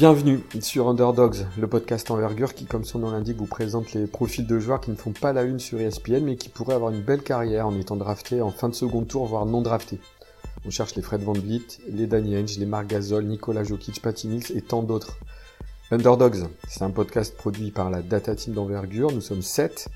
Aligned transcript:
Bienvenue 0.00 0.40
sur 0.62 0.88
Underdogs, 0.88 1.44
le 1.58 1.66
podcast 1.66 2.10
envergure 2.10 2.54
qui, 2.54 2.64
comme 2.64 2.86
son 2.86 3.00
nom 3.00 3.10
l'indique, 3.10 3.36
vous 3.36 3.44
présente 3.44 3.92
les 3.92 4.06
profils 4.06 4.46
de 4.46 4.58
joueurs 4.58 4.80
qui 4.80 4.90
ne 4.90 4.96
font 4.96 5.12
pas 5.12 5.34
la 5.34 5.42
une 5.42 5.58
sur 5.58 5.78
ESPN 5.78 6.24
mais 6.24 6.36
qui 6.36 6.48
pourraient 6.48 6.72
avoir 6.72 6.90
une 6.90 7.02
belle 7.02 7.22
carrière 7.22 7.66
en 7.66 7.78
étant 7.78 7.96
draftés 7.96 8.40
en 8.40 8.50
fin 8.50 8.70
de 8.70 8.74
second 8.74 9.04
tour, 9.04 9.26
voire 9.26 9.44
non 9.44 9.60
draftés. 9.60 10.00
On 10.64 10.70
cherche 10.70 10.94
les 10.94 11.02
Fred 11.02 11.22
Van 11.22 11.34
Vliet, 11.34 11.66
les 11.86 12.06
Danny 12.06 12.34
Henge, 12.34 12.56
les 12.56 12.64
Marc 12.64 12.86
Gasol, 12.86 13.26
Nicolas 13.26 13.62
Jokic, 13.62 14.00
Patty 14.00 14.28
Mills 14.28 14.56
et 14.56 14.62
tant 14.62 14.82
d'autres. 14.82 15.18
Underdogs, 15.90 16.46
c'est 16.66 16.82
un 16.82 16.90
podcast 16.90 17.36
produit 17.36 17.70
par 17.70 17.90
la 17.90 18.00
Data 18.00 18.34
Team 18.34 18.54
d'envergure, 18.54 19.12
nous 19.12 19.20
sommes 19.20 19.42
7 19.42 19.90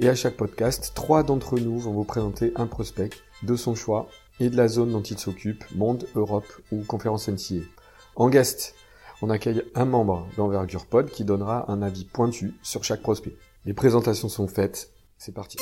et 0.00 0.08
à 0.08 0.16
chaque 0.16 0.36
podcast, 0.36 0.90
trois 0.96 1.22
d'entre 1.22 1.60
nous 1.60 1.78
vont 1.78 1.92
vous 1.92 2.02
présenter 2.02 2.52
un 2.56 2.66
prospect 2.66 3.10
de 3.44 3.54
son 3.54 3.76
choix 3.76 4.08
et 4.40 4.50
de 4.50 4.56
la 4.56 4.66
zone 4.66 4.90
dont 4.90 5.02
il 5.02 5.16
s'occupe, 5.20 5.64
monde, 5.76 6.08
Europe 6.16 6.52
ou 6.72 6.82
conférence 6.82 7.28
NCA. 7.28 7.62
En 8.16 8.30
guest, 8.30 8.74
on 9.22 9.30
accueille 9.30 9.62
un 9.74 9.84
membre 9.84 10.26
d'Envergure 10.36 10.86
Pod 10.86 11.10
qui 11.10 11.24
donnera 11.24 11.70
un 11.70 11.82
avis 11.82 12.04
pointu 12.04 12.54
sur 12.62 12.84
chaque 12.84 13.02
prospect. 13.02 13.36
Les 13.64 13.74
présentations 13.74 14.28
sont 14.28 14.48
faites, 14.48 14.90
c'est 15.16 15.34
parti. 15.34 15.58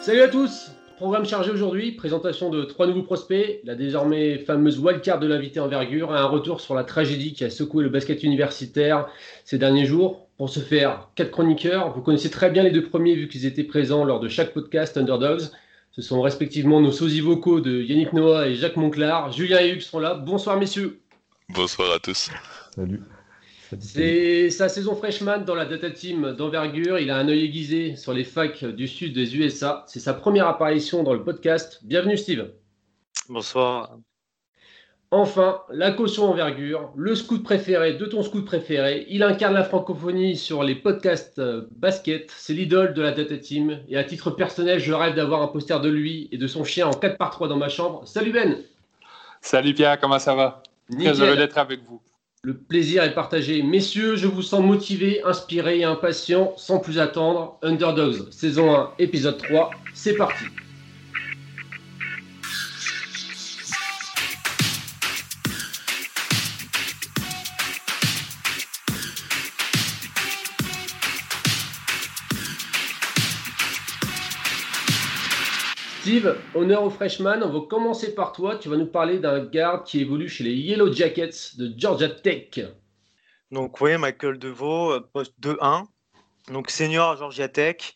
Salut 0.00 0.20
à 0.20 0.28
tous 0.28 0.70
Programme 0.96 1.24
chargé 1.24 1.50
aujourd'hui, 1.50 1.90
présentation 1.90 2.50
de 2.50 2.62
trois 2.62 2.86
nouveaux 2.86 3.02
prospects, 3.02 3.60
la 3.64 3.74
désormais 3.74 4.38
fameuse 4.38 4.78
wildcard 4.78 5.18
de 5.18 5.26
l'invité 5.26 5.58
envergure 5.58 6.12
un 6.12 6.26
retour 6.26 6.60
sur 6.60 6.76
la 6.76 6.84
tragédie 6.84 7.32
qui 7.32 7.42
a 7.42 7.50
secoué 7.50 7.82
le 7.82 7.90
basket 7.90 8.22
universitaire 8.22 9.08
ces 9.44 9.58
derniers 9.58 9.86
jours. 9.86 10.28
Pour 10.36 10.50
ce 10.50 10.60
faire, 10.60 11.08
quatre 11.16 11.32
chroniqueurs. 11.32 11.92
Vous 11.94 12.00
connaissez 12.00 12.30
très 12.30 12.48
bien 12.48 12.62
les 12.62 12.70
deux 12.70 12.84
premiers 12.84 13.16
vu 13.16 13.26
qu'ils 13.26 13.44
étaient 13.44 13.64
présents 13.64 14.04
lors 14.04 14.20
de 14.20 14.28
chaque 14.28 14.54
podcast 14.54 14.96
Underdogs. 14.96 15.50
Ce 15.94 16.02
sont 16.02 16.20
respectivement 16.22 16.80
nos 16.80 16.90
sosies 16.90 17.20
vocaux 17.20 17.60
de 17.60 17.80
Yannick 17.80 18.12
Noah 18.12 18.48
et 18.48 18.56
Jacques 18.56 18.76
Monclar. 18.76 19.30
Julien 19.30 19.60
et 19.60 19.70
Hugues 19.70 19.80
sont 19.80 20.00
là. 20.00 20.14
Bonsoir 20.14 20.58
messieurs. 20.58 21.00
Bonsoir 21.50 21.92
à 21.92 21.98
tous. 22.00 22.30
Salut. 22.74 23.00
C'est 23.78 24.50
sa 24.50 24.68
saison 24.68 24.96
freshman 24.96 25.44
dans 25.44 25.54
la 25.54 25.66
data 25.66 25.90
team 25.90 26.32
d'envergure. 26.32 26.98
Il 26.98 27.10
a 27.10 27.16
un 27.16 27.28
œil 27.28 27.44
aiguisé 27.44 27.94
sur 27.94 28.12
les 28.12 28.24
facs 28.24 28.64
du 28.64 28.88
sud 28.88 29.14
des 29.14 29.36
USA. 29.36 29.84
C'est 29.86 30.00
sa 30.00 30.14
première 30.14 30.48
apparition 30.48 31.04
dans 31.04 31.14
le 31.14 31.22
podcast. 31.22 31.78
Bienvenue 31.84 32.18
Steve. 32.18 32.50
Bonsoir. 33.28 33.96
Enfin, 35.16 35.60
la 35.70 35.92
caution 35.92 36.28
envergure, 36.28 36.90
le 36.96 37.14
scout 37.14 37.40
préféré 37.44 37.92
de 37.92 38.04
ton 38.04 38.24
scout 38.24 38.44
préféré. 38.44 39.06
Il 39.08 39.22
incarne 39.22 39.54
la 39.54 39.62
francophonie 39.62 40.36
sur 40.36 40.64
les 40.64 40.74
podcasts 40.74 41.38
euh, 41.38 41.68
basket. 41.76 42.32
C'est 42.36 42.52
l'idole 42.52 42.94
de 42.94 43.02
la 43.02 43.12
data 43.12 43.36
team. 43.36 43.78
Et 43.88 43.96
à 43.96 44.02
titre 44.02 44.32
personnel, 44.32 44.80
je 44.80 44.92
rêve 44.92 45.14
d'avoir 45.14 45.40
un 45.42 45.46
poster 45.46 45.80
de 45.80 45.88
lui 45.88 46.28
et 46.32 46.36
de 46.36 46.48
son 46.48 46.64
chien 46.64 46.88
en 46.88 46.92
4 46.92 47.16
par 47.16 47.30
3 47.30 47.46
dans 47.46 47.56
ma 47.56 47.68
chambre. 47.68 48.02
Salut 48.06 48.32
Ben 48.32 48.58
Salut 49.40 49.72
Pierre, 49.72 50.00
comment 50.00 50.18
ça 50.18 50.34
va? 50.34 50.64
Très 50.90 51.20
heureux 51.20 51.36
d'être 51.36 51.58
avec 51.58 51.84
vous. 51.88 52.00
Le 52.42 52.54
plaisir 52.54 53.04
est 53.04 53.14
partagé. 53.14 53.62
Messieurs, 53.62 54.16
je 54.16 54.26
vous 54.26 54.42
sens 54.42 54.64
motivés, 54.64 55.22
inspirés 55.22 55.78
et 55.78 55.84
impatients. 55.84 56.54
Sans 56.56 56.80
plus 56.80 56.98
attendre, 56.98 57.56
Underdogs, 57.62 58.32
saison 58.32 58.74
1, 58.74 58.90
épisode 58.98 59.38
3, 59.38 59.70
c'est 59.94 60.16
parti. 60.16 60.46
Steve, 76.04 76.36
honneur 76.54 76.82
au 76.82 76.90
freshman. 76.90 77.42
On 77.42 77.48
va 77.48 77.66
commencer 77.66 78.14
par 78.14 78.32
toi. 78.32 78.56
Tu 78.56 78.68
vas 78.68 78.76
nous 78.76 78.84
parler 78.84 79.20
d'un 79.20 79.42
garde 79.42 79.86
qui 79.86 80.02
évolue 80.02 80.28
chez 80.28 80.44
les 80.44 80.52
Yellow 80.52 80.92
Jackets 80.92 81.56
de 81.56 81.72
Georgia 81.78 82.10
Tech. 82.10 82.60
Donc, 83.50 83.80
oui, 83.80 83.96
Michael 83.96 84.38
Deveau, 84.38 84.92
euh, 84.92 85.00
poste 85.00 85.32
2-1. 85.40 85.86
Donc, 86.48 86.68
senior 86.68 87.12
à 87.12 87.16
Georgia 87.16 87.48
Tech. 87.48 87.94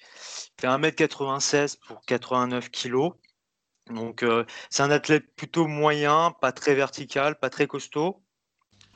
Il 0.56 0.62
fait 0.62 0.66
1m96 0.68 1.76
pour 1.86 2.00
89 2.06 2.70
kg. 2.70 3.10
Donc, 3.90 4.22
euh, 4.22 4.46
c'est 4.70 4.82
un 4.82 4.90
athlète 4.90 5.26
plutôt 5.36 5.66
moyen, 5.66 6.34
pas 6.40 6.52
très 6.52 6.74
vertical, 6.74 7.38
pas 7.38 7.50
très 7.50 7.66
costaud. 7.66 8.22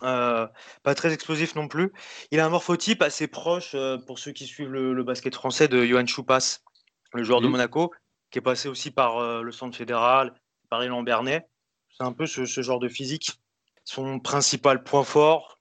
Euh, 0.03 0.47
pas 0.85 0.95
très 0.95 1.13
explosif 1.13 1.55
non 1.55 1.69
plus. 1.69 1.93
Il 2.31 2.41
a 2.41 2.47
un 2.47 2.49
morphotype 2.49 3.03
assez 3.03 3.27
proche, 3.27 3.77
pour 4.07 4.19
ceux 4.19 4.33
qui 4.33 4.47
suivent 4.47 4.73
le, 4.73 5.05
basket 5.05 5.35
français, 5.35 5.69
de 5.69 5.85
Johan 5.85 6.07
Choupas, 6.07 6.61
le 7.13 7.23
joueur 7.25 7.43
de 7.43 7.49
Monaco 7.49 7.93
qui 8.33 8.39
est 8.39 8.43
passé 8.43 8.69
aussi 8.69 8.91
par 8.91 9.19
euh, 9.19 9.43
le 9.43 9.53
centre 9.53 9.77
fédéral, 9.77 10.35
par 10.71 10.83
Élan 10.83 11.03
Bernet. 11.03 11.49
C'est 11.91 12.03
un 12.03 12.13
peu 12.13 12.27
ce, 12.27 12.45
genre 12.63 12.81
de 12.81 12.89
physique. 12.89 13.39
Son 13.85 14.19
principal 14.19 14.83
point 14.83 15.05
fort, 15.05 15.61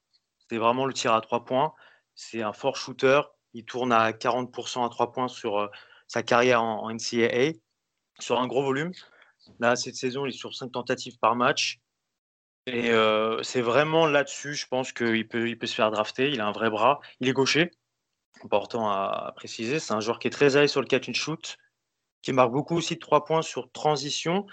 c'est 0.50 0.58
vraiment 0.58 0.86
le 0.86 0.94
tir 0.94 1.14
à 1.14 1.22
trois 1.22 1.44
points. 1.44 1.74
C'est 2.16 2.42
un 2.42 2.54
fort 2.54 2.78
shooter. 2.78 3.22
Il 3.54 3.66
tourne 3.66 3.92
à 3.92 4.12
40% 4.12 4.86
à 4.86 4.90
trois 4.90 5.12
points 5.12 5.28
sur 5.28 5.60
euh, 5.60 5.68
sa 6.08 6.24
carrière 6.24 6.64
en, 6.64 6.90
NCAA, 6.90 7.60
sur 8.20 8.40
un 8.40 8.48
gros 8.48 8.64
volume. 8.64 8.94
Là, 9.60 9.76
cette 9.76 9.96
saison, 9.96 10.26
il 10.26 10.30
est 10.30 10.38
sur 10.38 10.56
cinq 10.56 10.72
tentatives 10.72 11.20
par 11.20 11.36
match. 11.36 11.80
Et 12.68 12.92
euh, 12.92 13.44
c'est 13.44 13.62
vraiment 13.62 14.06
là-dessus, 14.06 14.54
je 14.54 14.68
pense 14.68 14.94
qu'il 14.94 15.28
peut, 15.28 15.50
il 15.50 15.58
peut 15.58 15.68
se 15.68 15.76
faire 15.76 15.92
drafter. 15.92 16.30
Il 16.30 16.40
a 16.40 16.48
un 16.48 16.52
vrai 16.54 16.70
bras. 16.70 17.02
Il 17.20 17.28
est 17.28 17.34
gaucher, 17.34 17.72
important 18.46 18.90
à, 18.90 19.34
préciser. 19.36 19.80
C'est 19.80 19.94
un 19.94 20.00
joueur 20.00 20.20
qui 20.20 20.28
est 20.28 20.32
très 20.32 20.56
à 20.56 20.66
sur 20.70 20.80
le 20.80 20.88
catch 20.88 21.10
and 21.10 21.14
shoot 21.14 21.58
qui 22.22 22.34
marque 22.34 22.52
beaucoup 22.52 22.78
aussi 22.78 22.96
de 22.96 23.00
trois 23.00 23.26
points 23.26 23.42
sur 23.42 23.72
transition. 23.72 24.46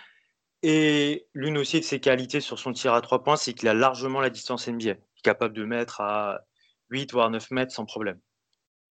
Et 0.62 1.28
l'une 1.34 1.58
aussi 1.58 1.78
de 1.80 1.84
ses 1.84 2.00
qualités 2.00 2.40
sur 2.40 2.58
son 2.58 2.72
tir 2.72 2.94
à 2.94 3.00
trois 3.00 3.22
points, 3.22 3.36
c'est 3.36 3.54
qu'il 3.54 3.68
a 3.68 3.74
largement 3.74 4.20
la 4.20 4.30
distance 4.30 4.68
NBA. 4.68 4.84
Il 4.84 4.88
est 4.90 5.22
capable 5.22 5.54
de 5.54 5.64
mettre 5.64 6.00
à 6.00 6.40
8 6.90 7.12
voire 7.12 7.30
9 7.30 7.50
mètres 7.50 7.72
sans 7.72 7.84
problème. 7.84 8.20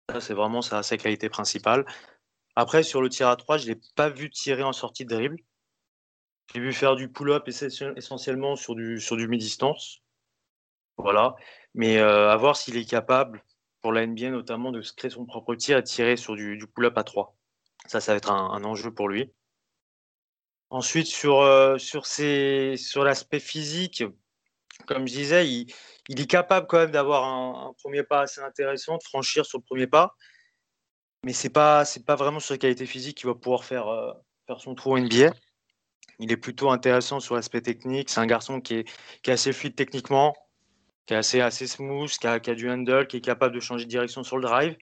Ça, 0.09 0.21
c'est 0.21 0.33
vraiment 0.33 0.61
sa, 0.61 0.83
sa, 0.83 0.97
qualité 0.97 1.29
principale. 1.29 1.85
Après, 2.55 2.83
sur 2.83 3.01
le 3.01 3.09
tir 3.09 3.27
à 3.27 3.35
3, 3.35 3.57
je 3.57 3.69
ne 3.69 3.73
l'ai 3.73 3.81
pas 3.95 4.09
vu 4.09 4.29
tirer 4.29 4.63
en 4.63 4.73
sortie 4.73 5.05
de 5.05 5.13
dribble. 5.13 5.37
J'ai 6.53 6.61
vu 6.61 6.73
faire 6.73 6.95
du 6.95 7.11
pull-up 7.11 7.47
essentiellement 7.47 8.55
sur 8.55 8.75
du, 8.75 8.99
sur 8.99 9.17
du 9.17 9.27
mi-distance. 9.27 10.01
Voilà. 10.97 11.35
Mais 11.75 11.97
euh, 11.97 12.31
à 12.31 12.35
voir 12.37 12.55
s'il 12.57 12.75
est 12.77 12.89
capable, 12.89 13.43
pour 13.81 13.93
la 13.93 14.05
NBA 14.05 14.31
notamment, 14.31 14.71
de 14.71 14.81
se 14.81 14.93
créer 14.93 15.11
son 15.11 15.25
propre 15.25 15.55
tir 15.55 15.77
et 15.77 15.83
tirer 15.83 16.17
sur 16.17 16.35
du, 16.35 16.57
du 16.57 16.65
pull-up 16.67 16.97
à 16.97 17.03
3. 17.03 17.38
Ça, 17.89 17.99
ça 17.99 18.11
va 18.13 18.17
être 18.17 18.29
un, 18.31 18.63
enjeu 18.63 18.93
pour 18.93 19.09
lui. 19.09 19.33
Ensuite, 20.69 21.07
sur, 21.07 21.41
euh, 21.41 21.79
sur, 21.79 23.03
l'aspect 23.03 23.39
physique, 23.39 24.03
comme 24.85 25.07
je 25.07 25.13
disais, 25.13 25.49
il, 25.49 25.73
est 26.07 26.29
capable 26.29 26.67
quand 26.67 26.77
même 26.77 26.91
d'avoir 26.91 27.23
un, 27.23 27.73
premier 27.81 28.03
pas 28.03 28.21
assez 28.21 28.41
intéressant, 28.41 28.97
de 28.97 29.03
franchir 29.03 29.43
sur 29.43 29.57
le 29.57 29.63
premier 29.63 29.87
pas. 29.87 30.15
Mais 31.23 31.33
ce 31.33 31.47
n'est 31.47 31.51
pas, 31.51 31.83
pas 32.05 32.15
vraiment 32.15 32.39
sur 32.39 32.53
la 32.53 32.59
qualité 32.59 32.85
physique 32.85 33.17
qu'il 33.17 33.27
va 33.27 33.33
pouvoir 33.33 33.63
faire, 33.63 33.87
euh, 33.87 34.13
faire 34.45 34.61
son 34.61 34.75
trou 34.75 34.95
NBA. 34.95 35.31
Il 36.19 36.31
est 36.31 36.37
plutôt 36.37 36.69
intéressant 36.69 37.19
sur 37.19 37.33
l'aspect 37.33 37.61
technique. 37.61 38.11
C'est 38.11 38.19
un 38.19 38.27
garçon 38.27 38.61
qui 38.61 38.75
est, 38.75 38.83
qui 39.23 39.31
est, 39.31 39.33
assez 39.33 39.51
fluide 39.51 39.75
techniquement, 39.75 40.35
qui 41.07 41.15
est 41.15 41.17
assez, 41.17 41.41
assez 41.41 41.65
smooth, 41.65 42.11
qui 42.11 42.27
a, 42.27 42.39
du 42.39 42.69
handle, 42.69 43.07
qui 43.07 43.17
est 43.17 43.21
capable 43.21 43.55
de 43.55 43.59
changer 43.59 43.85
de 43.85 43.89
direction 43.89 44.23
sur 44.23 44.37
le 44.37 44.43
drive. 44.43 44.77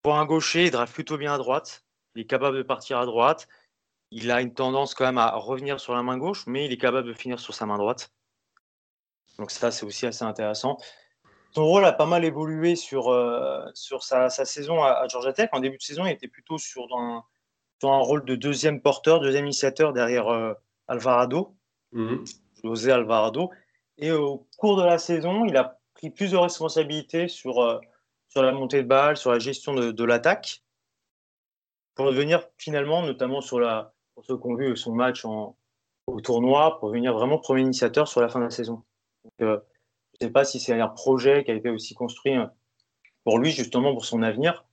Pour 0.00 0.16
un 0.16 0.24
gaucher, 0.24 0.64
il 0.64 0.70
drive 0.70 0.90
plutôt 0.90 1.18
bien 1.18 1.34
à 1.34 1.38
droite. 1.38 1.84
Il 2.18 2.22
est 2.22 2.26
capable 2.26 2.56
de 2.56 2.64
partir 2.64 2.98
à 2.98 3.06
droite. 3.06 3.46
Il 4.10 4.32
a 4.32 4.40
une 4.40 4.52
tendance 4.52 4.92
quand 4.92 5.04
même 5.04 5.18
à 5.18 5.36
revenir 5.36 5.78
sur 5.78 5.94
la 5.94 6.02
main 6.02 6.18
gauche, 6.18 6.48
mais 6.48 6.64
il 6.64 6.72
est 6.72 6.76
capable 6.76 7.06
de 7.06 7.12
finir 7.12 7.38
sur 7.38 7.54
sa 7.54 7.64
main 7.64 7.78
droite. 7.78 8.12
Donc 9.38 9.52
ça, 9.52 9.70
c'est 9.70 9.86
aussi 9.86 10.04
assez 10.04 10.24
intéressant. 10.24 10.78
Son 11.52 11.64
rôle 11.64 11.84
a 11.84 11.92
pas 11.92 12.06
mal 12.06 12.24
évolué 12.24 12.74
sur, 12.74 13.10
euh, 13.10 13.64
sur 13.72 14.02
sa, 14.02 14.30
saison 14.30 14.82
à, 14.82 15.06
Georgia 15.06 15.32
Tech. 15.32 15.50
En 15.52 15.60
début 15.60 15.76
de 15.76 15.82
saison, 15.82 16.06
il 16.06 16.10
était 16.10 16.26
plutôt 16.26 16.58
sur 16.58 16.88
un, 16.92 17.22
un 17.84 17.98
rôle 17.98 18.24
de 18.24 18.34
deuxième 18.34 18.80
porteur, 18.80 19.20
deuxième 19.20 19.44
initiateur 19.44 19.92
derrière 19.92 20.26
euh, 20.26 20.54
Alvarado, 20.88 21.54
mmh. 21.92 22.16
José 22.64 22.90
Alvarado. 22.90 23.52
Et 23.96 24.10
au 24.10 24.44
cours 24.56 24.76
de 24.76 24.82
la 24.82 24.98
saison, 24.98 25.44
il 25.44 25.56
a 25.56 25.78
pris 25.94 26.10
plus 26.10 26.32
de 26.32 26.36
responsabilités 26.36 27.28
sur, 27.28 27.62
euh, 27.62 27.78
sur 28.26 28.42
la 28.42 28.50
montée 28.50 28.82
de 28.82 28.88
balle, 28.88 29.16
sur 29.16 29.30
la 29.30 29.38
gestion 29.38 29.72
de 29.72 30.04
l'attaque 30.04 30.64
pour 31.98 32.06
devenir 32.06 32.48
finalement, 32.56 33.02
notamment 33.02 33.40
sur 33.40 33.58
la, 33.58 33.92
pour 34.14 34.24
ceux 34.24 34.38
qui 34.38 34.46
ont 34.46 34.54
vu 34.54 34.76
son 34.76 34.94
match 34.94 35.24
en, 35.24 35.56
au 36.06 36.20
tournoi, 36.20 36.78
pour 36.78 36.90
devenir 36.90 37.12
vraiment 37.12 37.38
premier 37.38 37.62
initiateur 37.62 38.06
sur 38.06 38.20
la 38.20 38.28
fin 38.28 38.38
de 38.38 38.44
la 38.44 38.50
saison. 38.50 38.84
Euh, 39.40 39.58
je 40.12 40.24
ne 40.24 40.28
sais 40.28 40.32
pas 40.32 40.44
si 40.44 40.60
c'est 40.60 40.80
un 40.80 40.86
projet 40.86 41.42
qui 41.42 41.50
a 41.50 41.54
été 41.54 41.70
aussi 41.70 41.94
construit 41.94 42.36
euh, 42.36 42.46
pour 43.24 43.40
lui, 43.40 43.50
justement 43.50 43.92
pour 43.92 44.04
son 44.04 44.22
avenir. 44.22 44.64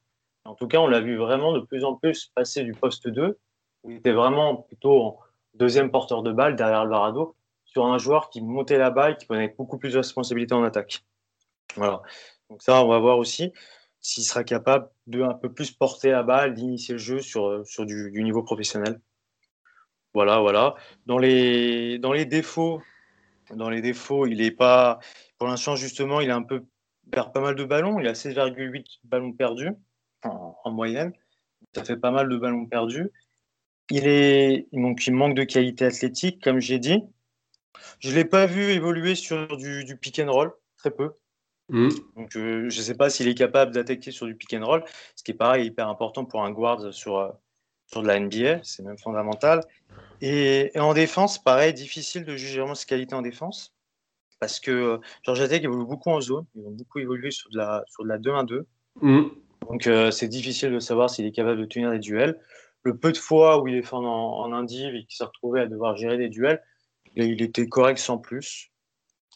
En 0.44 0.54
tout 0.54 0.68
cas, 0.68 0.78
on 0.78 0.86
l'a 0.86 1.02
vu 1.02 1.18
vraiment 1.18 1.52
de 1.52 1.62
plus 1.62 1.84
en 1.84 1.96
plus 1.96 2.32
passer 2.36 2.64
du 2.64 2.74
poste 2.74 3.08
2, 3.08 3.40
où 3.84 3.90
il 3.90 3.98
était 3.98 4.12
vraiment 4.12 4.58
plutôt 4.58 5.02
en 5.02 5.20
deuxième 5.56 5.90
porteur 5.90 6.22
de 6.22 6.32
balle 6.32 6.56
derrière 6.56 6.82
Alvarado, 6.82 7.36
sur 7.66 7.88
un 7.88 7.98
joueur 7.98 8.30
qui 8.30 8.42
montait 8.42 8.78
la 8.78 8.92
balle, 8.92 9.18
qui 9.18 9.26
prenait 9.26 9.48
beaucoup 9.58 9.80
plus 9.80 9.94
de 9.94 9.98
responsabilités 9.98 10.54
en 10.54 10.64
attaque. 10.64 11.04
Voilà. 11.76 12.04
Donc 12.52 12.62
ça, 12.62 12.86
on 12.86 12.88
va 12.88 13.00
voir 13.00 13.18
aussi 13.18 13.52
s'il 14.00 14.24
sera 14.24 14.44
capable 14.44 14.90
de 15.08 15.22
un 15.22 15.34
peu 15.34 15.54
plus 15.54 15.72
porter 15.72 16.12
la 16.12 16.24
balle, 16.24 16.54
d'initier 16.54 16.94
le 16.94 17.00
jeu 17.00 17.22
sur, 17.22 17.48
euh, 17.48 17.64
du, 17.86 18.24
niveau 18.24 18.44
professionnel. 18.44 19.00
Voilà, 20.14 20.40
voilà. 20.40 20.76
Dans 21.06 21.18
les, 21.18 22.00
défauts, 22.26 22.82
Dans 23.52 23.70
les 23.70 23.82
défauts, 23.82 24.26
il 24.26 24.42
est 24.42 24.52
pas. 24.52 25.00
Pour 25.38 25.48
l'instant, 25.48 25.76
justement, 25.76 26.22
il 26.22 26.32
a 26.32 26.36
un 26.36 26.44
peu 26.44 26.66
perd 27.12 27.34
pas 27.34 27.42
mal 27.42 27.56
de 27.56 27.64
ballons. 27.64 28.00
Il 28.00 28.08
a 28.08 28.14
16,8 28.14 29.00
ballons 29.04 29.34
perdus 29.34 29.72
en, 30.24 30.72
moyenne. 30.72 31.14
Ça 31.74 31.84
fait 31.84 31.98
pas 31.98 32.12
mal 32.12 32.30
de 32.30 32.38
ballons 32.38 32.66
perdus. 32.66 33.12
Il 33.92 34.08
est 34.08 34.68
donc 34.72 35.06
il 35.06 35.14
manque 35.14 35.36
de 35.36 35.44
qualité 35.44 35.86
athlétique, 35.86 36.42
comme 36.44 36.60
j'ai 36.60 36.80
dit. 36.80 37.04
Je 38.00 38.14
l'ai 38.14 38.26
pas 38.26 38.46
vu 38.46 38.72
évoluer 38.72 39.16
sur 39.16 39.58
du, 39.58 39.98
pick 40.02 40.20
and 40.20 40.32
roll, 40.32 40.54
très 40.78 40.92
peu. 40.92 41.12
Mm. 41.70 41.90
Donc 42.16 42.36
euh, 42.36 42.70
je 42.70 42.78
ne 42.78 42.84
sais 42.84 42.96
pas 42.96 43.10
s'il 43.10 43.28
est 43.28 43.36
capable 43.36 43.72
d'attaquer 43.72 44.12
sur 44.12 44.26
du 44.28 44.36
pick 44.36 44.54
and 44.54 44.66
roll, 44.66 44.84
ce 45.16 45.24
qui 45.24 45.32
est 45.32 45.36
pareil 45.36 45.66
hyper 45.68 45.88
important 45.88 46.26
pour 46.26 46.44
un 46.44 46.52
guard 46.52 46.94
sur 46.94 47.18
euh, 47.18 47.30
sur 47.88 48.02
de 48.02 48.08
la 48.08 48.20
NBA, 48.20 48.64
c'est 48.64 48.84
même 48.84 48.98
fondamental. 48.98 49.62
Et, 50.22 50.72
en 50.76 50.94
défense, 50.94 51.42
pareil, 51.42 51.74
difficile 51.74 52.26
de 52.26 52.36
juger 52.36 52.60
vraiment 52.60 52.76
ses 52.76 52.86
qualités 52.86 53.16
en 53.16 53.22
défense. 53.22 53.74
Parce 54.40 54.60
que 54.60 54.72
euh, 54.72 54.98
Georgia 55.24 55.48
Tech 55.48 55.64
évolue 55.64 55.86
beaucoup 55.86 56.10
en 56.10 56.20
zone. 56.20 56.46
Ils 56.56 56.66
ont 56.66 56.72
beaucoup 56.72 57.00
évolué 57.00 57.32
sur 57.32 57.50
de 57.52 57.58
la, 57.58 57.84
sur 57.88 58.04
de 58.04 58.10
la 58.10 58.18
2-1-2. 58.18 58.64
Mm. 59.02 59.24
Donc 59.70 59.88
euh, 59.88 60.12
c'est 60.12 60.28
difficile 60.28 60.72
de 60.72 60.80
savoir 60.80 61.10
s'il 61.10 61.26
est 61.26 61.32
capable 61.32 61.60
de 61.60 61.66
tenir 61.66 61.92
des 61.92 62.00
duels. 62.00 62.40
Le 62.84 62.98
peu 62.98 63.12
de 63.12 63.18
fois 63.18 63.62
où 63.62 63.68
il 63.68 63.76
est 63.76 63.82
fait 63.82 63.96
en, 63.96 64.04
en 64.04 64.54
indiv 64.54 64.94
et 64.94 65.06
qu'il 65.06 65.16
s'est 65.16 65.24
retrouvé 65.24 65.62
à 65.62 65.68
devoir 65.68 65.96
gérer 65.96 66.18
des 66.18 66.30
duels, 66.30 66.62
il 67.16 67.42
était 67.42 67.68
correct 67.68 67.98
sans 67.98 68.18
plus. 68.18 68.72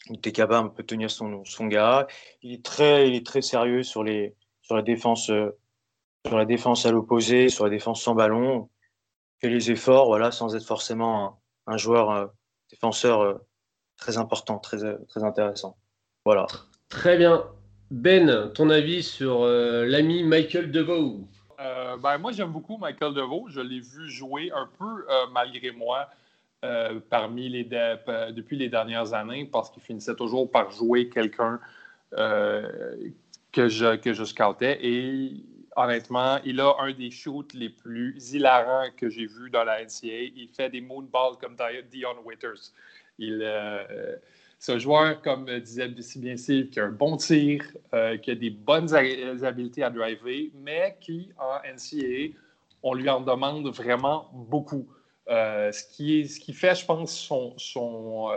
Il 0.08 0.16
était 0.16 0.32
capable 0.32 0.74
de 0.76 0.82
tenir 0.82 1.10
son, 1.10 1.44
son 1.44 1.66
gars. 1.66 2.06
Il 2.42 2.52
est 2.52 2.64
très, 2.64 3.08
il 3.08 3.14
est 3.14 3.26
très 3.26 3.42
sérieux 3.42 3.82
sur, 3.82 4.02
les, 4.02 4.34
sur 4.62 4.74
la 4.74 4.82
défense 4.82 5.30
euh, 5.30 5.56
sur 6.26 6.36
la 6.36 6.44
défense 6.44 6.84
à 6.84 6.92
l'opposé, 6.92 7.48
sur 7.48 7.64
la 7.64 7.70
défense 7.70 8.02
sans 8.02 8.14
ballon, 8.14 8.68
fait 9.40 9.48
les 9.48 9.70
efforts, 9.70 10.06
voilà, 10.06 10.30
sans 10.30 10.54
être 10.54 10.66
forcément 10.66 11.40
un, 11.66 11.76
joueur 11.78 12.10
euh, 12.10 12.26
défenseur 12.70 13.20
euh, 13.22 13.34
très 13.96 14.18
important, 14.18 14.58
très, 14.58 14.78
très 15.08 15.24
intéressant. 15.24 15.78
Voilà. 16.26 16.46
Très 16.90 17.16
bien. 17.16 17.46
Ben, 17.90 18.52
ton 18.54 18.68
avis 18.68 19.02
sur 19.02 19.46
l'ami 19.46 20.22
Michael 20.22 20.70
DeVoe? 20.70 21.26
Ben, 22.02 22.18
Moi, 22.18 22.32
j'aime 22.32 22.52
beaucoup 22.52 22.76
Michael 22.76 23.14
DeVoe. 23.14 23.48
Je 23.48 23.60
l'ai 23.60 23.80
vu 23.80 24.08
jouer 24.10 24.50
un 24.54 24.68
peu 24.78 25.06
malgré 25.32 25.72
moi 25.72 26.08
parmi 27.08 27.48
les 27.48 27.64
depuis 27.64 28.56
les 28.56 28.68
dernières 28.68 29.14
années 29.14 29.48
parce 29.50 29.70
qu'il 29.70 29.82
finissait 29.82 30.14
toujours 30.14 30.50
par 30.50 30.70
jouer 30.70 31.08
quelqu'un 31.08 31.58
que, 32.12 33.68
je, 33.68 33.96
que 33.96 34.12
je 34.12 34.24
scoutais. 34.24 34.78
Et 34.82 35.32
honnêtement, 35.76 36.38
il 36.44 36.60
a 36.60 36.74
un 36.80 36.92
des 36.92 37.10
shoots 37.10 37.54
les 37.54 37.70
plus 37.70 38.32
hilarants 38.32 38.88
que 38.96 39.08
j'ai 39.08 39.26
vu 39.26 39.50
dans 39.50 39.64
la 39.64 39.82
NCAA. 39.82 40.32
Il 40.36 40.48
fait 40.54 40.70
des 40.70 40.80
moonballs 40.80 41.36
comme 41.40 41.56
Dion 41.90 42.16
Waiters. 42.24 42.72
Il, 43.18 43.40
euh, 43.42 44.16
c'est 44.58 44.72
un 44.72 44.78
joueur, 44.78 45.20
comme 45.22 45.46
disait 45.60 45.90
si 46.00 46.18
bien 46.18 46.36
Steve, 46.36 46.68
qui 46.70 46.80
a 46.80 46.86
un 46.86 46.90
bon 46.90 47.16
tir, 47.16 47.62
euh, 47.94 48.16
qui 48.18 48.30
a 48.30 48.34
des 48.34 48.50
bonnes 48.50 48.92
habiletés 48.94 49.82
à 49.82 49.90
driver, 49.90 50.50
mais 50.54 50.96
qui, 51.00 51.30
en 51.38 51.58
NCAA, 51.64 52.34
on 52.82 52.94
lui 52.94 53.08
en 53.08 53.20
demande 53.20 53.68
vraiment 53.68 54.30
beaucoup. 54.32 54.88
Euh, 55.30 55.70
ce, 55.72 55.84
qui 55.84 56.52
fait, 56.52 56.74
je 56.74 56.84
pense, 56.84 57.12
son, 57.16 57.54
son 57.56 58.30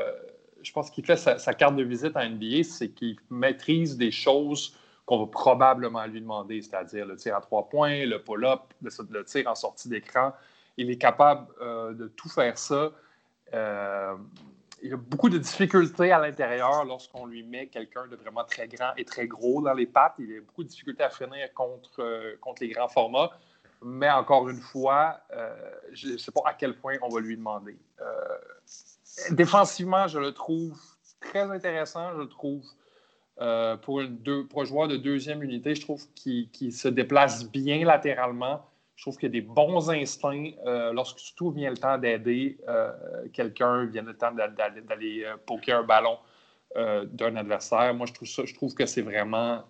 je 0.63 0.72
pense 0.72 0.90
qu'il 0.90 1.06
fait 1.06 1.18
sa, 1.18 1.54
carte 1.54 1.75
de 1.75 1.84
visite 1.84 2.16
en 2.16 2.28
NBA, 2.28 2.63
c'est 2.63 2.90
qu'il 2.90 3.18
maîtrise 3.30 3.98
des 3.98 4.12
choses 4.12 4.75
qu'on 5.06 5.19
va 5.19 5.28
probablement 5.28 6.06
lui 6.06 6.22
demander, 6.22 6.62
c'est-à-dire 6.62 7.06
le 7.06 7.18
tir 7.18 7.36
à 7.36 7.42
trois 7.42 7.68
points, 7.68 8.06
le 8.06 8.24
pull-up, 8.24 8.62
le, 8.81 9.24
tir 9.25 9.48
en 9.48 9.56
sortie 9.56 9.90
d'écran. 9.90 10.31
Il 10.78 10.90
est 10.90 10.98
capable 10.98 11.48
euh, 11.62 11.94
de 11.94 12.07
tout 12.07 12.30
faire 12.30 12.57
ça. 12.57 12.92
Euh, 13.54 14.16
il 14.81 14.94
a 14.94 14.98
beaucoup 14.98 15.30
de 15.30 15.38
difficultés 15.38 16.12
à 16.12 16.19
l'intérieur 16.19 16.86
lorsqu'on 16.86 17.25
lui 17.25 17.44
met 17.44 17.68
quelqu'un 17.68 18.07
de 18.07 18.16
vraiment 18.16 18.44
très 18.44 18.68
grand 18.68 18.94
et 18.98 19.06
très 19.06 19.28
gros 19.28 19.62
dans 19.62 19.74
les 19.74 19.86
pattes. 19.86 20.16
Il 20.19 20.38
a 20.38 20.42
beaucoup 20.42 20.63
de 20.63 20.69
difficultés 20.69 21.04
à 21.04 21.10
freiner 21.10 21.46
contre, 21.54 22.01
euh, 22.01 22.36
contre 22.42 22.63
les 22.63 22.69
grands 22.69 22.88
formats. 22.88 23.30
Mais 23.84 24.10
encore 24.10 24.50
une 24.50 24.62
fois, 24.62 25.20
je 25.92 26.14
ne 26.14 26.18
sais 26.18 26.32
pas 26.32 26.42
à 26.46 26.54
quel 26.54 26.76
point 26.76 26.96
on 27.02 27.10
va 27.10 27.20
lui 27.20 27.38
demander. 27.38 27.78
défensivement, 29.32 30.08
je 30.08 30.20
le 30.20 30.32
trouve 30.32 30.80
très 31.20 31.42
intéressant. 31.42 32.14
Je 32.14 32.20
le 32.20 32.30
trouve 32.30 32.64
euh, 33.42 33.78
pour, 33.78 34.00
un 34.00 34.66
joueur 34.66 34.88
de 34.88 34.98
deuxième 34.98 35.42
unité, 35.44 35.74
je 35.74 35.82
trouve 35.82 36.06
qu'il 36.14 36.74
se 36.74 36.88
déplace 36.88 37.50
bien 37.50 37.84
latéralement. 37.84 38.66
Je 38.96 39.04
trouve 39.04 39.18
qu'il 39.18 39.28
a 39.28 39.32
des 39.32 39.42
bons 39.42 39.90
instincts 39.90 40.52
euh, 40.68 40.94
lorsque 40.94 41.18
surtout 41.20 41.50
vient 41.50 41.72
le 41.72 41.78
temps 41.78 41.98
d'aider 41.98 42.60
euh, 42.68 42.92
quelqu'un, 43.34 43.86
vient 43.86 44.04
le 44.04 44.16
temps 44.16 44.32
d'aller 44.32 45.26
poker 45.48 45.80
un 45.80 45.84
ballon 45.84 46.18
d'un 46.75 47.36
adversaire. 47.36 47.94
Moi, 47.94 48.08
je 48.08 48.14
trouve, 48.14 48.28
ça, 48.28 48.46
je 48.46 48.54
trouve 48.54 48.74
que 48.74 48.86
c'est 48.86 49.02
vraiment 49.02 49.64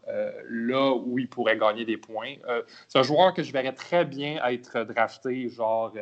là 0.49 0.93
où 0.93 1.19
il 1.19 1.27
pourrait 1.27 1.57
gagner 1.57 1.85
des 1.85 1.97
points. 1.97 2.35
c'est 2.87 2.99
un 2.99 3.03
joueur 3.03 3.33
que 3.33 3.43
je 3.43 3.51
verrais 3.51 3.73
très 3.73 4.05
bien 4.05 4.41
être 4.45 4.83
drafté, 4.83 5.49
genre 5.49 5.93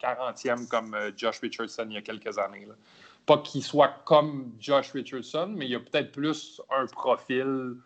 40e 0.00 0.66
comme 0.68 0.96
Josh 1.16 1.38
Richardson 1.40 1.86
il 1.88 1.94
y 1.94 1.96
a 1.96 2.02
quelques 2.02 2.38
années. 2.38 2.66
Pas 3.24 3.38
qu'il 3.38 3.62
soit 3.62 4.02
comme 4.04 4.52
Josh 4.58 4.92
Richardson, 4.92 5.52
mais 5.54 5.66
il 5.66 5.70
y 5.70 5.76
a 5.76 5.80
peut-être 5.80 6.12
plus 6.12 6.60
un 6.70 6.86
profil 6.86 7.76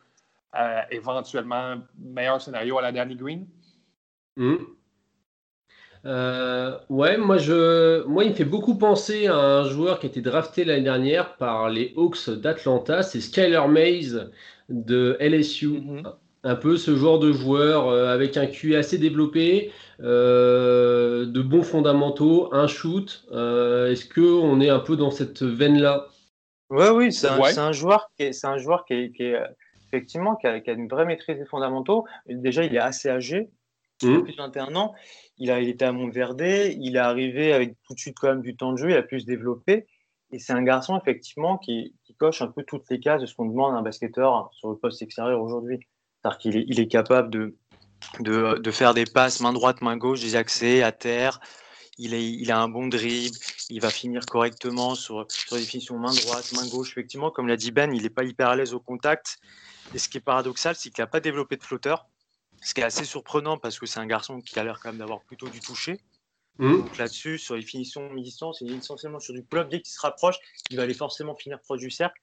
euh, 0.55 0.83
éventuellement 0.91 1.77
meilleur 1.99 2.41
scénario 2.43 2.77
à 2.79 2.83
la 2.83 2.93
Danny 2.93 3.17
Green. 3.17 3.47
Hmm. 4.37 4.57
Euh, 6.05 6.77
ouais, 6.89 7.17
moi, 7.17 7.39
je, 7.39 8.05
moi, 8.07 8.25
il 8.25 8.31
me 8.31 8.35
fait 8.35 8.45
beaucoup 8.45 8.77
penser 8.77 9.29
à 9.29 9.37
un 9.37 9.65
joueur 9.65 10.01
qui 10.01 10.07
a 10.07 10.09
été 10.09 10.21
drafté 10.21 10.65
l'année 10.65 10.83
dernière 10.83 11.37
par 11.37 11.69
les 11.69 11.93
Hawks 11.97 12.29
d'Atlanta, 12.31 13.03
c'est 13.03 13.21
Skyler 13.21 13.69
Mays 13.69 14.27
de 14.69 15.17
LSU. 15.21 15.69
Mm-hmm 15.69 16.13
un 16.45 16.57
peu 16.57 16.77
ce 16.77 16.97
genre 16.97 17.19
de 17.19 17.33
joueur 17.33 17.89
euh, 17.89 18.13
avec 18.13 18.37
un 18.37 18.47
QI 18.47 18.77
assez 18.77 18.99
développé, 18.99 19.73
euh, 20.01 21.27
de 21.27 21.41
bons 21.41 21.63
fondamentaux, 21.63 22.53
un 22.53 22.67
shoot. 22.67 23.25
Euh, 23.33 23.91
est-ce 23.91 24.09
qu'on 24.09 24.61
est 24.61 24.71
un 24.71 24.81
peu 24.81 24.97
dans 24.97 25.11
cette 25.11 25.43
veine-là? 25.43 26.07
Ouais, 26.71 26.89
oui, 26.91 27.13
c'est 27.13 27.29
un, 27.29 27.73
joueur 27.73 28.11
qui 28.17 28.25
est, 28.25 28.45
un 28.45 28.57
joueur 28.57 28.85
qui 28.87 28.95
est, 28.95 29.37
effectivement 29.89 30.37
qui 30.37 30.47
a, 30.47 30.57
une 30.73 30.89
vraie 30.89 31.05
maîtrise 31.05 31.39
des 31.39 31.45
fondamentaux. 31.45 32.07
Déjà, 32.27 32.65
il 32.65 32.75
est 32.75 32.81
assez 32.81 33.11
âgé, 33.11 33.51
mmh. 34.09 34.23
plus 34.23 34.33
de 34.33 34.39
21 34.39 34.75
ans. 34.77 34.95
Il, 35.39 35.51
a, 35.51 35.61
il 35.61 35.69
était 35.69 35.85
à 35.85 35.93
Montverde, 35.93 36.41
il 36.43 36.97
est 36.97 36.99
arrivé 36.99 37.53
avec 37.53 37.77
tout 37.87 37.95
de 37.95 37.99
suite 37.99 38.17
quand 38.21 38.29
même 38.29 38.43
du 38.43 38.57
temps 38.57 38.73
de 38.73 38.79
jeu, 38.79 38.91
il 38.91 38.97
a 38.97 39.03
pu 39.03 39.21
se 39.21 39.27
développer. 39.27 39.87
Et 40.33 40.39
c'est 40.39 40.53
un 40.53 40.63
garçon 40.63 40.99
effectivement 40.99 41.59
qui, 41.59 41.95
qui, 42.05 42.15
coche 42.15 42.41
un 42.41 42.49
peu 42.49 42.63
toutes 42.63 42.89
les 42.91 43.01
cases 43.01 43.21
de 43.21 43.27
ce 43.27 43.35
qu'on 43.35 43.47
demande 43.47 43.75
à 43.75 43.79
un 43.79 43.83
basketteur 43.83 44.51
sur 44.53 44.71
le 44.71 44.77
poste 44.77 45.03
extérieur 45.03 45.43
aujourd'hui. 45.43 45.81
C'est-à-dire 46.23 46.39
qu'il 46.39 46.57
est, 46.57 46.65
il 46.69 46.81
est 46.81 46.89
capable 46.89 47.31
de, 47.31 47.57
de, 48.21 48.71
faire 48.71 48.95
des 48.95 49.05
passes 49.05 49.41
main 49.41 49.53
droite, 49.53 49.83
main 49.83 49.97
gauche, 49.97 50.21
des 50.21 50.37
accès 50.37 50.83
à 50.83 50.93
terre. 50.93 51.41
Il, 51.99 52.15
est, 52.15 52.27
il 52.27 52.51
a 52.51 52.59
un 52.59 52.69
bon 52.69 52.89
dribble, 52.89 53.37
il 53.69 53.81
va 53.81 53.91
finir 53.91 54.25
correctement 54.25 54.95
sur, 54.95 55.27
sur 55.29 55.57
les 55.57 55.63
finitions 55.63 55.99
main 55.99 56.15
droite, 56.15 56.51
main 56.55 56.67
gauche. 56.69 56.93
Effectivement, 56.93 57.31
comme 57.31 57.47
l'a 57.47 57.57
dit 57.57 57.71
Ben, 57.71 57.93
il 57.93 58.03
n'est 58.03 58.11
pas 58.11 58.25
hyper 58.25 58.49
à 58.49 58.57
l'aise 58.57 58.73
au 58.73 58.81
contact. 58.81 59.39
Et 59.95 59.99
ce 59.99 60.09
qui 60.09 60.19
est 60.19 60.23
paradoxal, 60.23 60.75
c'est 60.75 60.91
qu'il 60.91 61.03
n'a 61.03 61.07
pas 61.07 61.21
développé 61.21 61.57
de 61.57 61.63
flotteur. 61.63 62.07
Ce 62.63 62.75
qui 62.75 62.81
est 62.81 62.85
assez 62.85 63.05
surprenant 63.05 63.59
parce 63.59 63.79
que 63.79 63.87
c'est 63.87 64.01
un 64.01 64.07
garçon 64.07 64.41
qui 64.41 64.59
a 64.59 64.65
l'air 64.65 64.79
quand 64.81 64.91
même 64.91 64.99
d'avoir 64.99 65.21
plutôt 65.23 65.49
du 65.49 65.61
toucher. 65.61 66.01
Mmh. 66.59 66.77
Donc 66.79 66.99
là-dessus, 66.99 67.39
sur 67.39 67.57
les 67.57 67.63
finitions 67.63 68.11
mi-distance, 68.11 68.61
il 68.61 68.73
est 68.73 68.77
essentiellement 68.77 69.21
sur 69.21 69.35
du 69.35 69.43
pull 69.43 69.69
Dès 69.69 69.81
qu'il 69.81 69.93
se 69.93 70.01
rapproche, 70.01 70.37
il 70.71 70.77
va 70.77 70.83
aller 70.83 70.95
forcément 70.95 71.35
finir 71.35 71.61
proche 71.61 71.81
du 71.81 71.91
cercle 71.91 72.21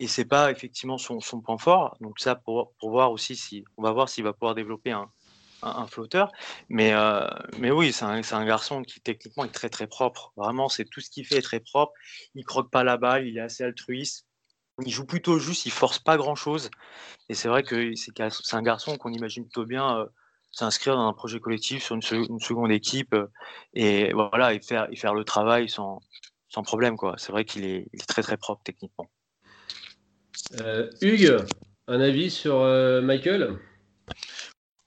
et 0.00 0.06
c'est 0.06 0.24
pas 0.24 0.50
effectivement 0.50 0.96
son, 0.96 1.20
son, 1.20 1.40
point 1.40 1.58
fort. 1.58 1.96
Donc 2.00 2.18
ça, 2.20 2.34
pour, 2.34 2.72
pour, 2.80 2.90
voir 2.90 3.12
aussi 3.12 3.36
si 3.36 3.64
on 3.76 3.82
va 3.82 3.92
voir 3.92 4.08
s'il 4.08 4.24
va 4.24 4.32
pouvoir 4.32 4.54
développer 4.54 4.92
un, 4.92 5.10
un, 5.62 5.86
flotteur. 5.86 6.32
Mais, 6.70 6.92
euh, 6.94 7.28
mais 7.58 7.70
oui, 7.70 7.92
c'est 7.92 8.06
un, 8.06 8.22
un, 8.32 8.46
garçon 8.46 8.82
qui 8.82 9.00
techniquement 9.00 9.44
est 9.44 9.52
très 9.52 9.68
très 9.68 9.86
propre. 9.86 10.32
Vraiment, 10.36 10.70
c'est 10.70 10.86
tout 10.86 11.00
ce 11.00 11.10
qu'il 11.10 11.26
fait 11.26 11.36
est 11.36 11.42
très 11.42 11.60
propre. 11.60 11.92
Il 12.34 12.44
croque 12.44 12.70
pas 12.70 12.82
la 12.82 12.96
balle, 12.96 13.26
il 13.26 13.36
est 13.36 13.42
assez 13.42 13.62
altruiste. 13.62 14.26
Il 14.84 14.92
joue 14.92 15.04
plutôt 15.04 15.38
juste, 15.38 15.66
il 15.66 15.72
force 15.72 15.98
pas 15.98 16.16
grand 16.16 16.34
chose. 16.34 16.70
Et 17.28 17.34
c'est 17.34 17.48
vrai 17.48 17.62
que 17.62 17.92
c'est 17.94 18.54
un 18.54 18.62
garçon 18.62 18.96
qu'on 18.96 19.12
imagine 19.12 19.44
plutôt 19.44 19.64
bien 19.64 19.98
euh, 19.98 20.06
s'inscrire 20.50 20.96
dans 20.96 21.06
un 21.06 21.12
projet 21.12 21.38
collectif 21.38 21.82
sur 21.84 21.94
une, 21.94 22.02
seconde 22.40 22.72
équipe 22.72 23.14
euh, 23.14 23.26
et 23.74 24.12
voilà 24.12 24.52
et 24.54 24.60
faire, 24.60 25.14
le 25.14 25.24
travail 25.24 25.68
sans, 25.68 26.00
problème. 26.64 26.96
C'est 27.16 27.32
vrai 27.32 27.44
qu'il 27.44 27.64
est, 27.64 27.88
très 28.08 28.22
très 28.22 28.36
propre 28.36 28.62
techniquement. 28.64 29.10
Euh, 30.60 30.90
Hugues, 31.00 31.36
un 31.86 32.00
avis 32.00 32.30
sur 32.30 32.60
Michael? 33.02 33.58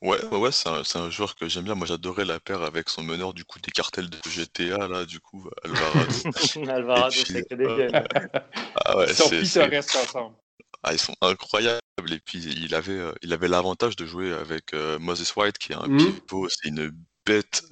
Ouais, 0.03 0.21
ouais, 0.25 0.51
c'est 0.51 0.97
un, 0.97 1.09
joueur 1.09 1.33
que 1.37 1.47
j'aime 1.47 1.63
bien. 1.63 1.75
Moi, 1.75 1.87
j'adorais 1.87 2.25
la 2.25 2.37
paire 2.37 2.61
avec 2.61 2.89
son 2.89 3.03
meneur 3.03 3.33
du 3.33 3.45
coup 3.45 3.59
des 3.59 3.71
cartels 3.71 4.09
de 4.09 4.19
GTA 4.29 4.89
là, 4.89 5.05
du 5.05 5.21
coup 5.21 5.49
Alvarado. 5.63 6.11
Alvarado, 6.69 7.11
c'est 7.11 7.47
que 7.47 7.55
des 7.55 7.65
euh, 7.65 7.89
ah 8.83 8.97
ouais, 8.97 9.13
c'est, 9.13 9.77
ensemble. 9.77 10.35
Ah, 10.83 10.91
ils 10.91 10.99
sont 10.99 11.15
incroyables. 11.21 11.79
Et 12.11 12.19
puis 12.19 12.39
il 12.39 12.75
avait, 12.75 12.99
il 13.21 13.31
avait 13.31 13.47
l'avantage 13.47 13.95
de 13.95 14.05
jouer 14.05 14.33
avec 14.33 14.73
Moses 14.73 15.33
White, 15.37 15.57
qui 15.57 15.71
est 15.71 15.75
un 15.75 15.87
mmh. 15.87 15.97
pivot, 15.97 16.49
c'est 16.49 16.67
une 16.67 16.91
bête 17.25 17.63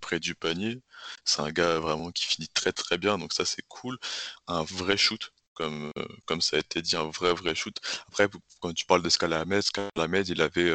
près 0.00 0.20
du 0.20 0.36
panier. 0.36 0.80
C'est 1.24 1.40
un 1.40 1.50
gars 1.50 1.80
vraiment 1.80 2.12
qui 2.12 2.24
finit 2.24 2.48
très 2.48 2.70
très 2.70 2.98
bien, 2.98 3.18
donc 3.18 3.32
ça 3.32 3.44
c'est 3.44 3.66
cool. 3.66 3.98
Un 4.46 4.62
vrai 4.62 4.96
shoot, 4.96 5.32
comme, 5.54 5.90
comme 6.26 6.40
ça 6.40 6.56
a 6.56 6.60
été 6.60 6.82
dit, 6.82 6.94
un 6.94 7.10
vrai, 7.10 7.34
vrai 7.34 7.56
shoot. 7.56 7.76
Après, 8.06 8.28
quand 8.60 8.72
tu 8.72 8.84
parles 8.86 9.02
de 9.02 9.08
Scalamed, 9.08 9.62
Scalamed, 9.62 10.28
il 10.28 10.40
avait 10.40 10.72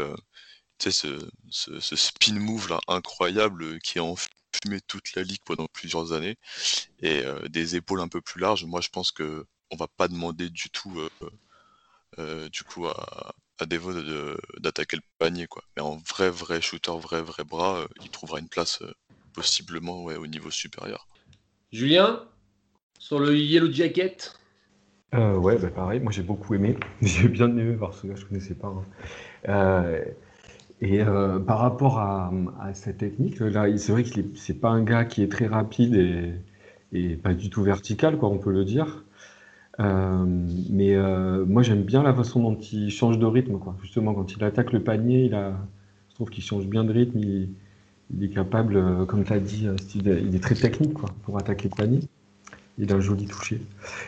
ce, 0.79 1.07
ce, 1.49 1.79
ce, 1.79 1.95
spin 1.95 2.39
move 2.39 2.69
là 2.69 2.79
incroyable 2.87 3.79
qui 3.79 3.99
a 3.99 4.03
enfumé 4.03 4.81
toute 4.87 5.13
la 5.15 5.23
ligue 5.23 5.41
pendant 5.45 5.67
plusieurs 5.67 6.13
années 6.13 6.37
et 7.01 7.23
des 7.49 7.75
épaules 7.75 8.01
un 8.01 8.07
peu 8.07 8.21
plus 8.21 8.39
larges. 8.41 8.65
Moi, 8.65 8.81
je 8.81 8.89
pense 8.89 9.11
que 9.11 9.45
on 9.71 9.75
va 9.75 9.87
pas 9.87 10.07
demander 10.07 10.49
du 10.49 10.69
tout 10.69 10.99
du 12.17 12.63
coup 12.63 12.87
à, 12.87 13.33
à 13.59 13.65
Devo 13.65 13.93
d'attaquer 14.59 14.97
le 14.97 15.03
panier 15.17 15.47
quoi. 15.47 15.63
Mais 15.75 15.81
en 15.81 15.97
vrai 15.97 16.29
vrai 16.29 16.61
shooter, 16.61 16.97
vrai 16.99 17.21
vrai 17.21 17.43
bras, 17.43 17.87
il 18.01 18.09
trouvera 18.09 18.39
une 18.39 18.49
place 18.49 18.81
possiblement 19.33 20.03
ouais, 20.03 20.15
au 20.15 20.27
niveau 20.27 20.51
supérieur. 20.51 21.07
Julien, 21.71 22.23
sur 22.97 23.19
le 23.19 23.37
Yellow 23.37 23.71
Jacket? 23.71 24.37
Euh, 25.13 25.37
Ouais, 25.37 25.57
bah 25.57 25.69
pareil, 25.69 25.99
moi 25.99 26.11
j'ai 26.11 26.23
beaucoup 26.23 26.53
aimé. 26.53 26.77
J'ai 27.01 27.27
bien 27.27 27.47
aimé 27.47 27.75
voir 27.75 27.93
ce 27.93 28.05
gars, 28.05 28.15
je 28.15 28.25
connaissais 28.25 28.55
pas. 28.55 28.67
Hein. 28.67 28.85
Euh, 29.47 30.05
et 30.81 31.01
euh, 31.01 31.39
par 31.39 31.59
rapport 31.59 31.99
à, 31.99 32.31
cette 32.73 32.99
technique, 32.99 33.39
là, 33.39 33.65
c'est 33.77 33.91
vrai 33.91 34.03
que 34.03 34.09
c'est 34.35 34.59
pas 34.59 34.69
un 34.69 34.83
gars 34.83 35.05
qui 35.05 35.23
est 35.23 35.31
très 35.31 35.47
rapide 35.47 35.95
et, 35.95 36.33
et, 36.93 37.15
pas 37.15 37.33
du 37.33 37.49
tout 37.49 37.63
vertical, 37.63 38.17
quoi, 38.17 38.29
on 38.29 38.37
peut 38.37 38.51
le 38.51 38.65
dire. 38.65 39.05
mais 39.79 40.95
moi 41.45 41.63
j'aime 41.63 41.83
bien 41.83 42.03
la 42.03 42.13
façon 42.13 42.41
dont 42.41 42.59
il 42.59 42.91
change 42.91 43.19
de 43.19 43.25
rythme, 43.25 43.57
quoi. 43.59 43.75
Justement, 43.81 44.13
quand 44.13 44.31
il 44.33 44.43
attaque 44.43 44.71
le 44.71 44.81
panier, 44.83 45.25
il 45.25 45.35
a, 45.35 45.57
je 46.09 46.15
trouve 46.15 46.29
qu'il 46.29 46.43
change 46.43 46.65
bien 46.67 46.83
de 46.83 46.93
rythme. 46.93 47.19
Il, 47.19 47.49
il 48.11 48.23
est 48.23 48.29
capable, 48.29 48.77
euh, 48.77 49.05
comme 49.05 49.23
tu 49.23 49.33
as 49.33 49.39
dit, 49.39 49.67
euh, 49.67 49.75
il 49.95 50.35
est 50.35 50.43
très 50.43 50.55
technique 50.55 50.93
quoi, 50.93 51.09
pour 51.23 51.37
attaquer 51.37 51.69
le 51.69 51.75
panier. 51.75 51.99
Il 52.79 52.91
a 52.93 52.95
un 52.95 53.01
joli 53.01 53.25
toucher. 53.25 53.61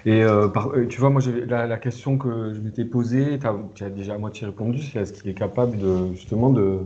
Et 0.06 0.24
euh, 0.24 0.48
tu 0.88 1.00
vois, 1.00 1.10
moi, 1.10 1.22
la, 1.48 1.78
question 1.78 2.18
que 2.18 2.54
je 2.54 2.60
m'étais 2.60 2.86
posée, 2.86 3.38
tu 3.76 3.84
as, 3.84 3.90
déjà 3.90 4.16
à 4.16 4.18
moitié 4.18 4.48
répondu, 4.48 4.82
c'est 4.82 5.00
est-ce 5.00 5.14
qu'il 5.14 5.30
est 5.30 5.36
capable 5.36 5.78
de, 5.78 6.14
justement 6.14 6.50
de, 6.50 6.80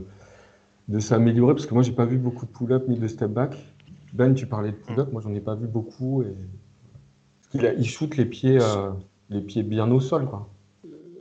de 0.87 0.99
s'améliorer? 0.99 1.53
Parce 1.53 1.67
que 1.67 1.73
moi, 1.73 1.83
j'ai 1.83 1.91
pas 1.91 2.05
vu 2.05 2.17
beaucoup 2.17 2.45
de 2.45 2.51
pull-up 2.51 2.87
ni 2.87 2.97
de 2.97 3.07
step-back. 3.07 3.55
Ben, 4.13 4.33
tu 4.33 4.47
parlais 4.47 4.71
de 4.71 4.77
pull-up, 4.77 5.11
moi, 5.11 5.21
j'en 5.23 5.33
ai 5.33 5.39
pas 5.39 5.55
vu 5.55 5.67
beaucoup. 5.67 6.23
Et... 6.23 6.33
Il, 7.53 7.75
il 7.77 7.87
shoot 7.87 8.17
les 8.17 8.25
pieds, 8.25 8.57
les 9.29 9.41
pieds 9.41 9.63
bien 9.63 9.89
au 9.91 9.99
sol. 9.99 10.25
Quoi. 10.25 10.49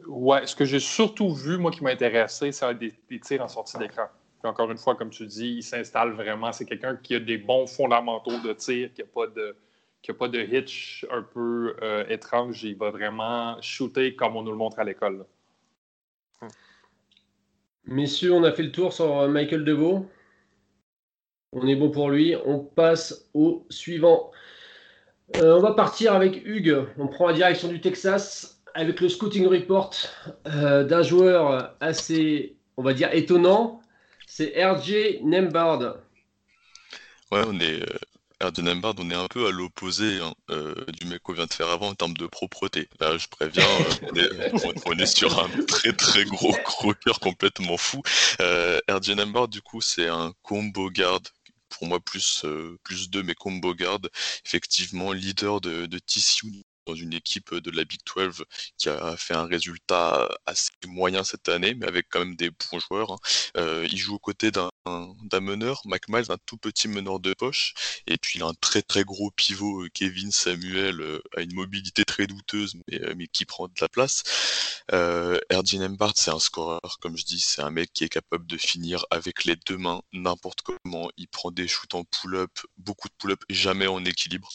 Ouais, 0.09 0.47
ce 0.47 0.57
que 0.57 0.65
j'ai 0.65 0.81
surtout 0.81 1.33
vu, 1.35 1.59
moi, 1.59 1.71
qui 1.71 1.85
m'a 1.85 1.91
intéressé, 1.91 2.53
c'est 2.53 2.75
des, 2.79 2.93
des 3.11 3.21
tirs 3.21 3.43
en 3.43 3.49
sortie 3.49 3.77
d'écran 3.77 4.05
encore 4.49 4.71
une 4.71 4.79
fois, 4.79 4.95
comme 4.95 5.11
tu 5.11 5.27
dis, 5.27 5.57
il 5.57 5.63
s'installe 5.63 6.13
vraiment. 6.13 6.53
C'est 6.53 6.65
quelqu'un 6.65 6.97
qui 6.97 7.15
a 7.15 7.21
des 7.21 7.39
bons 7.39 7.67
fondamentaux 7.67 8.39
de 8.41 8.53
tir, 8.53 8.93
qui 8.95 9.03
n'a 9.03 9.07
pas 9.13 9.27
de 9.27 9.57
pas 10.13 10.29
de 10.29 10.41
hitch 10.41 11.07
un 11.11 11.23
peu 11.23 11.77
euh, 11.83 12.05
étrange. 12.09 12.63
Il 12.65 12.77
va 12.77 12.91
vraiment 12.91 13.61
shooter 13.61 14.15
comme 14.15 14.37
on 14.37 14.43
nous 14.43 14.51
le 14.51 14.57
montre 14.57 14.79
à 14.79 14.85
l'école. 14.85 15.25
Messieurs, 17.87 18.33
on 18.33 18.45
a 18.45 18.53
fait 18.53 18.63
le 18.63 18.73
tour 18.73 18.93
sur 18.93 19.19
euh, 19.19 19.29
Michael 19.29 19.65
Deveau. 19.65 20.09
On 21.53 21.67
est 21.67 21.77
bon 21.77 21.91
pour 21.91 22.11
lui. 22.11 22.35
On 22.45 22.59
passe 22.59 23.29
au 23.35 23.67
suivant. 23.71 24.31
Euh, 25.37 25.57
on 25.57 25.61
va 25.61 25.73
partir 25.73 26.15
avec 26.15 26.45
Hugues. 26.45 26.87
On 26.99 27.07
prend 27.07 27.29
la 27.29 27.35
direction 27.35 27.69
du 27.69 27.81
Texas 27.81 28.63
avec 28.75 29.01
le 29.01 29.09
scouting 29.09 29.47
report 29.47 29.95
d'un 30.45 31.03
joueur 31.03 31.77
assez, 31.79 32.57
on 32.77 32.83
va 32.83 32.93
dire, 32.93 33.09
étonnant, 33.13 33.81
c'est 34.27 34.53
RJ 34.65 35.21
Nembard. 35.23 35.99
Ouais, 37.31 37.43
on 37.47 37.61
est. 37.61 37.85
Euh, 38.45 38.51
RJ 38.51 38.61
Nembard, 38.61 38.95
on 38.99 39.11
est 39.11 39.15
un 39.15 39.27
peu 39.29 39.47
à 39.47 39.51
l'opposé 39.51 40.21
hein, 40.21 40.35
euh, 40.51 40.75
du 41.01 41.07
mec 41.07 41.23
qu'on 41.23 41.33
vient 41.33 41.47
de 41.47 41.53
faire 41.53 41.69
avant 41.69 41.89
en 41.89 41.95
termes 41.95 42.17
de 42.17 42.27
propreté. 42.27 42.89
Là, 43.01 43.17
je 43.17 43.27
préviens, 43.29 43.67
euh, 44.17 44.51
on, 44.87 44.99
est, 44.99 45.07
sur 45.07 45.39
un 45.39 45.49
très 45.67 45.93
très 45.93 46.25
gros 46.25 46.53
croqueur 46.65 47.21
complètement 47.21 47.77
fou. 47.77 48.03
RJ 48.89 49.11
Nembard, 49.11 49.49
du 49.49 49.63
coup, 49.63 49.81
c'est 49.81 50.09
un 50.09 50.33
combo 50.43 50.91
garde 50.91 51.29
pour 51.71 51.89
moi 51.89 51.99
plus 51.99 52.45
plus 52.85 53.11
deux 53.11 53.25
mais 53.25 53.35
combo 53.35 53.75
garde 53.75 54.09
effectivement 54.45 55.13
leader 55.13 55.61
de, 55.61 55.87
de 55.87 55.99
TCU 55.99 56.63
dans 56.87 56.95
une 56.95 57.15
équipe 57.15 57.55
de 57.55 57.71
la 57.71 57.85
Big 57.85 58.01
12 58.15 58.45
qui 58.77 58.89
a 58.89 59.17
fait 59.17 59.35
un 59.35 59.47
résultat 59.47 60.29
assez 60.47 60.71
moyen 60.87 61.25
cette 61.25 61.49
année, 61.49 61.75
mais 61.75 61.87
avec 61.87 62.07
quand 62.11 62.21
même 62.21 62.37
des 62.37 62.51
bons 62.51 62.79
joueurs. 62.79 63.13
Hein. 63.13 63.19
Euh, 63.57 63.87
il 63.91 63.97
joue 63.97 64.15
aux 64.15 64.19
côtés 64.19 64.51
d'un 64.51 64.71
meneur, 65.41 65.83
Mac 65.87 66.09
Miles, 66.09 66.31
un 66.31 66.39
tout 66.47 66.57
petit 66.57 66.89
meneur 66.89 67.21
de 67.21 67.35
poche, 67.35 67.75
et 68.07 68.17
puis 68.19 68.39
il 68.39 68.43
a 68.43 68.47
un 68.47 68.55
très 68.55 68.83
très 68.83 69.05
gros 69.05 69.31
pivot, 69.31 69.83
euh, 69.85 69.89
Kevin 69.93 70.31
Samuel, 70.31 71.01
euh, 71.01 71.23
a 71.37 71.43
une 71.43 71.55
mobilité 71.55 72.05
très 72.05 72.27
douteuse, 72.27 72.77
mais, 72.89 73.01
mais 73.17 73.27
qui 73.27 73.45
prend 73.45 73.67
de 73.67 73.75
la 73.81 73.89
place. 73.89 74.23
Euh, 74.93 75.39
Erdin 75.51 75.89
Mbart, 75.89 76.13
c'est 76.17 76.31
un 76.31 76.39
scoreur, 76.39 76.99
comme 77.01 77.17
je 77.17 77.25
dis, 77.25 77.41
c'est 77.41 77.63
un 77.63 77.71
mec 77.71 77.93
qui 77.93 78.05
est 78.05 78.09
capable 78.09 78.47
de 78.47 78.57
finir 78.59 79.05
avec 79.11 79.45
les 79.45 79.57
deux 79.67 79.79
mains, 79.79 80.03
n'importe 80.13 80.63
comment. 80.63 81.11
Il 81.17 81.29
prend 81.29 81.51
des 81.51 81.69
shoots 81.69 81.95
en 81.95 82.05
pull-up, 82.05 82.51
beaucoup 82.77 83.09
de 83.09 83.15
pull-up, 83.19 83.43
jamais 83.49 83.87
en 83.87 84.05
équilibre. 84.05 84.49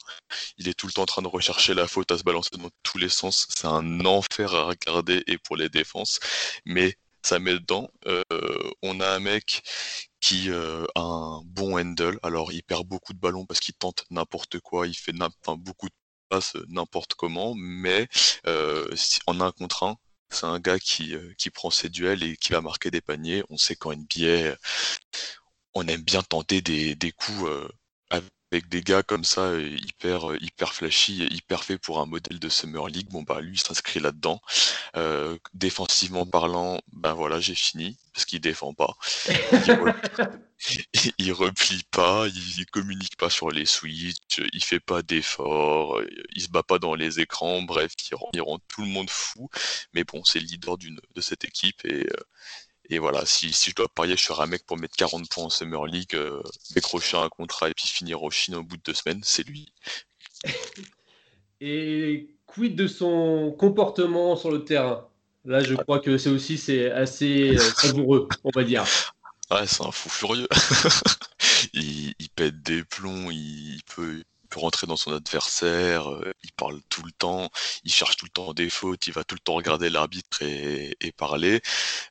Il 0.57 0.67
est 0.67 0.73
tout 0.73 0.87
le 0.87 0.93
temps 0.93 1.03
en 1.03 1.05
train 1.07 1.21
de 1.21 1.27
rechercher 1.27 1.73
la 1.73 1.87
faute 1.87 2.11
à 2.11 2.17
se 2.17 2.23
balancer 2.23 2.51
dans 2.57 2.69
tous 2.83 2.97
les 2.97 3.09
sens. 3.09 3.47
C'est 3.49 3.67
un 3.67 4.05
enfer 4.05 4.53
à 4.53 4.65
regarder 4.65 5.23
et 5.27 5.37
pour 5.37 5.57
les 5.57 5.69
défenses, 5.69 6.19
mais 6.65 6.95
ça 7.23 7.39
met 7.39 7.53
dedans. 7.53 7.89
Euh, 8.07 8.23
on 8.81 8.99
a 8.99 9.09
un 9.09 9.19
mec 9.19 9.63
qui 10.19 10.49
euh, 10.49 10.85
a 10.95 11.01
un 11.01 11.41
bon 11.45 11.77
handle. 11.79 12.19
Alors, 12.23 12.51
il 12.51 12.63
perd 12.63 12.87
beaucoup 12.87 13.13
de 13.13 13.19
ballons 13.19 13.45
parce 13.45 13.59
qu'il 13.59 13.75
tente 13.75 14.05
n'importe 14.09 14.59
quoi, 14.59 14.87
il 14.87 14.95
fait 14.95 15.13
beaucoup 15.57 15.87
de 15.87 15.93
passes 16.29 16.55
n'importe 16.67 17.15
comment, 17.15 17.55
mais 17.55 18.07
euh, 18.47 18.87
en 19.27 19.41
un 19.41 19.51
contre 19.51 19.83
un, 19.83 19.97
c'est 20.29 20.45
un 20.45 20.59
gars 20.59 20.79
qui, 20.79 21.15
qui 21.37 21.49
prend 21.49 21.71
ses 21.71 21.89
duels 21.89 22.23
et 22.23 22.37
qui 22.37 22.51
va 22.53 22.61
marquer 22.61 22.91
des 22.91 23.01
paniers. 23.01 23.43
On 23.49 23.57
sait 23.57 23.75
qu'en 23.75 23.93
NBA, 23.93 24.55
on 25.73 25.87
aime 25.87 26.01
bien 26.03 26.21
tenter 26.23 26.61
des, 26.61 26.95
des 26.95 27.11
coups 27.11 27.49
avec 28.09 28.29
des 28.51 28.81
gars 28.81 29.03
comme 29.03 29.23
ça, 29.23 29.41
euh, 29.41 29.77
hyper, 29.85 30.31
euh, 30.31 30.37
hyper 30.41 30.73
flashy, 30.73 31.27
hyper 31.31 31.63
fait 31.63 31.77
pour 31.77 31.99
un 31.99 32.05
modèle 32.05 32.39
de 32.39 32.49
Summer 32.49 32.87
League, 32.87 33.09
bon 33.09 33.21
bah 33.21 33.41
lui 33.41 33.53
il 33.55 33.59
s'inscrit 33.59 33.99
là-dedans. 33.99 34.41
Euh, 34.95 35.37
défensivement 35.53 36.25
parlant, 36.25 36.81
ben 36.91 37.13
voilà, 37.13 37.39
j'ai 37.39 37.53
fini, 37.53 37.97
parce 38.13 38.25
qu'il 38.25 38.41
défend 38.41 38.73
pas. 38.73 38.97
Il, 41.19 41.31
replie 41.31 41.83
pas, 41.91 42.27
il, 42.27 42.65
communique 42.67 43.17
pas 43.17 43.29
sur 43.29 43.51
les 43.51 43.65
switches, 43.65 44.41
il 44.51 44.63
fait 44.63 44.79
pas 44.79 45.03
d'efforts, 45.03 46.01
il 46.31 46.41
se 46.41 46.49
bat 46.49 46.63
pas 46.63 46.79
dans 46.79 46.95
les 46.95 47.19
écrans, 47.19 47.61
bref, 47.61 47.93
il 48.11 48.41
rend, 48.41 48.59
tout 48.67 48.81
le 48.81 48.87
monde 48.87 49.09
fou. 49.09 49.49
Mais 49.93 50.03
bon, 50.03 50.23
c'est 50.23 50.39
le 50.39 50.45
leader 50.45 50.77
de 50.77 51.21
cette 51.21 51.45
équipe 51.45 51.85
et 51.85 52.07
et 52.89 52.97
voilà, 52.97 53.25
si, 53.25 53.53
si 53.53 53.69
je 53.69 53.75
dois 53.75 53.87
parier 53.87 54.17
sur 54.17 54.41
un 54.41 54.47
mec 54.47 54.65
pour 54.65 54.77
mettre 54.77 54.95
40 54.95 55.29
points 55.29 55.43
en 55.45 55.49
Summer 55.49 55.85
League, 55.85 56.15
euh, 56.15 56.41
décrocher 56.73 57.17
un 57.17 57.29
contrat 57.29 57.69
et 57.69 57.73
puis 57.73 57.87
finir 57.87 58.23
au 58.23 58.31
Chine 58.31 58.55
au 58.55 58.63
bout 58.63 58.77
de 58.77 58.81
deux 58.83 58.93
semaines, 58.93 59.21
c'est 59.23 59.47
lui. 59.47 59.71
Et 61.61 62.29
quid 62.45 62.75
de 62.75 62.87
son 62.87 63.53
comportement 63.57 64.37
sur 64.37 64.49
le 64.49 64.63
terrain? 64.63 65.07
Là, 65.45 65.61
je 65.61 65.75
crois 65.75 65.99
que 65.99 66.17
c'est 66.17 66.29
aussi 66.29 66.57
c'est 66.57 66.89
assez 66.89 67.55
euh, 67.55 67.59
savoureux, 67.59 68.27
on 68.43 68.49
va 68.55 68.63
dire. 68.63 68.85
Ouais, 69.51 69.67
c'est 69.67 69.83
un 69.83 69.91
fou 69.91 70.09
furieux. 70.09 70.47
il, 71.73 72.13
il, 72.17 72.29
pète 72.29 72.61
des 72.61 72.83
plombs, 72.83 73.29
il 73.29 73.81
peut, 73.93 74.23
peut 74.49 74.59
rentrer 74.59 74.87
dans 74.87 74.97
son 74.97 75.13
adversaire, 75.13 76.11
euh, 76.11 76.33
il 76.43 76.51
parle 76.53 76.81
tout 76.89 77.03
le 77.03 77.11
temps, 77.11 77.49
il 77.83 77.91
cherche 77.93 78.17
tout 78.17 78.25
le 78.25 78.31
temps 78.31 78.53
des 78.53 78.69
fautes, 78.69 79.07
il 79.07 79.13
va 79.13 79.23
tout 79.23 79.35
le 79.35 79.39
temps 79.39 79.55
regarder 79.55 79.89
l'arbitre 79.89 80.41
et, 80.43 80.95
parler. 81.17 81.61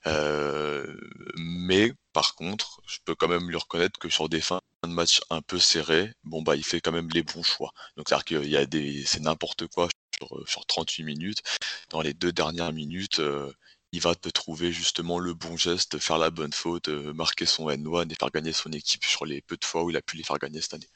Euh, 0.06 0.96
mais 1.36 1.92
par 2.12 2.34
contre, 2.34 2.80
je 2.86 2.98
peux 3.04 3.14
quand 3.14 3.28
même 3.28 3.48
lui 3.48 3.56
reconnaître 3.56 3.98
que 3.98 4.08
sur 4.08 4.28
des 4.28 4.40
fins 4.40 4.60
de 4.84 4.90
match 4.90 5.20
un 5.30 5.40
peu 5.42 5.58
serrées, 5.58 6.12
bon 6.24 6.42
bah 6.42 6.56
il 6.56 6.64
fait 6.64 6.80
quand 6.80 6.92
même 6.92 7.08
les 7.12 7.22
bons 7.22 7.42
choix. 7.42 7.72
Donc 7.96 8.08
c'est-à-dire 8.08 8.24
qu'il 8.24 8.50
y 8.50 8.56
a 8.56 8.66
des, 8.66 9.04
c'est 9.06 9.20
n'importe 9.20 9.66
quoi 9.68 9.88
sur, 10.18 10.48
sur 10.48 10.66
38 10.66 11.04
minutes. 11.04 11.42
Dans 11.90 12.02
les 12.02 12.14
deux 12.14 12.32
dernières 12.32 12.72
minutes, 12.72 13.20
euh, 13.20 13.50
il 13.92 14.00
va 14.00 14.14
te 14.14 14.28
trouver 14.28 14.72
justement 14.72 15.18
le 15.18 15.34
bon 15.34 15.56
geste, 15.56 15.98
faire 15.98 16.18
la 16.18 16.30
bonne 16.30 16.52
faute, 16.52 16.88
marquer 16.88 17.46
son 17.46 17.68
N1 17.70 18.10
et 18.10 18.14
faire 18.18 18.30
gagner 18.30 18.52
son 18.52 18.70
équipe 18.72 19.04
sur 19.04 19.24
les 19.26 19.40
peu 19.40 19.56
de 19.56 19.64
fois 19.64 19.84
où 19.84 19.90
il 19.90 19.96
a 19.96 20.02
pu 20.02 20.16
les 20.16 20.24
faire 20.24 20.38
gagner 20.38 20.60
cette 20.60 20.74
année. 20.74 20.88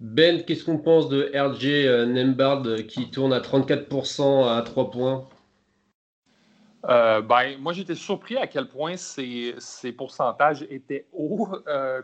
Ben, 0.00 0.42
qu'est-ce 0.42 0.64
qu'on 0.64 0.78
pense 0.78 1.10
de 1.10 1.30
RJ 1.34 1.66
euh, 1.66 2.06
Nembard 2.06 2.66
euh, 2.66 2.78
qui 2.78 3.10
tourne 3.10 3.34
à 3.34 3.40
34% 3.40 4.48
à 4.48 4.62
3 4.62 4.90
points? 4.90 5.28
Euh, 6.88 7.20
ben, 7.20 7.58
moi, 7.58 7.74
j'étais 7.74 7.94
surpris 7.94 8.38
à 8.38 8.46
quel 8.46 8.66
point 8.66 8.96
ces, 8.96 9.54
pourcentages 9.98 10.62
étaient 10.70 11.06
hauts 11.12 11.48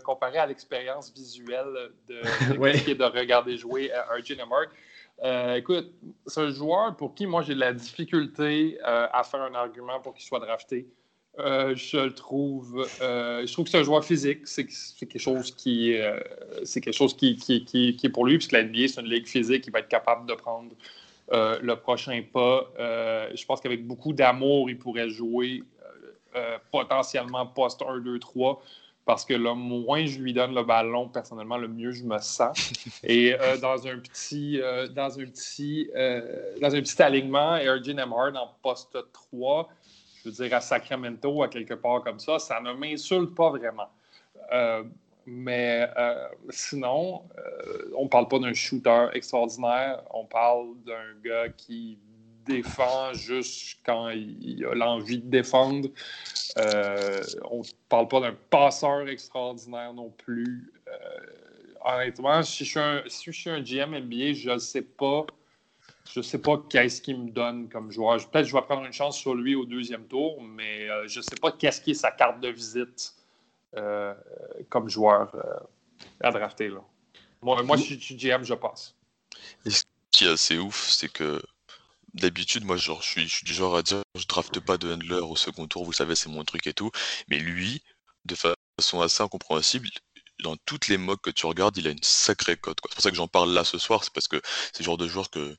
comparé 0.05 0.37
à 0.37 0.47
l'expérience 0.47 1.11
visuelle 1.15 1.91
de, 2.07 2.21
de, 2.53 2.93
de 2.93 3.05
regarder 3.05 3.57
jouer 3.57 3.91
RJ 4.15 4.37
Nembard. 4.37 5.57
écoute, 5.57 5.91
c'est 6.27 6.43
un 6.43 6.51
joueur 6.51 6.95
pour 6.97 7.15
qui 7.15 7.27
moi 7.27 7.41
j'ai 7.41 7.55
de 7.55 7.61
la 7.61 7.73
difficulté 7.73 8.79
à 8.85 9.23
faire 9.25 9.41
un 9.41 9.55
argument 9.55 10.01
pour 10.01 10.13
qu'il 10.13 10.27
soit 10.27 10.41
drafté. 10.41 10.87
Euh, 11.39 11.75
je 11.77 11.99
le 11.99 12.15
trouve. 12.15 12.87
Euh, 13.01 13.47
je 13.47 13.53
trouve 13.53 13.67
que 13.67 13.71
c'est 13.71 13.79
un 13.79 13.83
joueur 13.83 14.05
physique. 14.05 14.47
C'est 14.47 14.67
quelque 14.67 15.19
chose 15.19 15.55
qui, 15.55 15.95
euh, 15.95 16.19
c'est 16.65 16.81
quelque 16.81 16.97
chose 16.97 17.15
qui, 17.15 17.37
qui, 17.37 17.65
qui, 17.65 17.99
est 18.03 18.09
pour 18.09 18.27
lui, 18.27 18.39
puisque 18.39 18.53
la 18.53 18.63
NBA, 18.63 18.89
c'est 18.89 19.01
une 19.01 19.09
ligue 19.09 19.27
physique. 19.27 19.67
Il 19.67 19.73
va 19.73 19.81
être 19.81 19.89
capable 19.89 20.27
de 20.27 20.35
prendre 20.35 20.71
le 21.33 21.75
prochain 21.75 22.23
pas. 22.33 22.71
je 22.79 23.45
pense 23.45 23.61
qu'avec 23.61 23.87
beaucoup 23.87 24.13
d'amour, 24.13 24.71
il 24.71 24.79
pourrait 24.79 25.11
jouer 25.11 25.63
potentiellement 26.71 27.47
post 27.47 27.83
1, 27.83 28.01
2, 28.01 28.19
3 28.19 28.63
parce 29.07 29.25
que 29.25 29.35
le 29.35 29.55
moins 29.55 30.05
je 30.05 30.19
lui 30.19 30.33
donne 30.33 30.53
le 30.53 30.65
ballon, 30.65 31.09
personnellement, 31.09 31.57
le 31.57 31.69
mieux 31.69 31.93
je 31.93 32.03
me 32.03 32.19
sens. 32.19 32.73
Et 33.05 33.35
euh, 33.35 33.57
dans 33.57 33.87
un 33.87 33.99
petit, 33.99 34.61
euh, 34.61 34.89
dans 34.89 35.19
un 35.19 35.25
petit, 35.27 35.89
euh, 35.95 36.57
dans 36.61 36.75
un 36.75 36.81
petit 36.81 37.01
alignement, 37.01 37.57
Ergin 37.57 37.99
Emhard 37.99 38.35
en 38.35 38.51
poste 38.63 38.99
3, 39.13 39.69
veux 40.27 40.45
dire 40.45 40.57
à 40.57 40.61
Sacramento, 40.61 41.43
à 41.43 41.49
quelque 41.49 41.75
part 41.75 42.03
comme 42.03 42.19
ça, 42.19 42.39
ça 42.39 42.61
ne 42.61 42.73
m'insulte 42.73 43.35
pas 43.35 43.51
vraiment. 43.51 43.89
mais 45.27 45.89
sinon, 46.51 47.23
on 47.97 48.05
ne 48.05 48.09
parle 48.09 48.29
pas 48.29 48.39
d'un 48.39 48.55
shooter 48.55 49.09
extraordinaire, 49.13 50.03
on 50.11 50.25
parle 50.25 50.75
d'un 50.85 51.21
gars 51.23 51.49
qui 51.49 51.99
défend 52.47 53.13
juste 53.13 53.79
quand 53.85 54.11
il, 54.11 54.65
a 54.65 54.75
l'envie 54.75 55.19
de 55.19 55.29
défendre. 55.29 55.89
Euh, 56.59 57.23
on 57.51 57.59
ne 57.59 57.65
parle 57.89 58.09
pas 58.09 58.21
d'un 58.21 58.37
passeur 58.51 59.09
extraordinaire 59.09 59.93
non 59.93 60.11
plus. 60.11 60.73
Euh, 60.89 60.93
honnêtement, 61.85 62.43
si 62.43 62.65
je, 62.65 62.71
suis 62.71 62.81
un, 62.81 63.03
si 63.07 63.33
je 63.33 63.39
suis 63.39 63.51
un 63.51 63.61
GM 63.61 63.95
NBA, 63.99 64.33
je 64.33 64.51
ne 64.51 64.59
sais 64.59 64.83
pas. 64.83 65.27
Je 66.13 66.21
sais 66.21 66.41
pas 66.41 66.63
qu'est-ce 66.71 67.03
qu'il 67.03 67.19
me 67.19 67.31
donne 67.31 67.69
comme 67.69 67.91
joueur. 67.91 68.17
Peut-être 68.17 68.45
que 68.45 68.51
je 68.51 68.55
vais 68.55 68.63
prendre 68.63 68.85
une 68.85 68.93
chance 68.93 69.19
sur 69.19 69.35
lui 69.35 69.55
au 69.55 69.65
deuxième 69.65 70.07
tour, 70.07 70.41
mais 70.43 70.89
euh, 70.89 71.09
je 71.09 71.19
ne 71.19 71.23
sais 71.25 71.37
pas 71.37 71.53
qu'est-ce 71.53 71.81
qui 71.81 71.93
est 71.93 71.95
sa 71.95 72.11
carte 72.11 72.41
de 72.41 72.49
visite 72.49 73.15
comme 74.71 74.89
joueur 74.89 75.37
à 76.23 76.31
drafter. 76.31 76.69
Là. 76.69 76.81
Moi, 77.43 77.63
moi, 77.63 77.77
je 77.77 77.95
suis 77.95 78.17
GM, 78.17 78.43
je 78.43 78.55
passe. 78.55 78.95
ce 79.67 79.83
qui 80.11 80.25
est 80.25 80.31
assez 80.31 80.59
ouf, 80.59 80.89
c'est 80.89 81.13
que 81.13 81.43
d'habitude, 82.15 82.65
moi, 82.65 82.77
genre, 82.77 83.03
je 83.03 83.09
suis, 83.09 83.29
je 83.29 83.35
suis 83.37 83.45
du 83.45 83.53
genre 83.53 83.77
à 83.77 83.83
dire, 83.83 84.03
je 84.17 84.27
drafte 84.27 84.59
pas 84.61 84.79
de 84.79 84.93
handler 84.93 85.21
au 85.21 85.37
second 85.37 85.67
tour, 85.67 85.85
vous 85.85 85.93
savez, 85.93 86.15
c'est 86.15 86.29
mon 86.29 86.45
truc 86.45 86.67
et 86.67 86.73
tout. 86.73 86.91
Mais 87.29 87.39
lui, 87.39 87.83
de 88.25 88.35
façon 88.35 89.01
assez 89.01 89.23
incompréhensible, 89.23 89.89
dans 90.43 90.57
toutes 90.65 90.89
les 90.89 90.99
mocks 90.99 91.23
que 91.23 91.31
tu 91.31 91.47
regardes, 91.47 91.77
il 91.77 91.87
a 91.87 91.91
une 91.91 92.03
sacrée 92.03 92.57
cote. 92.57 92.79
C'est 92.83 92.95
pour 92.95 93.03
ça 93.03 93.11
que 93.11 93.17
j'en 93.17 93.29
parle 93.29 93.53
là 93.53 93.65
ce 93.65 93.79
soir, 93.79 94.05
c'est 94.05 94.13
parce 94.13 94.29
que 94.29 94.41
c'est 94.73 94.81
le 94.81 94.85
genre 94.85 94.99
de 94.99 95.09
joueur 95.09 95.31
que 95.31 95.57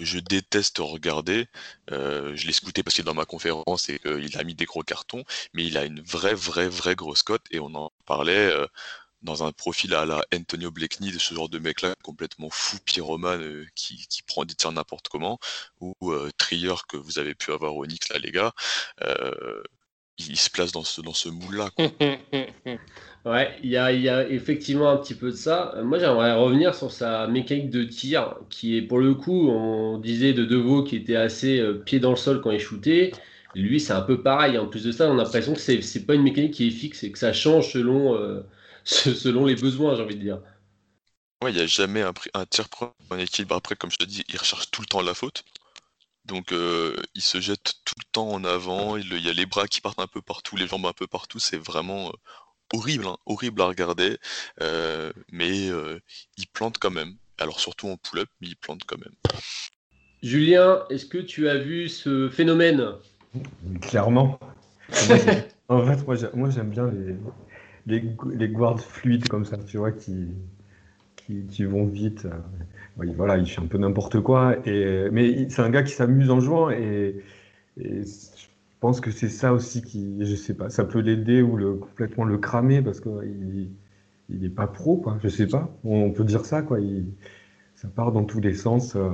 je 0.00 0.18
déteste 0.18 0.78
regarder. 0.78 1.46
Euh, 1.92 2.34
je 2.36 2.46
l'ai 2.46 2.52
scouté 2.52 2.82
parce 2.82 2.94
qu'il 2.94 3.02
est 3.02 3.06
dans 3.06 3.14
ma 3.14 3.26
conférence 3.26 3.88
et 3.88 3.98
qu'il 3.98 4.38
a 4.38 4.44
mis 4.44 4.54
des 4.54 4.64
gros 4.64 4.82
cartons, 4.82 5.24
mais 5.54 5.64
il 5.64 5.78
a 5.78 5.84
une 5.84 6.00
vraie, 6.00 6.34
vraie, 6.34 6.68
vraie 6.68 6.96
grosse 6.96 7.22
cote 7.22 7.44
et 7.50 7.60
on 7.60 7.74
en 7.74 7.92
parlait. 8.06 8.50
Euh, 8.50 8.66
dans 9.22 9.44
un 9.44 9.52
profil 9.52 9.94
à 9.94 10.06
la 10.06 10.24
Antonio 10.34 10.70
Blakeney, 10.70 11.12
de 11.12 11.18
ce 11.18 11.34
genre 11.34 11.48
de 11.48 11.58
mec-là 11.58 11.94
complètement 12.02 12.50
fou, 12.50 12.78
pyromane, 12.84 13.42
euh, 13.42 13.66
qui, 13.74 14.06
qui, 14.08 14.22
prend 14.22 14.44
des 14.44 14.54
tirs 14.54 14.72
n'importe 14.72 15.08
comment, 15.08 15.38
ou 15.80 15.94
euh, 16.10 16.30
Trier 16.38 16.74
que 16.88 16.96
vous 16.96 17.18
avez 17.18 17.34
pu 17.34 17.52
avoir 17.52 17.76
au 17.76 17.84
Knicks 17.84 18.08
là, 18.08 18.18
les 18.18 18.30
gars, 18.30 18.52
euh, 19.02 19.62
il, 20.18 20.36
se 20.36 20.50
place 20.50 20.72
dans 20.72 20.84
ce, 20.84 21.00
dans 21.00 21.14
ce 21.14 21.28
moule-là. 21.28 21.70
ouais, 23.24 23.58
il 23.62 23.70
y 23.70 23.76
a, 23.76 23.92
y 23.92 24.08
a, 24.08 24.28
effectivement 24.28 24.90
un 24.90 24.96
petit 24.96 25.14
peu 25.14 25.30
de 25.30 25.36
ça. 25.36 25.74
Moi, 25.82 25.98
j'aimerais 25.98 26.34
revenir 26.34 26.74
sur 26.74 26.90
sa 26.90 27.26
mécanique 27.26 27.70
de 27.70 27.84
tir, 27.84 28.36
qui 28.50 28.76
est 28.76 28.82
pour 28.82 28.98
le 28.98 29.14
coup, 29.14 29.48
on 29.48 29.98
disait 29.98 30.32
de 30.32 30.44
Deveau 30.44 30.84
qui 30.84 30.96
était 30.96 31.16
assez 31.16 31.62
pied 31.86 32.00
dans 32.00 32.10
le 32.10 32.16
sol 32.16 32.40
quand 32.40 32.50
il 32.50 32.60
shootait. 32.60 33.12
Lui, 33.54 33.80
c'est 33.80 33.92
un 33.92 34.02
peu 34.02 34.22
pareil. 34.22 34.58
En 34.58 34.66
plus 34.66 34.84
de 34.84 34.92
ça, 34.92 35.08
on 35.08 35.18
a 35.18 35.24
l'impression 35.24 35.54
que 35.54 35.60
c'est 35.60 36.06
pas 36.06 36.14
une 36.14 36.22
mécanique 36.22 36.54
qui 36.54 36.68
est 36.68 36.70
fixe 36.70 37.02
et 37.02 37.10
que 37.10 37.18
ça 37.18 37.32
change 37.32 37.72
selon 37.72 38.44
selon 38.84 39.44
les 39.44 39.54
besoins, 39.54 39.94
j'ai 39.94 40.02
envie 40.02 40.16
de 40.16 40.22
dire. 40.22 40.40
Ouais, 41.42 41.52
il 41.52 41.56
n'y 41.56 41.62
a 41.62 41.66
jamais 41.66 42.02
un, 42.02 42.12
un 42.34 42.46
tir 42.46 42.66
en 43.10 43.18
équilibre. 43.18 43.54
Après, 43.54 43.76
comme 43.76 43.90
je 43.90 43.96
te 43.96 44.04
dis, 44.04 44.24
il 44.28 44.36
recherche 44.36 44.70
tout 44.70 44.82
le 44.82 44.86
temps 44.86 45.00
la 45.00 45.14
faute. 45.14 45.44
Donc, 46.30 46.52
euh, 46.52 46.94
il 47.16 47.22
se 47.22 47.40
jette 47.40 47.74
tout 47.84 47.94
le 47.98 48.04
temps 48.12 48.28
en 48.28 48.44
avant. 48.44 48.96
Il, 48.96 49.18
y 49.18 49.28
a 49.28 49.32
les 49.32 49.46
bras 49.46 49.66
qui 49.66 49.80
partent 49.80 49.98
un 49.98 50.06
peu 50.06 50.22
partout, 50.22 50.56
les 50.56 50.68
jambes 50.68 50.86
un 50.86 50.92
peu 50.92 51.08
partout. 51.08 51.40
C'est 51.40 51.58
vraiment 51.58 52.06
euh, 52.06 52.12
horrible, 52.72 53.06
hein, 53.06 53.16
horrible 53.26 53.60
à 53.62 53.66
regarder. 53.66 54.16
Euh, 54.60 55.12
mais 55.32 55.70
il 56.36 56.46
plante 56.52 56.78
quand 56.78 56.92
même. 56.92 57.14
Alors, 57.38 57.58
surtout 57.58 57.88
en 57.88 57.96
pull-up, 57.96 58.28
mais 58.40 58.48
il 58.48 58.56
plante 58.56 58.82
quand 58.86 58.98
même. 58.98 59.14
Julien, 60.22 60.84
est-ce 60.88 61.06
que 61.06 61.18
tu 61.18 61.48
as 61.48 61.58
vu 61.58 61.88
ce 61.88 62.28
phénomène? 62.28 62.92
Clairement. 63.80 64.38
en 65.68 65.84
fait, 65.84 66.06
moi, 66.34 66.50
j'aime 66.50 66.70
bien 66.70 66.90
les, 66.90 67.16
les, 67.86 68.04
les 68.34 68.48
guards 68.48 68.80
fluides 68.80 69.26
comme 69.28 69.44
ça, 69.44 69.56
tu 69.58 69.78
vois, 69.78 69.90
qui, 69.90 70.28
qui, 71.50 71.64
vont 71.64 71.86
vite. 71.86 72.26
Euh, 73.00 73.06
voilà, 73.16 73.38
il 73.38 73.46
fait 73.46 73.60
un 73.60 73.66
peu 73.66 73.78
n'importe 73.78 74.20
quoi. 74.20 74.56
Et, 74.66 75.08
mais 75.12 75.48
c'est 75.50 75.62
un 75.62 75.70
gars 75.70 75.82
qui 75.82 75.92
s'amuse 75.92 76.30
en 76.30 76.40
jouant 76.40 76.70
et, 76.70 77.22
je 77.76 78.46
pense 78.80 79.00
que 79.00 79.10
c'est 79.10 79.28
ça 79.28 79.52
aussi 79.52 79.82
qui, 79.82 80.16
je 80.20 80.34
sais 80.34 80.54
pas, 80.54 80.70
ça 80.70 80.84
peut 80.84 81.00
l'aider 81.00 81.42
ou 81.42 81.56
le, 81.56 81.74
complètement 81.74 82.24
le 82.24 82.38
cramer 82.38 82.82
parce 82.82 83.00
qu'il 83.00 83.70
il 84.30 84.44
est 84.44 84.50
pas 84.50 84.66
pro, 84.66 84.96
quoi. 84.96 85.18
Je 85.22 85.28
sais 85.28 85.46
pas, 85.46 85.70
on 85.84 86.10
peut 86.12 86.24
dire 86.24 86.44
ça, 86.44 86.62
quoi. 86.62 86.80
Il, 86.80 87.06
ça 87.80 87.88
part 87.88 88.12
dans 88.12 88.24
tous 88.24 88.40
les 88.40 88.54
sens. 88.54 88.94
Euh. 88.94 89.08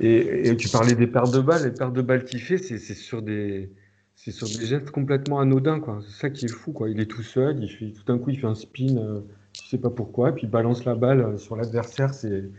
Et, 0.00 0.48
et, 0.48 0.56
tu 0.56 0.68
parlais 0.68 0.94
des 0.94 1.06
paires 1.06 1.30
de 1.30 1.40
balles, 1.40 1.64
les 1.64 1.70
paires 1.70 1.92
de 1.92 2.02
balles 2.02 2.24
qu'il 2.24 2.40
fait, 2.40 2.58
c'est 2.58 2.78
sur 2.78 3.22
des 3.22 3.70
c'est 4.16 4.32
sur 4.32 4.48
des 4.48 4.66
gestes 4.66 4.90
complètement 4.90 5.40
anodins, 5.40 5.80
quoi. 5.80 6.00
C'est 6.06 6.20
ça 6.20 6.30
qui 6.30 6.46
est 6.46 6.52
fou, 6.52 6.72
quoi. 6.72 6.90
Il 6.90 7.00
est 7.00 7.06
tout 7.06 7.22
seul, 7.22 7.62
il 7.62 7.70
fait, 7.70 7.90
tout 7.92 8.04
d'un 8.04 8.18
coup, 8.18 8.30
il 8.30 8.38
fait 8.38 8.46
un 8.46 8.54
spin, 8.54 8.96
euh, 8.96 9.20
je 9.54 9.68
sais 9.68 9.78
pas 9.78 9.90
pourquoi, 9.90 10.32
puis 10.32 10.46
il 10.46 10.50
balance 10.50 10.84
la 10.84 10.94
balle 10.94 11.20
euh, 11.20 11.38
sur 11.38 11.56
l'adversaire. 11.56 12.12
C'est, 12.12 12.50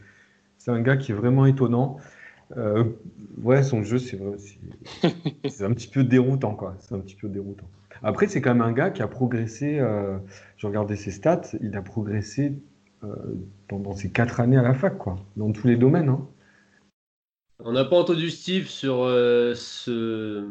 c'est 0.64 0.72
un 0.72 0.82
gars 0.82 0.98
qui 0.98 1.12
est 1.12 1.16
vraiment 1.16 1.46
étonnant. 1.46 1.98
Euh, 2.58 2.84
ouais, 3.42 3.64
son 3.64 3.84
jeu, 3.84 3.98
c'est, 5.50 5.64
un 5.64 5.74
petit 5.74 5.88
peu 5.88 6.04
déroutant, 6.04 6.54
quoi. 6.54 6.76
C'est 6.80 6.94
un 6.94 7.00
petit 7.00 7.16
peu 7.16 7.30
déroutant. 7.30 7.68
Après, 8.04 8.28
c'est 8.28 8.42
quand 8.42 8.54
même 8.54 8.62
un 8.62 8.72
gars 8.72 8.92
qui 8.92 9.02
a 9.02 9.08
progressé. 9.08 9.80
Euh, 9.80 10.18
je 10.58 10.68
regardais 10.68 10.96
ses 10.96 11.12
stats, 11.12 11.50
il 11.62 11.76
a 11.76 11.82
progressé 11.82 12.54
pendant 13.68 13.94
ses 13.94 14.12
quatre 14.12 14.40
années 14.40 14.58
à 14.58 14.62
la 14.62 14.76
fac, 14.76 14.96
quoi, 15.00 15.18
dans 15.36 15.52
tous 15.52 15.66
les 15.66 15.76
domaines. 15.76 16.10
Hein. 16.10 16.28
On 17.64 17.72
n'a 17.72 17.84
pas 17.84 17.96
entendu 17.96 18.30
Steve 18.30 18.68
sur 18.68 19.06
ce 19.08 20.46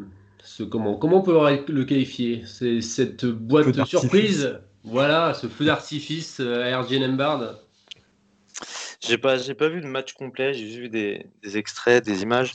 comment, 0.69 0.95
comment 0.95 1.19
on 1.19 1.21
peut 1.21 1.71
le 1.71 1.85
qualifier? 1.85 2.43
C'est 2.45 2.81
cette 2.81 3.25
boîte 3.25 3.69
de 3.69 3.85
surprise, 3.85 4.59
voilà, 4.83 5.33
ce 5.33 5.47
feu 5.47 5.65
d'artifice 5.65 6.39
euh, 6.39 6.73
à 6.73 6.81
RG 6.81 6.99
Lambard. 6.99 7.55
J'ai 9.03 9.17
pas, 9.17 9.37
j'ai 9.37 9.55
pas 9.55 9.69
vu 9.69 9.81
de 9.81 9.87
match 9.87 10.13
complet, 10.13 10.53
j'ai 10.53 10.67
juste 10.67 10.79
vu 10.79 10.89
des, 10.89 11.57
extraits, 11.57 12.05
des 12.05 12.21
images. 12.21 12.53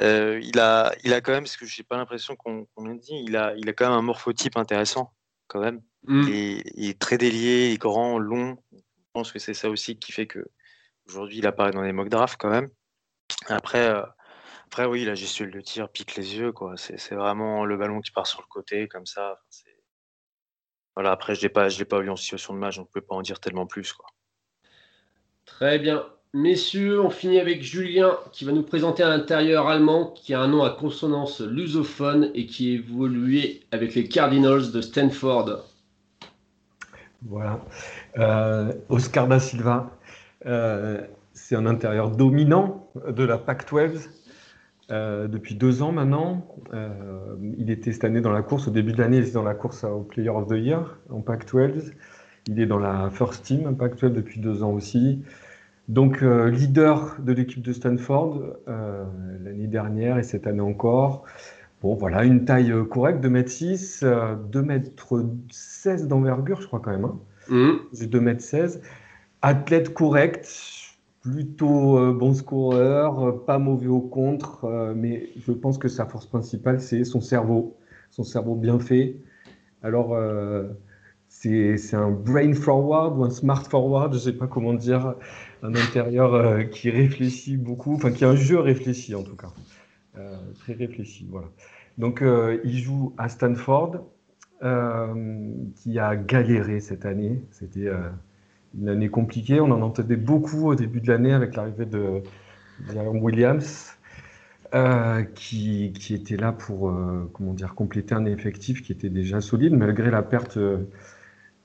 Euh, 0.00 0.40
il, 0.42 0.58
a, 0.58 0.94
il 1.04 1.12
a 1.12 1.20
quand 1.20 1.32
même, 1.32 1.44
parce 1.44 1.56
que 1.56 1.66
j'ai 1.66 1.82
pas 1.82 1.96
l'impression 1.96 2.36
qu'on 2.36 2.64
qu 2.64 2.98
dit, 2.98 3.22
il 3.26 3.36
a, 3.36 3.54
il 3.56 3.68
a 3.68 3.72
quand 3.72 3.88
même 3.88 3.98
un 3.98 4.02
morphotype 4.02 4.56
intéressant, 4.56 5.12
quand 5.46 5.60
même. 5.60 5.82
Mm. 6.06 6.28
Il, 6.28 6.88
est 6.88 6.98
très 6.98 7.18
délié, 7.18 7.68
il 7.68 7.74
est 7.74 7.78
grand, 7.78 8.18
long. 8.18 8.56
Je 8.72 8.80
pense 9.12 9.30
que 9.30 9.38
c'est 9.38 9.54
ça 9.54 9.68
aussi 9.68 9.98
qui 9.98 10.12
fait 10.12 10.26
que 10.26 10.44
aujourd'hui 11.06 11.38
il 11.38 11.46
apparaît 11.46 11.70
dans 11.70 11.82
les 11.82 11.92
mock 11.92 12.08
drafts 12.08 12.40
quand 12.40 12.50
même. 12.50 12.70
Après, 13.48 13.86
euh, 13.88 14.02
après, 14.66 14.86
oui, 14.86 15.04
la 15.04 15.14
gestuelle 15.14 15.50
de 15.50 15.60
tir 15.60 15.88
pique 15.88 16.16
les 16.16 16.36
yeux, 16.36 16.50
quoi. 16.50 16.74
C'est 16.76 17.14
vraiment 17.14 17.64
le 17.64 17.76
ballon 17.76 18.00
qui 18.00 18.10
part 18.10 18.26
sur 18.26 18.40
le 18.40 18.46
côté, 18.48 18.88
comme 18.88 19.06
ça. 19.06 19.40
voilà, 20.96 21.12
après, 21.12 21.34
je 21.34 21.42
l'ai 21.42 21.48
pas, 21.48 21.68
l'ai 21.68 21.84
pas 21.84 22.00
vu 22.00 22.10
en 22.10 22.16
situation 22.16 22.54
de 22.54 22.58
match, 22.58 22.76
donc 22.76 22.88
je 22.92 22.98
ne 22.98 23.00
peux 23.00 23.06
pas 23.06 23.14
en 23.14 23.22
dire 23.22 23.38
tellement 23.38 23.66
plus, 23.66 23.92
quoi. 23.92 24.06
Très 25.46 25.78
bien. 25.78 26.04
Messieurs, 26.32 27.00
on 27.00 27.10
finit 27.10 27.38
avec 27.38 27.62
Julien 27.62 28.16
qui 28.32 28.44
va 28.44 28.50
nous 28.50 28.64
présenter 28.64 29.04
un 29.04 29.10
intérieur 29.10 29.68
allemand 29.68 30.12
qui 30.16 30.34
a 30.34 30.40
un 30.40 30.48
nom 30.48 30.64
à 30.64 30.70
consonance 30.70 31.40
lusophone 31.40 32.30
et 32.34 32.46
qui 32.46 32.74
évoluait 32.74 33.60
avec 33.70 33.94
les 33.94 34.08
Cardinals 34.08 34.72
de 34.72 34.80
Stanford. 34.80 35.64
Voilà. 37.26 37.60
Euh, 38.18 38.72
Oscar 38.88 39.28
da 39.28 39.38
Silva, 39.38 39.90
euh, 40.46 41.00
c'est 41.32 41.54
un 41.54 41.66
intérieur 41.66 42.10
dominant 42.10 42.90
de 43.08 43.22
la 43.22 43.38
Pac-12 43.38 44.08
euh, 44.90 45.28
depuis 45.28 45.54
deux 45.54 45.82
ans 45.82 45.92
maintenant. 45.92 46.48
Il 47.56 47.70
était 47.70 47.92
cette 47.92 48.04
année 48.04 48.20
dans 48.20 48.32
la 48.32 48.42
course, 48.42 48.66
au 48.66 48.70
début 48.72 48.92
de 48.92 48.98
l'année, 48.98 49.18
il 49.18 49.22
était 49.22 49.34
dans 49.34 49.44
la 49.44 49.54
course 49.54 49.84
au 49.84 50.00
Player 50.00 50.30
of 50.30 50.48
the 50.48 50.56
Year 50.56 50.98
en 51.10 51.20
Pac-12. 51.20 51.92
Il 52.46 52.60
est 52.60 52.66
dans 52.66 52.78
la 52.78 53.10
First 53.10 53.44
Team 53.44 53.76
Pac-12 53.76 54.12
depuis 54.12 54.40
deux 54.40 54.62
ans 54.62 54.72
aussi. 54.72 55.22
Donc, 55.88 56.22
euh, 56.22 56.50
leader 56.50 57.16
de 57.20 57.32
l'équipe 57.32 57.62
de 57.62 57.72
Stanford 57.72 58.42
l'année 58.66 59.66
dernière 59.66 60.18
et 60.18 60.22
cette 60.22 60.46
année 60.46 60.60
encore. 60.60 61.24
Bon, 61.82 61.94
voilà, 61.94 62.24
une 62.24 62.44
taille 62.44 62.72
correcte, 62.90 63.22
2m6, 63.22 64.04
2m16 64.50 66.06
d'envergure, 66.06 66.60
je 66.62 66.66
crois 66.66 66.80
quand 66.80 66.92
même. 66.92 67.04
Hein. 67.04 67.18
Mmh. 67.48 67.72
2m16. 67.92 68.80
Athlète 69.42 69.92
correct, 69.92 70.48
plutôt 71.20 71.98
euh, 71.98 72.12
bon 72.12 72.34
scoreur, 72.34 73.28
euh, 73.28 73.44
pas 73.44 73.58
mauvais 73.58 73.88
au 73.88 74.00
contre, 74.00 74.64
euh, 74.64 74.94
mais 74.94 75.30
je 75.36 75.52
pense 75.52 75.78
que 75.78 75.88
sa 75.88 76.06
force 76.06 76.26
principale, 76.26 76.80
c'est 76.80 77.04
son 77.04 77.20
cerveau, 77.20 77.76
son 78.10 78.24
cerveau 78.24 78.54
bien 78.54 78.78
fait. 78.78 79.16
Alors, 79.82 80.16
c'est 81.76 81.96
un 81.96 82.10
brain 82.10 82.54
forward 82.54 83.18
ou 83.18 83.24
un 83.24 83.30
smart 83.30 83.64
forward, 83.64 84.12
je 84.12 84.18
ne 84.18 84.22
sais 84.22 84.32
pas 84.32 84.46
comment 84.46 84.72
dire, 84.72 85.14
un 85.62 85.74
intérieur 85.74 86.34
euh, 86.34 86.62
qui 86.64 86.90
réfléchit 86.90 87.56
beaucoup, 87.56 87.94
enfin 87.94 88.12
qui 88.12 88.24
a 88.24 88.30
un 88.30 88.36
jeu 88.36 88.58
réfléchi 88.60 89.14
en 89.14 89.22
tout 89.22 89.36
cas, 89.36 89.52
euh, 90.16 90.36
très 90.60 90.74
réfléchi, 90.74 91.26
voilà. 91.30 91.48
Donc 91.98 92.22
euh, 92.22 92.60
il 92.64 92.78
joue 92.78 93.12
à 93.18 93.28
Stanford, 93.28 94.04
qui 95.76 95.98
a 95.98 96.16
galéré 96.16 96.80
cette 96.80 97.04
année. 97.04 97.42
C'était 97.50 97.90
une 98.74 98.88
année 98.88 99.10
compliquée. 99.10 99.60
On 99.60 99.70
en 99.70 99.82
entendait 99.82 100.16
beaucoup 100.16 100.68
au 100.68 100.74
début 100.74 101.02
de 101.02 101.08
l'année 101.08 101.34
avec 101.34 101.54
l'arrivée 101.54 101.84
de 101.84 102.22
Williams. 102.96 103.94
qui, 105.34 105.92
qui, 105.92 106.14
était 106.14 106.38
là 106.38 106.52
pour 106.52 106.90
comment 107.34 107.52
dire, 107.52 107.74
compléter 107.74 108.14
un 108.14 108.24
effectif 108.24 108.82
qui 108.82 108.92
était 108.92 109.10
déjà 109.10 109.42
solide, 109.42 109.74
malgré 109.74 110.10
la 110.10 110.22
perte 110.22 110.58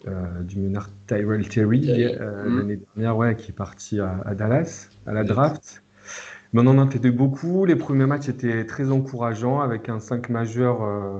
du 0.06 0.60
meneur 0.60 0.90
Tyrell 1.08 1.48
Terry 1.48 2.06
euh, 2.06 2.50
mm. 2.50 2.58
l'année 2.58 2.80
dernière, 2.96 3.18
ouais, 3.18 3.36
qui 3.36 3.52
est 3.52 3.56
parti 3.56 4.00
à, 4.00 4.34
Dallas, 4.36 4.90
à 5.06 5.14
la 5.14 5.24
draft. 5.24 5.84
Mais 6.54 6.62
on 6.62 6.68
en 6.68 6.78
entendait 6.78 7.12
beaucoup. 7.12 7.66
Les 7.66 7.76
premiers 7.76 8.06
matchs 8.06 8.30
étaient 8.30 8.66
très 8.66 8.92
encourageants 8.92 9.60
avec 9.60 9.90
un 9.90 10.00
5 10.00 10.30
majeur 10.30 10.84
euh, 10.84 11.20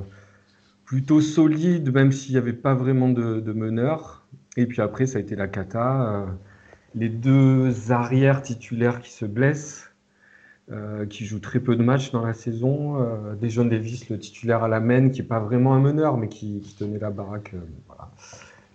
plutôt 0.86 1.22
solide, 1.22 1.94
même 1.94 2.12
s'il 2.12 2.32
n'y 2.32 2.38
avait 2.38 2.54
pas 2.54 2.74
vraiment 2.74 3.10
de, 3.10 3.40
de, 3.40 3.54
meneur. 3.54 4.26
Et 4.58 4.66
puis 4.66 4.82
après, 4.82 5.06
ça 5.06 5.18
a 5.18 5.22
été 5.22 5.36
la 5.36 5.48
cata. 5.48 6.26
les 6.96 7.10
deux 7.10 7.92
arrières 7.92 8.42
titulaires 8.42 9.02
qui 9.02 9.12
se 9.12 9.26
blessent, 9.26 9.92
qui 11.10 11.26
jouent 11.26 11.40
très 11.40 11.60
peu 11.60 11.76
de 11.76 11.84
matchs 11.84 12.12
dans 12.12 12.26
la 12.26 12.34
saison. 12.34 12.98
des 13.40 13.50
John 13.50 13.70
Davis, 13.70 14.10
le 14.10 14.18
titulaire 14.18 14.64
à 14.64 14.68
la 14.68 14.80
main, 14.80 15.10
qui 15.10 15.22
n'est 15.22 15.28
pas 15.28 15.40
vraiment 15.40 15.76
un 15.76 15.80
meneur, 15.80 16.18
mais 16.18 16.28
qui, 16.28 16.60
qui 16.62 16.76
tenait 16.76 17.00
la 17.00 17.12
baraque. 17.12 17.54
voilà 17.86 18.10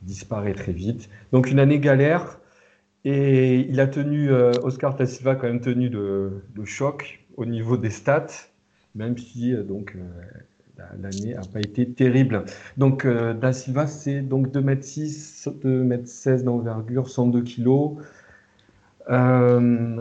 disparaît 0.05 0.55
très 0.55 0.73
vite. 0.73 1.09
Donc 1.33 1.51
une 1.51 1.59
année 1.59 1.81
galère. 1.81 2.41
Et 3.05 3.61
il 3.69 3.81
a 3.81 3.87
tenu, 3.87 4.31
euh, 4.31 4.53
Oscar 4.63 4.97
Da 4.97 5.05
Silva 5.07 5.33
a 5.33 5.35
quand 5.37 5.47
même 5.47 5.61
tenu 5.61 5.89
le, 5.91 6.43
choc 6.65 7.21
au 7.37 7.45
niveau 7.45 7.77
des 7.77 7.91
stats, 7.91 8.29
même 8.95 9.19
si 9.19 9.53
euh, 9.53 9.63
donc 9.63 9.95
euh, 9.97 10.01
l'année 10.99 11.35
n'a 11.35 11.43
pas 11.43 11.61
été 11.61 11.87
terrible. 11.91 12.45
Donc 12.79 13.07
Da 13.07 13.53
Silva, 13.53 13.87
c'est 13.87 14.23
donc 14.23 14.49
2m6, 14.49 15.51
2m16 15.61 16.45
d'envergure, 16.45 17.11
102 17.11 17.43
kg. 17.43 17.99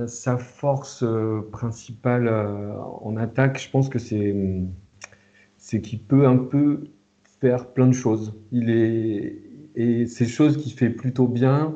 sa 0.07 0.37
force 0.37 1.03
principale 1.51 2.29
en 2.29 3.17
attaque, 3.17 3.59
je 3.59 3.69
pense 3.69 3.89
que 3.89 3.99
c'est 3.99 4.33
c'est 5.57 5.81
qu'il 5.81 5.99
peut 5.99 6.27
un 6.27 6.37
peu 6.37 6.83
faire 7.39 7.67
plein 7.67 7.87
de 7.87 7.93
choses. 7.93 8.33
Il 8.51 8.69
est, 8.69 9.52
et 9.75 10.07
ces 10.07 10.27
choses 10.27 10.57
qu'il 10.57 10.73
fait 10.73 10.89
plutôt 10.89 11.27
bien, 11.27 11.75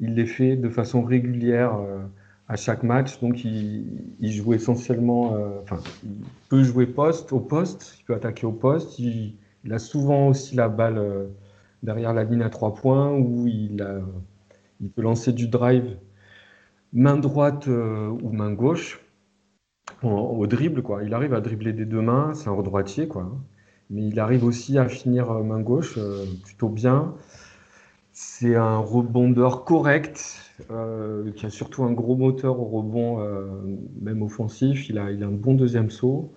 il 0.00 0.14
les 0.14 0.26
fait 0.26 0.56
de 0.56 0.68
façon 0.68 1.02
régulière 1.02 1.76
euh, 1.76 1.98
à 2.48 2.56
chaque 2.56 2.82
match. 2.82 3.20
Donc 3.20 3.44
il, 3.44 3.86
joue 4.20 4.54
essentiellement, 4.54 5.34
euh, 5.34 5.60
enfin, 5.62 5.78
il 6.04 6.24
peut 6.48 6.62
jouer 6.62 6.86
poste 6.86 7.32
au 7.32 7.40
poste, 7.40 7.96
il 8.00 8.04
peut 8.04 8.14
attaquer 8.14 8.46
au 8.46 8.52
poste. 8.52 8.98
Il, 8.98 9.34
a 9.70 9.78
souvent 9.80 10.28
aussi 10.28 10.54
la 10.54 10.68
balle 10.68 10.98
euh, 10.98 11.26
derrière 11.82 12.14
la 12.14 12.22
ligne 12.22 12.42
à 12.42 12.50
trois 12.50 12.74
points 12.74 13.12
où 13.12 13.46
il, 13.48 13.84
peut 14.94 15.02
lancer 15.02 15.32
du 15.32 15.48
drive 15.48 15.96
main 16.92 17.16
droite 17.16 17.66
ou 17.66 18.30
main 18.30 18.52
gauche 18.52 19.00
au 20.02 20.46
dribble. 20.46 20.82
Quoi. 20.82 21.02
Il 21.04 21.14
arrive 21.14 21.34
à 21.34 21.40
dribbler 21.40 21.72
des 21.72 21.84
deux 21.84 22.00
mains, 22.00 22.32
c'est 22.34 22.48
un 22.48 22.62
droitier. 22.62 23.08
Quoi. 23.08 23.32
Mais 23.90 24.06
il 24.08 24.18
arrive 24.20 24.44
aussi 24.44 24.78
à 24.78 24.88
finir 24.88 25.32
main 25.44 25.60
gauche 25.60 25.98
plutôt 26.44 26.68
bien. 26.68 27.14
C'est 28.18 28.56
un 28.56 28.78
rebondeur 28.78 29.64
correct, 29.64 30.40
euh, 30.70 31.30
qui 31.32 31.44
a 31.44 31.50
surtout 31.50 31.84
un 31.84 31.92
gros 31.92 32.16
moteur 32.16 32.58
au 32.58 32.64
rebond, 32.64 33.20
euh, 33.20 33.44
même 34.00 34.22
offensif. 34.22 34.88
Il 34.88 34.98
a, 34.98 35.10
il 35.10 35.22
a 35.22 35.26
un 35.26 35.32
bon 35.32 35.52
deuxième 35.52 35.90
saut. 35.90 36.32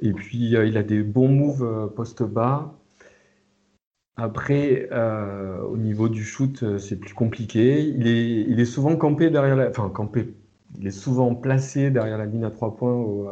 Et 0.00 0.12
puis, 0.12 0.56
euh, 0.56 0.66
il 0.66 0.76
a 0.78 0.82
des 0.82 1.02
bons 1.02 1.28
moves 1.28 1.92
post 1.96 2.22
bas. 2.22 2.74
Après, 4.18 4.90
au 5.70 5.76
niveau 5.78 6.08
du 6.08 6.24
shoot, 6.24 6.78
c'est 6.78 6.96
plus 6.96 7.14
compliqué. 7.14 7.80
Il 7.80 8.06
est, 8.06 8.42
il 8.42 8.60
est 8.60 8.64
souvent 8.66 8.96
campé 8.96 9.30
derrière 9.30 9.56
la, 9.56 9.70
enfin 9.70 9.88
campé. 9.90 10.34
Il 10.78 10.86
est 10.86 10.90
souvent 10.90 11.34
placé 11.34 11.90
derrière 11.90 12.18
la 12.18 12.26
ligne 12.26 12.44
à 12.44 12.50
trois 12.50 12.76
points 12.76 12.92
au, 12.94 13.30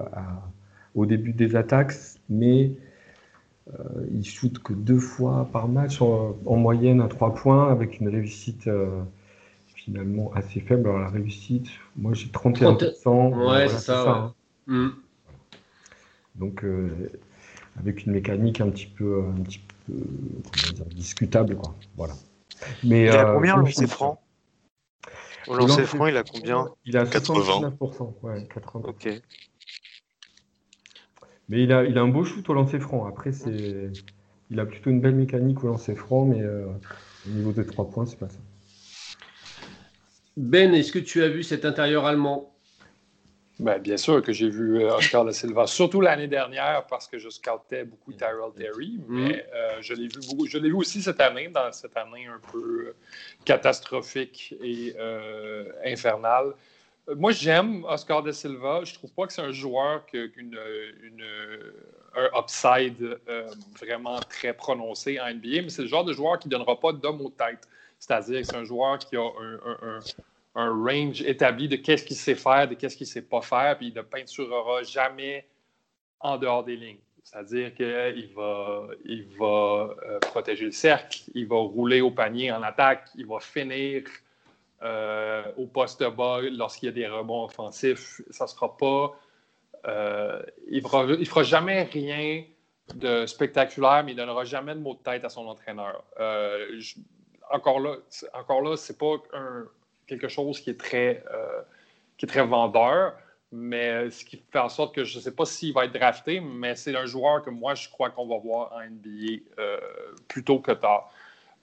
au 0.95 1.07
début 1.07 1.33
des 1.33 1.57
attaques, 1.57 1.95
mais 2.29 2.71
euh, 2.71 2.86
il 4.13 4.25
shoot 4.25 4.59
que 4.61 4.73
deux 4.73 4.99
fois 4.99 5.49
par 5.53 5.69
match 5.69 6.01
en, 6.01 6.37
moyenne 6.45 7.01
à 7.01 7.09
trois 7.09 7.35
points 7.35 7.71
avec 7.71 8.01
une 8.01 8.09
réussite 8.09 8.69
euh, 8.69 9.03
finalement 9.75 10.33
assez 10.35 10.61
faible. 10.61 10.89
Alors 10.89 11.01
la 11.01 11.09
réussite, 11.09 11.69
moi 11.97 12.13
j'ai 12.15 12.29
31%. 12.29 13.35
Ouais, 13.35 13.69
c'est 13.69 13.79
ça. 13.79 14.09
Hein. 14.09 14.35
Mm. 14.67 14.89
Donc 16.37 16.65
euh, 16.65 17.11
avec 17.79 18.07
une 18.07 18.13
mécanique 18.13 18.61
un 18.61 18.71
petit 18.71 18.87
peu, 18.87 19.25
un 19.37 19.43
petit 19.43 19.61
peu 19.87 19.95
discutable. 20.95 21.57
Quoi. 21.57 21.75
Voilà. 21.97 22.15
Mais, 22.85 23.05
il 23.05 23.11
a 23.11 23.33
combien 23.33 23.57
le 23.57 23.63
lancer 23.63 23.87
franc? 23.87 24.21
Au 25.47 25.55
lancer 25.55 25.85
franc, 25.85 26.07
il 26.07 26.17
a 26.17 26.25
combien? 26.25 26.69
Il 26.85 26.97
a 26.97 27.05
79%. 27.05 28.15
Ouais, 28.23 28.49
80. 28.53 28.89
Ok. 28.89 29.09
Mais 31.49 31.63
il 31.63 31.73
a, 31.73 31.85
il 31.85 31.97
a 31.97 32.03
un 32.03 32.09
beau 32.09 32.25
shoot 32.25 32.49
au 32.51 32.55
lancer 32.55 32.81
franc. 32.81 33.07
Après, 33.07 33.33
c'est, 33.33 33.91
il 34.51 34.61
a 34.61 34.67
plutôt 34.67 34.91
une 34.91 35.01
belle 35.01 35.15
mécanique 35.15 35.63
au 35.65 35.69
lancer 35.69 35.95
franc, 35.95 36.25
mais 36.25 36.41
euh, 36.41 36.67
au 37.27 37.31
niveau 37.31 37.53
des 37.53 37.67
trois 37.67 37.89
points, 37.89 38.07
c'est 38.07 38.19
pas 38.19 38.29
ça. 38.29 38.39
Ben, 40.37 40.75
est-ce 40.75 40.93
que 40.93 40.99
tu 40.99 41.23
as 41.23 41.29
vu 41.29 41.43
cet 41.43 41.65
intérieur 41.65 42.05
allemand? 42.05 42.53
Ben, 43.59 43.79
bien 43.79 43.97
sûr 43.97 44.23
que 44.23 44.33
j'ai 44.33 44.51
vu 44.51 44.83
euh, 44.83 44.97
Oscar 44.97 45.25
da 45.25 45.33
Silva, 45.33 45.67
surtout 45.67 46.03
l'année 46.03 46.29
dernière 46.29 46.87
parce 46.89 47.09
que 47.09 47.19
je 47.19 47.31
scoutais 47.31 47.85
beaucoup 47.85 48.13
Tyrell 48.13 48.53
Terry, 48.55 49.01
mais 49.09 49.29
mm. 49.29 49.33
euh, 49.55 49.79
je 49.81 49.95
l'ai 49.95 50.09
vu 50.09 50.21
beaucoup. 50.29 50.47
Je 50.47 50.59
l'ai 50.59 50.69
vu 50.69 50.75
aussi 50.75 51.01
cette 51.01 51.21
année, 51.21 51.49
dans 51.49 51.73
cette 51.73 51.97
année 51.97 52.27
un 52.27 52.41
peu 52.53 52.93
catastrophique 53.47 54.55
et 54.63 54.95
infernale. 55.85 56.53
Moi, 57.15 57.31
j'aime 57.31 57.85
Oscar 57.85 58.23
de 58.23 58.33
Silva. 58.33 58.83
Je 58.85 58.95
trouve 58.95 59.13
pas 59.13 59.27
que 59.27 59.33
c'est 59.33 59.43
un 59.43 59.53
joueur 59.53 60.05
qui 60.07 60.19
a 60.19 60.27
une, 60.37 60.59
un 62.17 62.41
upside 62.41 63.21
euh, 63.29 63.49
vraiment 63.79 64.19
très 64.21 64.53
prononcé 64.53 65.21
en 65.21 65.33
NBA, 65.33 65.63
mais 65.63 65.69
c'est 65.69 65.83
le 65.83 65.89
genre 65.89 66.05
de 66.05 66.13
joueur 66.13 66.39
qui 66.39 66.49
ne 66.49 66.53
donnera 66.53 66.81
pas 66.81 66.93
d'homme 66.93 67.21
aux 67.21 67.31
têtes. 67.31 67.69
C'est-à-dire 67.99 68.41
que 68.41 68.47
c'est 68.47 68.57
un 68.57 68.65
joueur 68.65 68.99
qui 68.99 69.17
a 69.17 69.23
un, 69.23 70.01
un, 70.57 70.85
range 70.85 71.23
établi 71.23 71.69
de 71.69 71.77
qu'est-ce 71.77 72.05
qu'il 72.05 72.17
sait 72.17 72.35
faire, 72.35 72.67
de 72.69 72.75
qu'est-ce 72.75 72.97
qu'il 72.97 73.07
sait 73.07 73.23
pas 73.23 73.41
faire, 73.41 73.77
puis 73.79 73.89
il 73.89 73.95
ne 73.95 74.03
peinturera 74.03 74.83
jamais 74.83 75.47
en 76.21 76.37
dehors 76.39 76.65
des 76.65 76.77
lignes. 76.77 76.99
C'est-à-dire 77.23 77.75
qu'il 77.75 78.33
va, 78.35 78.89
il 79.05 79.27
va 79.39 79.95
euh, 80.05 80.19
protéger 80.21 80.65
le 80.65 80.73
cercle, 80.73 81.23
il 81.35 81.47
va 81.47 81.57
rouler 81.57 82.01
au 82.01 82.11
panier 82.11 82.53
en 82.53 82.63
attaque, 82.63 83.09
il 83.17 83.27
va 83.27 83.41
finir 83.41 84.05
euh, 84.83 85.43
au 85.57 85.67
poste 85.67 86.05
bas 86.17 86.41
lorsqu'il 86.43 86.87
y 86.87 86.89
a 86.91 86.93
des 86.93 87.07
rebonds 87.07 87.45
offensifs. 87.45 88.21
Ça 88.31 88.47
sera 88.47 88.77
pas. 88.77 89.19
Euh, 89.87 90.43
il 90.69 90.83
ne 90.83 91.25
fera, 91.25 91.43
jamais 91.43 91.85
rien 91.85 92.45
de 92.95 93.25
spectaculaire, 93.25 94.03
mais 94.05 94.13
il 94.13 94.17
ne 94.17 94.21
donnera 94.21 94.45
jamais 94.45 94.75
de 94.75 94.81
mot 94.81 94.95
de 94.95 94.99
tête 94.99 95.25
à 95.25 95.31
son 95.31 95.47
entraîneur. 95.47 96.05
Euh, 96.21 96.79
encore 97.51 97.81
là, 97.81 97.97
encore 98.35 98.61
là 98.61 98.77
c'est 98.77 98.99
pas 98.99 99.15
quelque 100.07 100.29
chose 100.29 100.61
qui 100.61 100.71
est 100.71 100.81
très, 100.81 101.25
qui 102.19 102.27
est 102.27 102.29
très 102.29 102.45
vendeur, 102.45 103.15
mais 103.53 104.11
ce 104.11 104.25
qui 104.25 104.43
fait 104.51 104.59
en 104.59 104.69
sorte 104.69 104.95
que 104.95 105.05
je 105.05 105.17
ne 105.17 105.23
sais 105.23 105.35
pas 105.35 105.45
s'il 105.47 105.73
va 105.73 105.85
être 105.85 105.93
drafté, 105.93 106.41
mais 106.41 106.75
c'est 106.75 106.95
un 106.97 107.07
joueur 107.07 107.43
que 107.43 107.51
moi, 107.51 107.75
je 107.75 107.89
crois 107.89 108.11
qu'on 108.11 108.27
va 108.27 108.39
voir 108.39 108.73
en 108.73 108.81
NBA 108.81 109.43
plus 110.29 110.45
tôt 110.45 110.59
que 110.59 110.73
tard. 110.73 111.11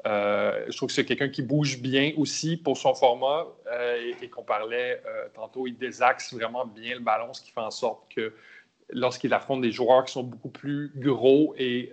Euh, 0.06 0.66
je 0.68 0.76
trouve 0.76 0.88
que 0.88 0.94
c'est 0.94 1.06
quelqu'un 1.06 1.30
qui 1.30 1.42
bouge 1.42 1.80
bien 1.80 2.12
aussi 2.18 2.58
pour 2.58 2.78
son 2.78 2.94
format 2.94 3.46
euh, 3.72 4.12
et, 4.22 4.30
qu'on 4.30 4.44
parlait 4.44 5.02
euh, 5.06 5.28
tantôt, 5.34 5.66
il 5.66 5.78
désaxe 5.78 6.34
vraiment 6.34 6.66
bien 6.66 6.96
le 6.96 7.00
ballon, 7.00 7.34
ce 7.34 7.42
qui 7.42 7.52
fait 7.52 7.62
en 7.62 7.72
sorte 7.72 8.04
que 8.14 8.34
lorsqu'il 8.90 9.34
affronte 9.34 9.62
des 9.62 9.72
joueurs 9.72 10.04
qui 10.04 10.12
sont 10.12 10.24
beaucoup 10.24 10.50
plus 10.50 10.92
gros 10.96 11.56
et 11.58 11.90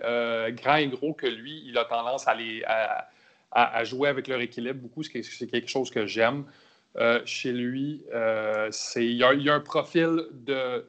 grands 0.51 0.75
et 0.75 0.87
gros 0.87 1.13
que 1.13 1.27
lui, 1.27 1.63
il 1.65 1.77
a 1.77 1.85
tendance 1.85 2.25
à, 2.27 3.83
jouer 3.85 4.09
avec 4.09 4.27
leur 4.27 4.41
équilibre 4.41 4.81
beaucoup. 4.81 5.03
C'est 5.03 5.47
quelque 5.47 5.69
chose 5.69 5.89
que 5.89 6.05
j'aime 6.05 6.43
chez 7.23 7.53
lui. 7.53 8.03
il, 8.11 9.15
y 9.15 9.23
a, 9.23 9.53
un 9.53 9.59
profil 9.61 10.27
de, 10.33 10.85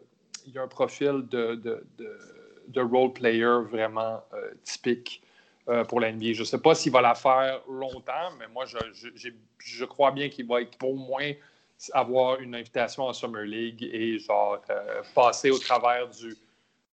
de 2.69 2.81
role 2.81 3.13
player 3.13 3.61
vraiment 3.71 4.25
typique. 4.65 5.23
Euh, 5.69 5.85
pour 5.85 6.01
l'NBA. 6.01 6.33
Je 6.33 6.41
ne 6.41 6.45
sais 6.45 6.59
pas 6.59 6.75
s'il 6.75 6.91
va 6.91 7.01
la 7.01 7.15
faire 7.15 7.61
longtemps, 7.71 8.33
mais 8.37 8.49
moi, 8.49 8.65
je, 8.67 9.85
crois 9.85 10.11
bien 10.11 10.29
qu'il 10.29 10.45
va 10.49 10.57
au 10.83 10.95
moins 10.95 11.31
avoir 11.93 12.41
une 12.41 12.57
invitation 12.57 13.05
en 13.05 13.13
Summer 13.13 13.43
League 13.43 13.89
et 13.93 14.19
genre 14.19 14.59
euh, 14.71 15.03
passer 15.15 15.53
au 15.53 15.59
travers 15.59 16.09
du, 16.09 16.37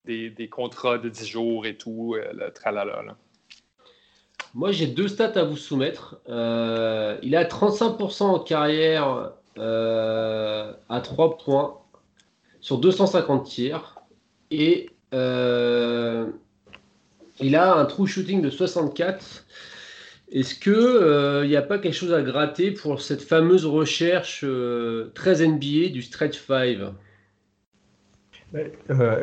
des, 0.04 0.48
contrats 0.48 0.98
de 0.98 1.08
10 1.08 1.26
jours 1.28 1.64
et 1.64 1.76
tout, 1.76 2.16
euh, 2.16 2.32
le 2.32 2.52
tralala. 2.52 3.04
Moi, 4.52 4.72
j'ai 4.72 4.88
deux 4.88 5.06
stats 5.06 5.38
à 5.38 5.44
vous 5.44 5.56
soumettre. 5.56 6.20
Il 6.26 7.36
a 7.36 7.44
35% 7.44 8.22
en 8.24 8.40
carrière 8.40 9.32
à 9.56 11.00
3 11.04 11.38
points 11.38 11.78
sur 12.60 12.78
250 12.78 13.44
tirs. 13.44 14.00
Et 14.50 14.90
il 17.40 17.56
a 17.56 17.74
un 17.74 17.84
true 17.84 18.06
shooting 18.06 18.42
de 18.42 18.50
64. 18.50 19.44
Est-ce 20.32 20.54
qu'il 20.54 21.48
n'y 21.48 21.56
a 21.56 21.62
pas 21.62 21.78
quelque 21.78 21.94
chose 21.94 22.12
à 22.12 22.22
gratter 22.22 22.72
pour 22.72 23.00
cette 23.00 23.22
fameuse 23.22 23.64
recherche 23.64 24.44
très 25.14 25.46
NBA 25.46 25.88
du 25.92 26.02
stretch 26.02 26.38
5 26.38 26.92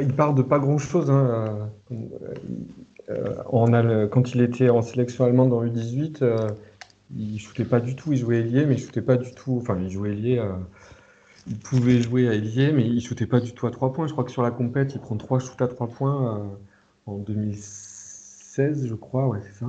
il 0.01 0.13
part 0.15 0.33
de 0.33 0.41
pas 0.41 0.59
grand-chose. 0.59 1.09
Hein. 1.09 1.69
Euh, 3.09 4.07
quand 4.07 4.33
il 4.33 4.41
était 4.41 4.69
en 4.69 4.81
sélection 4.81 5.25
allemande 5.25 5.53
en 5.53 5.63
U18, 5.65 6.17
euh, 6.21 6.47
il 7.15 7.39
shootait 7.39 7.65
pas 7.65 7.79
du 7.79 7.95
tout, 7.95 8.13
il 8.13 8.19
jouait 8.19 8.39
ailier, 8.39 8.65
mais 8.65 8.75
il 8.75 8.79
shootait 8.79 9.01
pas 9.01 9.17
du 9.17 9.33
tout. 9.33 9.57
Enfin, 9.61 9.77
il 9.79 9.89
jouait 9.89 10.11
ailier. 10.11 10.39
Euh, 10.39 10.53
il 11.47 11.57
pouvait 11.57 12.01
jouer 12.01 12.29
à 12.29 12.33
ailier, 12.33 12.71
mais 12.71 12.85
il 12.87 13.01
shootait 13.01 13.25
pas 13.25 13.41
du 13.41 13.53
tout 13.53 13.67
à 13.67 13.71
3 13.71 13.93
points. 13.93 14.07
Je 14.07 14.13
crois 14.13 14.23
que 14.23 14.31
sur 14.31 14.43
la 14.43 14.51
compète, 14.51 14.93
il 14.95 15.01
prend 15.01 15.17
3 15.17 15.39
shoots 15.39 15.61
à 15.61 15.67
3 15.67 15.87
points 15.87 16.49
en 17.05 17.17
2016, 18.57 18.87
je 18.87 18.95
crois, 18.95 19.27
ouais, 19.27 19.39
c'est 19.43 19.59
ça. 19.59 19.67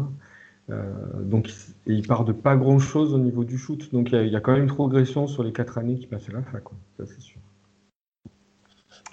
donc, 1.20 1.48
et 1.86 1.92
il 1.92 2.06
part 2.06 2.24
de 2.24 2.32
pas 2.32 2.56
grand 2.56 2.78
chose 2.78 3.14
au 3.14 3.18
niveau 3.18 3.44
du 3.44 3.58
shoot. 3.58 3.92
Donc, 3.92 4.12
il 4.12 4.28
y, 4.28 4.36
a, 4.36 4.40
quand 4.40 4.52
même 4.52 4.62
une 4.62 4.68
progression 4.68 5.26
sur 5.26 5.42
les 5.42 5.52
4 5.52 5.78
années 5.78 5.96
qu'il 5.96 6.08
passait 6.08 6.32
à 6.32 6.36
la 6.36 6.42
fac, 6.42 6.64
ça 6.98 7.06
c'est 7.06 7.20
sûr. 7.20 7.40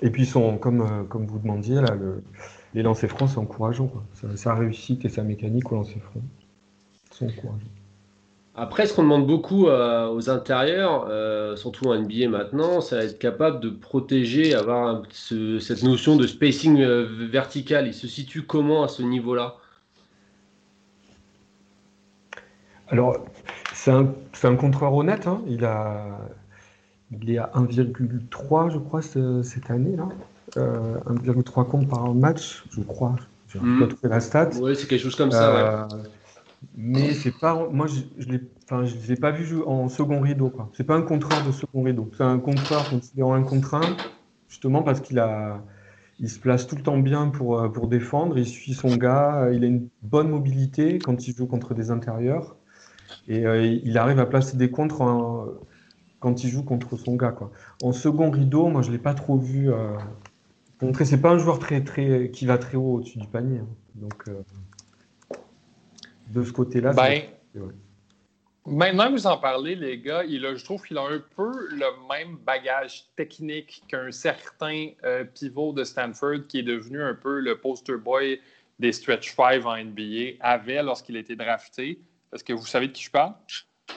Et 0.01 0.09
puis, 0.09 0.25
son, 0.25 0.57
comme, 0.57 1.07
comme 1.09 1.25
vous 1.25 1.39
demandiez, 1.39 1.75
là, 1.75 1.95
le, 1.95 2.23
les 2.73 2.83
lancers 2.83 3.09
francs, 3.09 3.29
c'est 3.29 3.37
encourageant. 3.37 3.91
Sa, 4.35 4.55
réussite 4.55 5.05
et 5.05 5.09
sa 5.09 5.23
mécanique 5.23 5.71
au 5.71 5.75
lancer 5.75 5.99
franc 5.99 6.21
sont 7.11 7.25
encourageants. 7.25 7.67
Après, 8.53 8.85
ce 8.85 8.93
qu'on 8.93 9.03
demande 9.03 9.27
beaucoup 9.27 9.67
euh, 9.67 10.09
aux 10.09 10.29
intérieurs, 10.29 11.07
euh, 11.09 11.55
surtout 11.55 11.85
en 11.85 11.95
NBA 11.97 12.27
maintenant, 12.27 12.81
c'est 12.81 12.97
être 12.97 13.19
capable 13.19 13.61
de 13.61 13.69
protéger, 13.69 14.53
avoir 14.53 15.03
cette 15.11 15.83
notion 15.83 16.17
de 16.17 16.27
spacing 16.27 16.81
euh, 16.81 17.07
vertical. 17.29 17.87
Il 17.87 17.93
se 17.93 18.07
situe 18.07 18.43
comment 18.43 18.83
à 18.83 18.89
ce 18.89 19.03
niveau-là? 19.03 19.55
Alors, 22.91 23.25
c'est 23.73 23.91
un, 23.91 24.13
un, 24.43 24.55
contreur 24.55 24.93
honnête. 24.93 25.27
Hein. 25.27 25.41
Il, 25.47 25.65
a, 25.65 26.19
il 27.11 27.31
est 27.31 27.37
à 27.37 27.51
1,3, 27.55 28.71
je 28.71 28.77
crois, 28.77 29.01
cette 29.01 29.71
année-là. 29.71 30.09
1,3 30.55 31.67
comptes 31.67 31.89
par 31.89 32.13
match, 32.13 32.63
je 32.71 32.81
crois. 32.81 33.15
J'ai 33.47 33.59
pas 33.59 33.65
hmm. 33.65 33.87
trouvé 33.87 34.09
la 34.09 34.19
stat. 34.19 34.49
Oui, 34.61 34.75
c'est 34.75 34.87
quelque 34.87 35.01
chose 35.01 35.15
comme 35.15 35.31
ça. 35.31 35.87
Euh, 35.89 35.97
mais 36.75 37.13
c'est 37.13 37.37
pas, 37.37 37.67
moi, 37.71 37.87
je, 37.87 38.01
je 38.17 38.29
l'ai, 38.29 38.41
enfin, 38.63 38.85
je 38.85 38.95
l'ai 39.07 39.15
pas 39.15 39.31
vu 39.31 39.61
en 39.63 39.89
second 39.89 40.21
rideau. 40.21 40.49
Quoi. 40.49 40.69
C'est 40.73 40.83
pas 40.83 40.95
un 40.95 41.01
contrat 41.01 41.41
de 41.41 41.51
second 41.51 41.83
rideau. 41.83 42.09
C'est 42.15 42.23
un 42.23 42.39
contrat 42.39 42.83
considérant 42.89 43.33
un 43.33 43.43
contre 43.43 43.75
un, 43.75 43.95
justement 44.47 44.83
parce 44.83 45.01
qu'il 45.01 45.19
a, 45.19 45.61
il 46.19 46.29
se 46.29 46.39
place 46.39 46.67
tout 46.67 46.75
le 46.75 46.83
temps 46.83 46.97
bien 46.97 47.27
pour, 47.27 47.59
euh, 47.59 47.67
pour 47.67 47.87
défendre. 47.87 48.37
Il 48.37 48.45
suit 48.45 48.73
son 48.73 48.95
gars. 48.95 49.49
Il 49.51 49.63
a 49.63 49.67
une 49.67 49.87
bonne 50.01 50.29
mobilité 50.29 50.99
quand 50.99 51.27
il 51.27 51.35
joue 51.35 51.47
contre 51.47 51.73
des 51.73 51.91
intérieurs. 51.91 52.55
Et 53.27 53.45
euh, 53.45 53.63
il 53.63 53.97
arrive 53.97 54.19
à 54.19 54.25
placer 54.25 54.57
des 54.57 54.71
contres 54.71 54.99
quand 56.19 56.43
il 56.43 56.49
joue 56.49 56.63
contre 56.63 56.97
son 56.97 57.15
gars. 57.15 57.31
Quoi. 57.31 57.51
En 57.83 57.91
second 57.91 58.29
rideau, 58.29 58.67
moi, 58.67 58.81
je 58.81 58.91
l'ai 58.91 58.99
pas 58.99 59.13
trop 59.13 59.37
vu 59.37 59.69
c'est 61.03 61.21
pas 61.21 61.31
un 61.31 61.37
joueur 61.37 61.59
très, 61.59 61.83
très, 61.83 62.29
qui 62.31 62.45
va 62.45 62.57
très 62.57 62.77
haut 62.77 62.95
au-dessus 62.95 63.19
du 63.19 63.27
panier. 63.27 63.59
Hein. 63.59 63.67
Donc, 63.95 64.27
euh, 64.27 64.41
de 66.29 66.43
ce 66.43 66.51
côté-là, 66.51 66.93
ben, 66.93 67.23
Maintenant 68.67 69.07
que 69.07 69.13
vous 69.13 69.27
en 69.27 69.37
parlez, 69.37 69.75
les 69.75 69.99
gars, 69.99 70.23
il 70.23 70.41
je 70.55 70.63
trouve 70.63 70.83
qu'il 70.83 70.97
a 70.99 71.01
un 71.01 71.21
peu 71.35 71.51
le 71.71 71.85
même 72.07 72.37
bagage 72.37 73.05
technique 73.15 73.81
qu'un 73.87 74.11
certain 74.11 74.89
euh, 75.03 75.23
pivot 75.23 75.73
de 75.73 75.83
Stanford 75.83 76.45
qui 76.47 76.59
est 76.59 76.63
devenu 76.63 77.01
un 77.01 77.15
peu 77.15 77.39
le 77.39 77.59
poster 77.59 77.97
boy 77.97 78.39
des 78.77 78.91
stretch 78.91 79.35
five 79.35 79.65
en 79.65 79.77
NBA 79.83 80.37
avait 80.41 80.83
lorsqu'il 80.83 81.17
était 81.17 81.35
drafté. 81.35 81.99
Est-ce 82.33 82.43
que 82.43 82.53
vous 82.53 82.65
savez 82.65 82.87
de 82.87 82.93
qui 82.93 83.03
je 83.03 83.11
parle? 83.11 83.33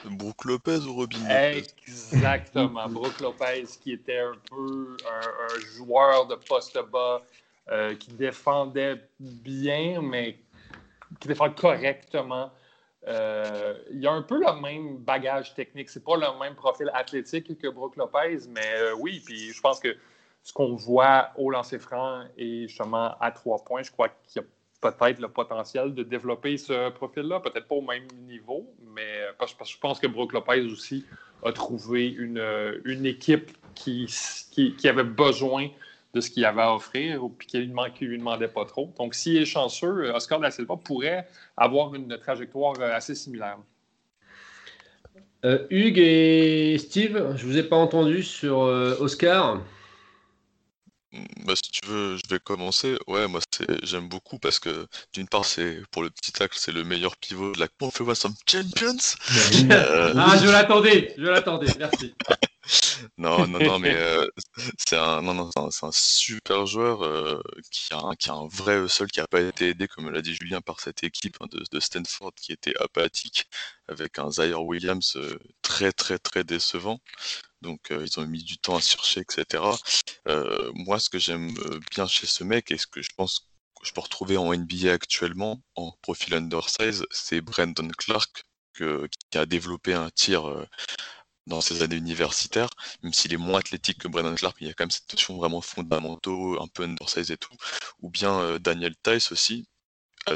Brooke 0.03 0.45
Lopez 0.45 0.79
ou 0.87 0.93
Robin 0.93 1.27
Exactement. 1.29 2.87
Brooke 2.89 3.19
Lopez, 3.21 3.65
qui 3.81 3.93
était 3.93 4.19
un 4.19 4.35
peu 4.49 4.97
un, 5.07 5.59
joueur 5.75 6.27
de 6.27 6.35
poste 6.35 6.77
bas, 6.91 7.21
euh, 7.69 7.95
qui 7.95 8.11
défendait 8.11 9.01
bien, 9.19 10.01
mais 10.01 10.39
qui 11.19 11.27
défend 11.27 11.49
correctement. 11.49 12.51
Euh, 13.07 13.77
il 13.91 14.05
a 14.05 14.11
un 14.11 14.23
peu 14.23 14.39
le 14.39 14.61
même 14.61 14.97
bagage 14.97 15.53
technique. 15.53 15.89
C'est 15.89 16.03
pas 16.03 16.17
le 16.17 16.39
même 16.39 16.55
profil 16.55 16.89
athlétique 16.93 17.57
que 17.57 17.67
Brooke 17.67 17.95
Lopez, 17.95 18.47
mais 18.49 18.75
euh, 18.75 18.95
oui, 18.99 19.21
puis 19.23 19.53
je 19.53 19.61
pense 19.61 19.79
que 19.79 19.95
ce 20.43 20.53
qu'on 20.53 20.75
voit 20.75 21.31
au 21.37 21.49
lancer 21.49 21.79
franc 21.79 22.23
et 22.37 22.67
justement 22.67 23.15
à 23.19 23.31
trois 23.31 23.63
points, 23.63 23.83
je 23.83 23.91
crois 23.91 24.09
qu'il 24.09 24.41
y 24.41 24.45
a 24.45 24.47
peut-être 24.91 25.19
le 25.19 25.27
potentiel 25.27 25.93
de 25.93 26.03
développer 26.03 26.57
ce 26.57 26.89
profil-là, 26.89 27.39
peut-être 27.39 27.67
pas 27.67 27.75
au 27.75 27.81
même 27.81 28.07
niveau, 28.27 28.73
mais 28.95 29.25
parce, 29.37 29.53
que 29.53 29.65
je 29.65 29.77
pense 29.77 29.99
que 29.99 30.07
Brooke 30.07 30.33
Lopez 30.33 30.61
aussi 30.61 31.05
a 31.43 31.51
trouvé 31.51 32.07
une, 32.07 32.43
une 32.85 33.05
équipe 33.05 33.51
qui, 33.75 34.07
qui, 34.51 34.87
avait 34.87 35.03
besoin 35.03 35.67
de 36.13 36.21
ce 36.21 36.29
qu'il 36.29 36.45
avait 36.45 36.61
à 36.61 36.73
offrir 36.73 37.23
ou 37.23 37.29
qui 37.29 37.57
lui, 37.57 37.71
lui 38.01 38.17
demandait 38.17 38.47
pas 38.47 38.65
trop. 38.65 38.93
Donc, 38.97 39.13
s'il 39.13 39.37
est 39.37 39.45
chanceux, 39.45 40.11
Oscar 40.13 40.39
da 40.39 40.49
Silva 40.49 40.75
pourrait 40.77 41.27
avoir 41.57 41.93
une 41.93 42.17
trajectoire 42.17 42.79
assez 42.81 43.15
similaire. 43.15 43.57
Euh, 45.45 45.67
Hugues 45.69 45.99
et 45.99 46.77
Steve, 46.79 47.35
je 47.35 47.45
vous 47.45 47.57
ai 47.57 47.63
pas 47.63 47.75
entendu 47.75 48.23
sur 48.23 48.63
euh, 48.63 48.95
Oscar. 48.99 49.61
Bah, 51.45 51.53
si 51.55 51.71
tu 51.71 51.85
veux, 51.85 52.17
je 52.17 52.23
vais 52.29 52.39
commencer. 52.39 52.97
Ouais, 53.07 53.27
moi, 53.27 53.39
j'aime 53.83 54.07
beaucoup 54.07 54.39
parce 54.39 54.59
que 54.59 54.87
d'une 55.13 55.27
part, 55.27 55.45
c'est 55.45 55.81
pour 55.91 56.03
le 56.03 56.09
petit 56.09 56.31
tacle, 56.31 56.57
c'est 56.59 56.71
le 56.71 56.83
meilleur 56.83 57.15
pivot 57.17 57.53
de 57.53 57.59
la 57.59 57.67
Confederation 57.67 58.33
Champions. 58.47 58.97
Euh, 59.71 60.13
ah, 60.15 60.37
je 60.41 60.49
l'attendais, 60.49 61.13
je 61.17 61.25
l'attendais, 61.25 61.67
merci. 61.79 62.13
non, 63.17 63.47
non, 63.47 63.59
non, 63.59 63.79
mais 63.79 63.95
euh, 63.95 64.27
c'est 64.77 64.97
un, 64.97 65.21
non, 65.21 65.33
non, 65.33 65.49
c'est 65.71 65.85
un, 65.85 65.91
super 65.91 66.65
joueur 66.65 67.03
euh, 67.03 67.41
qui, 67.71 67.93
a 67.93 67.97
un, 67.97 68.15
qui 68.15 68.29
a 68.29 68.33
un 68.33 68.47
vrai 68.47 68.87
seul 68.87 69.07
qui 69.07 69.19
n'a 69.19 69.27
pas 69.27 69.41
été 69.41 69.69
aidé, 69.69 69.87
comme 69.87 70.09
l'a 70.09 70.21
dit 70.21 70.35
Julien, 70.35 70.61
par 70.61 70.79
cette 70.79 71.03
équipe 71.03 71.37
hein, 71.41 71.47
de, 71.51 71.63
de, 71.71 71.79
Stanford 71.79 72.33
qui 72.35 72.51
était 72.51 72.75
apathique, 72.79 73.47
avec 73.87 74.19
un 74.19 74.29
Zaire 74.31 74.63
Williams 74.63 75.17
très, 75.61 75.91
très, 75.91 76.19
très 76.19 76.43
décevant 76.43 76.99
donc 77.65 77.91
ils 77.91 78.19
ont 78.19 78.25
mis 78.25 78.43
du 78.43 78.57
temps 78.57 78.77
à 78.77 78.81
chercher, 78.81 79.21
etc. 79.21 79.63
moi, 80.73 80.99
ce 80.99 81.09
que 81.09 81.19
j'aime 81.19 81.53
bien 81.91 82.07
chez 82.07 82.27
ce 82.27 82.43
mec 82.43 82.71
et 82.71 82.77
ce 82.77 82.87
que 82.87 83.01
je 83.01 83.09
pense 83.17 83.49
que 83.79 83.85
je 83.85 83.93
peux 83.93 84.01
retrouver 84.01 84.37
en 84.37 84.53
NBA 84.53 84.91
actuellement, 84.93 85.61
en 85.75 85.91
profil 86.01 86.33
undersize, 86.33 87.05
c'est 87.11 87.41
Brandon 87.41 87.89
Clark, 87.97 88.45
qui 88.73 89.37
a 89.37 89.45
développé 89.45 89.93
un 89.93 90.09
tir 90.09 90.67
dans 91.47 91.61
ses 91.61 91.81
années 91.81 91.97
universitaires, 91.97 92.69
même 93.03 93.13
s'il 93.13 93.33
est 93.33 93.37
moins 93.37 93.59
athlétique 93.59 93.99
que 93.99 94.07
Brandon 94.07 94.35
Clark, 94.35 94.57
il 94.61 94.67
y 94.67 94.69
a 94.69 94.73
quand 94.73 94.85
même 94.85 94.91
cette 94.91 95.11
notion 95.13 95.37
vraiment 95.37 95.61
fondamentaux, 95.61 96.61
un 96.61 96.67
peu 96.67 96.83
undersize 96.83 97.31
et 97.31 97.37
tout, 97.37 97.55
ou 98.01 98.09
bien 98.09 98.57
Daniel 98.59 98.95
Tice 99.03 99.31
aussi, 99.31 99.67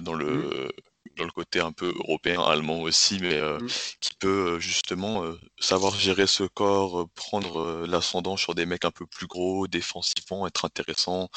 dans 0.01 0.13
le, 0.13 0.25
mmh 0.25 0.88
dans 1.19 1.25
le 1.25 1.31
côté 1.31 1.59
un 1.59 1.71
peu 1.71 1.93
européen, 1.95 2.41
allemand 2.41 2.81
aussi, 2.81 3.19
mais 3.19 3.35
euh, 3.35 3.59
mmh. 3.59 3.67
qui 3.99 4.13
peut 4.15 4.55
euh, 4.55 4.59
justement 4.59 5.23
euh, 5.23 5.39
savoir 5.59 5.93
gérer 5.95 6.25
ce 6.27 6.43
corps, 6.43 7.07
prendre 7.13 7.85
l'ascendant 7.85 8.37
sur 8.37 8.55
des 8.55 8.65
mecs 8.65 8.85
un 8.85 8.91
peu 8.91 9.05
plus 9.05 9.27
gros, 9.27 9.67
défensivement, 9.67 10.47
être 10.47 10.65
intéressant 10.65 11.29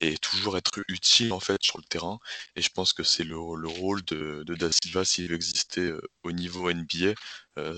et 0.00 0.18
toujours 0.18 0.58
être 0.58 0.82
utile 0.88 1.32
en 1.32 1.40
fait 1.40 1.62
sur 1.62 1.78
le 1.78 1.84
terrain. 1.84 2.18
Et 2.56 2.62
je 2.62 2.70
pense 2.70 2.92
que 2.92 3.02
c'est 3.02 3.24
le, 3.24 3.38
rôle 3.38 4.04
de, 4.04 4.42
de 4.44 4.54
Da 4.54 4.70
Silva 4.72 5.04
s'il 5.04 5.32
exister 5.32 5.94
au 6.24 6.32
niveau 6.32 6.70
NBA. 6.72 7.14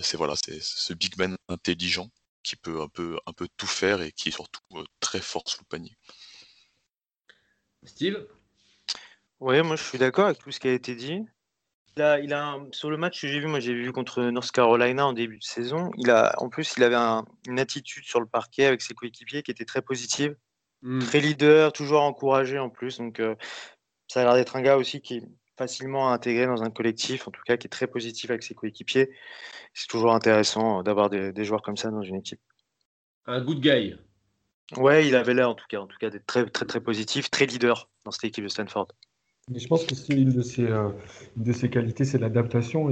c'est 0.02 0.16
voilà, 0.16 0.34
c'est 0.44 0.62
ce 0.62 0.94
big 0.94 1.16
man 1.18 1.36
intelligent 1.48 2.08
qui 2.42 2.56
peut 2.56 2.80
un 2.80 2.88
peu, 2.88 3.18
un 3.26 3.32
peu 3.32 3.46
tout 3.56 3.66
faire 3.66 4.00
et 4.00 4.12
qui 4.12 4.30
est 4.30 4.32
surtout 4.32 4.60
très 5.00 5.20
fort 5.20 5.44
sous 5.46 5.60
le 5.60 5.66
panier. 5.66 5.96
Steve? 7.84 8.26
Oui, 9.40 9.60
moi 9.62 9.74
je 9.74 9.82
suis 9.82 9.98
d'accord 9.98 10.26
avec 10.26 10.38
tout 10.38 10.52
ce 10.52 10.60
qui 10.60 10.68
a 10.68 10.72
été 10.72 10.94
dit. 10.94 11.20
Il 11.96 12.02
a, 12.02 12.18
il 12.20 12.32
a 12.32 12.58
sur 12.70 12.90
le 12.90 12.96
match 12.96 13.20
que 13.20 13.28
j'ai 13.28 13.38
vu, 13.38 13.46
moi 13.46 13.60
j'ai 13.60 13.74
vu 13.74 13.92
contre 13.92 14.22
North 14.22 14.50
Carolina 14.50 15.06
en 15.06 15.12
début 15.12 15.38
de 15.38 15.44
saison, 15.44 15.90
il 15.98 16.10
a, 16.10 16.34
en 16.38 16.48
plus 16.48 16.74
il 16.78 16.84
avait 16.84 16.96
une 17.46 17.60
attitude 17.60 18.04
sur 18.04 18.18
le 18.18 18.26
parquet 18.26 18.64
avec 18.64 18.80
ses 18.80 18.94
coéquipiers 18.94 19.42
qui 19.42 19.50
était 19.50 19.66
très 19.66 19.82
positive, 19.82 20.34
hmm. 20.80 21.00
très 21.00 21.20
leader, 21.20 21.72
toujours 21.72 22.02
encouragé 22.02 22.58
en 22.58 22.70
plus. 22.70 22.96
Donc 22.96 23.20
euh, 23.20 23.34
ça 24.08 24.22
a 24.22 24.24
l'air 24.24 24.34
d'être 24.34 24.56
un 24.56 24.62
gars 24.62 24.78
aussi 24.78 25.02
qui 25.02 25.16
est 25.16 25.22
facilement 25.58 26.10
intégré 26.10 26.46
dans 26.46 26.62
un 26.62 26.70
collectif, 26.70 27.28
en 27.28 27.30
tout 27.30 27.42
cas 27.44 27.58
qui 27.58 27.66
est 27.66 27.70
très 27.70 27.86
positif 27.86 28.30
avec 28.30 28.42
ses 28.42 28.54
coéquipiers. 28.54 29.10
C'est 29.74 29.88
toujours 29.88 30.14
intéressant 30.14 30.82
d'avoir 30.82 31.10
des, 31.10 31.44
joueurs 31.44 31.62
comme 31.62 31.76
ça 31.76 31.90
dans 31.90 32.02
une 32.02 32.16
équipe. 32.16 32.40
Un 33.26 33.42
good 33.42 33.60
guy. 33.60 33.96
Ouais, 34.76 35.06
il 35.06 35.14
avait 35.14 35.34
l'air 35.34 35.50
en 35.50 35.54
tout 35.54 35.66
cas, 35.68 35.78
en 35.78 35.86
tout 35.86 35.98
cas 35.98 36.08
d'être 36.08 36.26
très 36.26 36.48
très 36.48 36.64
très 36.64 36.80
positif, 36.80 37.30
très 37.30 37.44
leader 37.44 37.90
dans 38.04 38.10
cette 38.10 38.24
équipe 38.24 38.44
de 38.44 38.48
Stanford. 38.48 38.88
Je 39.54 39.66
pense 39.66 39.84
que 39.84 39.94
c'est 39.94 40.14
une 40.14 40.30
de 40.30 40.42
ses, 40.42 40.66
euh, 40.68 41.68
qualités, 41.70 42.04
c'est 42.04 42.18
l'adaptation. 42.18 42.88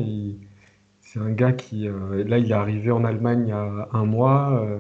C'est 1.01 1.21
un 1.21 1.31
gars 1.31 1.53
qui, 1.53 1.89
euh, 1.89 2.25
là, 2.25 2.39
il 2.39 2.51
est 2.51 2.55
arrivé 2.55 2.91
en 2.91 3.05
Allemagne 3.05 3.45
il 3.47 3.51
y 3.51 3.53
a 3.53 3.89
un 3.93 4.05
mois. 4.05 4.65
Euh, 4.65 4.79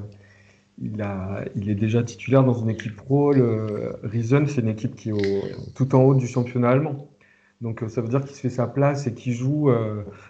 il, 0.82 1.68
est 1.68 1.74
déjà 1.74 2.02
titulaire 2.02 2.44
dans 2.44 2.54
une 2.54 2.70
équipe 2.70 2.96
pro. 2.96 3.32
Le 3.32 3.96
Reason, 4.02 4.46
c'est 4.46 4.62
une 4.62 4.68
équipe 4.68 4.96
qui 4.96 5.10
est 5.10 5.54
tout 5.74 5.94
en 5.94 6.02
haut 6.02 6.14
du 6.14 6.26
championnat 6.26 6.70
allemand. 6.70 7.08
Donc 7.60 7.84
ça 7.88 8.00
veut 8.00 8.08
dire 8.08 8.24
qu'il 8.24 8.34
se 8.34 8.40
fait 8.40 8.50
sa 8.50 8.66
place 8.66 9.06
et 9.06 9.12
qu'il 9.14 9.34
joue, 9.34 9.70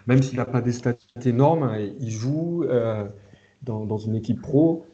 même 0.07 0.21
s'il 0.21 0.37
n'a 0.37 0.45
pas 0.45 0.59
des 0.61 0.73
stats 0.73 0.97
énormes, 1.23 1.73
il 2.01 2.11
joue 2.11 2.65
dans, 3.63 3.97
une 3.97 4.15
équipe 4.15 4.41
pro 4.41 4.85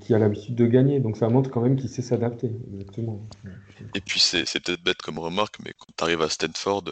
qui 0.00 0.14
a 0.14 0.18
l'habitude 0.18 0.54
de 0.54 0.66
gagner. 0.66 1.00
Donc 1.00 1.16
ça 1.16 1.28
montre 1.28 1.50
quand 1.50 1.60
même 1.60 1.76
qu'il 1.76 1.88
sait 1.88 2.02
s'adapter. 2.02 2.50
Exactement. 2.72 3.26
Et 3.94 4.00
puis 4.00 4.20
c'est 4.20 4.44
peut-être 4.60 4.82
bête 4.82 5.02
comme 5.02 5.18
remarque, 5.18 5.56
mais 5.64 5.72
quand 5.78 5.92
tu 5.96 6.04
arrives 6.04 6.22
à 6.22 6.28
Stanford, 6.28 6.84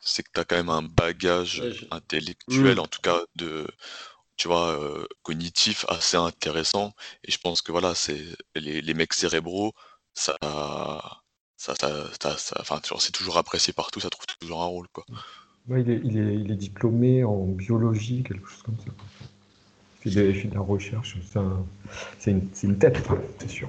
c'est 0.00 0.22
que 0.22 0.30
tu 0.32 0.40
as 0.40 0.44
quand 0.44 0.56
même 0.56 0.68
un 0.68 0.82
bagage 0.82 1.62
intellectuel, 1.90 2.76
mm. 2.76 2.80
en 2.80 2.86
tout 2.86 3.00
cas 3.02 3.20
de 3.36 3.66
tu 4.38 4.46
vois, 4.46 4.68
euh, 4.80 5.04
cognitif 5.22 5.84
assez 5.88 6.16
intéressant. 6.16 6.94
Et 7.24 7.32
je 7.32 7.38
pense 7.38 7.60
que 7.60 7.72
voilà, 7.72 7.94
c'est 7.94 8.22
les, 8.54 8.80
les, 8.80 8.94
mecs 8.94 9.12
cérébraux, 9.12 9.72
ça, 10.14 10.36
ça, 11.56 11.74
ça, 11.74 12.56
enfin, 12.60 12.80
c'est 13.00 13.12
toujours 13.12 13.36
apprécié 13.36 13.72
partout, 13.72 14.00
ça 14.00 14.10
trouve 14.10 14.26
toujours 14.40 14.62
un 14.62 14.66
rôle. 14.66 14.86
Quoi. 14.92 15.04
il, 15.70 15.90
est, 15.90 16.00
il, 16.04 16.16
est, 16.16 16.34
il, 16.36 16.52
est, 16.52 16.56
diplômé 16.56 17.24
en 17.24 17.46
biologie, 17.46 18.22
quelque 18.22 18.48
chose 18.48 18.62
comme 18.62 18.78
ça. 18.78 18.92
Il 20.08 20.34
fait 20.34 20.48
de 20.48 20.54
la 20.54 20.60
recherche. 20.60 21.16
C'est 22.18 22.30
une, 22.30 22.78
tête, 22.78 23.02
c'est 23.38 23.50
sûr. 23.50 23.68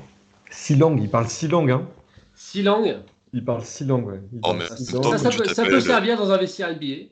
Six 0.50 0.76
langues, 0.76 1.00
il 1.02 1.10
parle 1.10 1.28
six 1.28 1.48
langues. 1.48 1.72
Hein. 1.72 1.88
Six 2.36 2.64
langues? 2.64 2.98
Il 3.32 3.46
parle 3.46 3.64
six 3.64 3.86
langues, 3.86 4.08
ouais. 4.08 4.22
Oh, 4.44 4.56
ça, 5.18 5.30
peut, 5.66 5.80
servir 5.80 6.18
dans 6.18 6.32
un 6.32 6.38
vestiaire 6.38 6.74
NBA. 6.74 7.10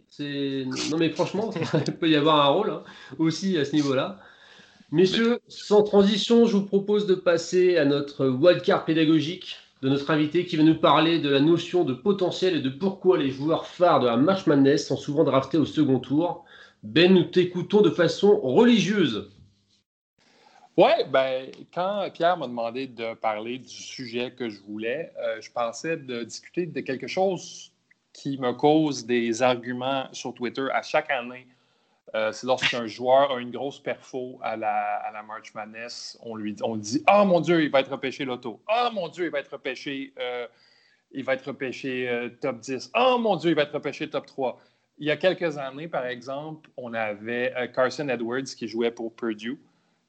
Non, 0.89 0.97
mais 0.97 1.09
franchement, 1.09 1.51
il 1.87 1.93
peut 1.93 2.09
y 2.09 2.15
avoir 2.15 2.45
un 2.45 2.49
rôle 2.49 2.69
hein, 2.71 2.81
aussi 3.19 3.57
à 3.57 3.65
ce 3.65 3.75
niveau-là. 3.75 4.19
Messieurs, 4.91 5.39
sans 5.47 5.83
transition, 5.83 6.45
je 6.45 6.53
vous 6.53 6.65
propose 6.65 7.05
de 7.07 7.13
passer 7.13 7.77
à 7.77 7.85
notre 7.85 8.27
wildcard 8.27 8.85
pédagogique 8.85 9.57
de 9.81 9.89
notre 9.89 10.09
invité 10.09 10.45
qui 10.45 10.55
va 10.57 10.63
nous 10.63 10.79
parler 10.79 11.19
de 11.19 11.29
la 11.29 11.39
notion 11.39 11.83
de 11.83 11.93
potentiel 11.93 12.55
et 12.55 12.61
de 12.61 12.69
pourquoi 12.69 13.17
les 13.17 13.29
joueurs 13.29 13.67
phares 13.67 13.99
de 13.99 14.07
la 14.07 14.17
March 14.17 14.47
Madness 14.47 14.87
sont 14.87 14.97
souvent 14.97 15.23
draftés 15.23 15.57
au 15.57 15.65
second 15.65 15.99
tour. 15.99 16.45
Ben, 16.83 17.13
nous 17.13 17.23
t'écoutons 17.23 17.81
de 17.81 17.89
façon 17.89 18.39
religieuse. 18.39 19.31
Oui, 20.77 20.91
ben, 21.11 21.49
quand 21.73 22.07
Pierre 22.13 22.37
m'a 22.37 22.45
demandé 22.45 22.85
de 22.85 23.15
parler 23.15 23.57
du 23.57 23.67
sujet 23.67 24.31
que 24.31 24.47
je 24.47 24.61
voulais, 24.61 25.11
euh, 25.17 25.41
je 25.41 25.51
pensais 25.51 25.97
de 25.97 26.23
discuter 26.23 26.67
de 26.67 26.81
quelque 26.81 27.07
chose 27.07 27.71
qui 28.13 28.37
me 28.37 28.53
cause 28.53 29.07
des 29.07 29.41
arguments 29.41 30.07
sur 30.11 30.35
Twitter 30.35 30.67
à 30.71 30.83
chaque 30.83 31.09
année. 31.09 31.47
Euh, 32.13 32.31
c'est 32.31 32.45
lorsqu'un 32.45 32.85
joueur 32.87 33.31
a 33.31 33.39
une 33.39 33.49
grosse 33.49 33.79
perfo 33.79 34.39
à 34.43 34.55
la, 34.55 34.97
à 34.97 35.11
la 35.11 35.23
March 35.23 35.55
Madness, 35.55 36.19
on 36.21 36.35
lui 36.35 36.55
on 36.61 36.75
dit 36.75 37.03
Ah 37.07 37.23
oh, 37.23 37.25
mon 37.25 37.39
Dieu, 37.39 37.63
il 37.63 37.71
va 37.71 37.79
être 37.79 37.91
repêché 37.91 38.23
l'auto. 38.23 38.61
Ah 38.67 38.89
oh, 38.89 38.93
mon 38.93 39.07
Dieu, 39.07 39.25
il 39.25 39.31
va 39.31 39.39
être 39.39 39.53
repêché, 39.53 40.13
euh, 40.19 40.45
il 41.11 41.23
va 41.23 41.33
être 41.33 41.47
repêché 41.47 42.29
top 42.39 42.59
10. 42.59 42.91
Ah 42.93 43.13
oh, 43.15 43.17
mon 43.17 43.35
Dieu, 43.35 43.49
il 43.49 43.55
va 43.55 43.63
être 43.63 43.73
repêché 43.73 44.07
top 44.11 44.27
3. 44.27 44.61
Il 44.99 45.07
y 45.07 45.11
a 45.11 45.17
quelques 45.17 45.57
années, 45.57 45.87
par 45.87 46.05
exemple, 46.05 46.69
on 46.75 46.93
avait 46.93 47.53
euh, 47.55 47.67
Carson 47.67 48.07
Edwards 48.09 48.43
qui 48.43 48.67
jouait 48.67 48.91
pour 48.91 49.13
Purdue. 49.13 49.59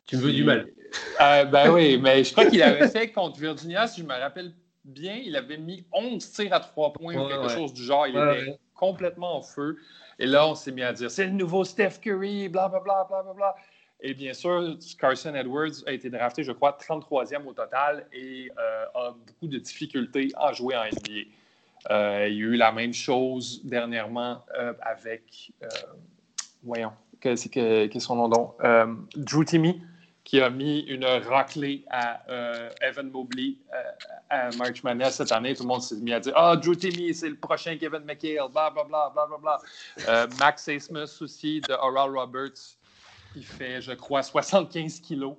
Tu 0.07 0.17
veux 0.17 0.33
du 0.33 0.45
mal. 0.45 0.69
Euh, 1.21 1.45
ben 1.45 1.71
oui, 1.71 1.99
mais 1.99 2.25
je 2.25 2.33
crois 2.33 2.47
qu'il 2.47 2.63
avait 2.63 2.89
fait 2.89 3.13
contre 3.13 3.39
Virginia, 3.39 3.87
si 3.87 4.01
je 4.01 4.07
me 4.07 4.15
rappelle 4.15 4.55
bien, 4.83 5.17
il 5.23 5.37
avait 5.37 5.59
mis 5.59 5.85
11 5.93 6.33
tirs 6.33 6.55
à 6.55 6.61
3 6.61 6.95
points 6.95 7.15
ou 7.15 7.29
quelque 7.29 7.49
chose 7.51 7.75
du 7.75 7.83
genre. 7.83 8.07
Il 8.07 8.17
était 8.17 8.59
complètement 8.75 9.37
en 9.37 9.43
feu. 9.43 9.77
Et 10.19 10.25
là, 10.25 10.49
on 10.49 10.55
s'est 10.55 10.73
mis 10.73 10.83
à 10.83 10.95
dire 10.95 11.11
c'est 11.11 11.27
le 11.27 11.33
nouveau 11.33 11.63
Steph 11.63 11.99
Curry, 12.01 12.49
blablabla, 12.49 13.07
blablabla. 13.07 13.35
Bla, 13.35 13.35
bla. 13.35 13.55
Et 14.01 14.15
bien 14.15 14.33
sûr, 14.33 14.77
Carson 14.99 15.35
Edwards 15.35 15.83
a 15.87 15.93
été 15.93 16.09
drafté, 16.09 16.45
je 16.45 16.53
crois, 16.53 16.79
33e 16.81 17.45
au 17.47 17.53
total 17.53 18.07
et 18.13 18.51
euh, 18.57 18.85
a 18.95 19.11
beaucoup 19.11 19.49
de 19.49 19.59
difficultés 19.59 20.29
à 20.37 20.53
jouer 20.53 20.77
en 20.77 20.85
NBA. 20.85 21.29
Euh, 21.91 22.27
il 22.29 22.37
y 22.37 22.43
a 22.43 22.47
eu 22.47 22.57
la 22.57 22.73
même 22.73 22.93
chose 22.93 23.61
dernièrement 23.65 24.45
euh, 24.59 24.73
avec, 24.83 25.53
euh, 25.63 25.69
voyons, 26.63 26.93
qu'est-ce 27.21 27.49
que, 27.49 27.99
son 27.99 28.17
nom 28.17 28.29
donc? 28.29 28.55
Drew 29.17 29.45
Timmy, 29.45 29.81
qui 30.25 30.41
a 30.41 30.51
mis 30.51 30.81
une 30.81 31.05
raclée 31.05 31.85
à 31.91 32.21
Evan 32.83 33.11
Mobley 33.11 33.55
à 34.29 34.51
March 34.57 34.83
Madness 34.83 35.17
cette 35.17 35.33
année. 35.33 35.55
Tout 35.55 35.63
le 35.63 35.69
monde 35.69 35.83
s'est 35.83 35.97
mis 35.97 36.13
à 36.13 36.21
dire 36.21 36.35
Ah, 36.37 36.55
Drew 36.57 36.77
Timmy, 36.77 37.15
c'est 37.15 37.31
le 37.31 37.37
prochain 37.37 37.77
Kevin 37.79 38.03
McHale, 38.05 38.51
bla 38.53 38.71
bla 38.71 38.85
bla 38.85 39.13
bla 39.15 39.27
bla 39.27 39.39
bla. 39.39 40.27
Max 40.39 40.69
Asmus 40.69 41.23
aussi 41.23 41.61
de 41.63 41.73
Oral 41.73 42.17
Roberts, 42.17 42.77
qui 43.33 43.43
fait, 43.43 43.81
je 43.81 43.93
crois, 43.93 44.23
75 44.23 45.01
kilos. 45.01 45.35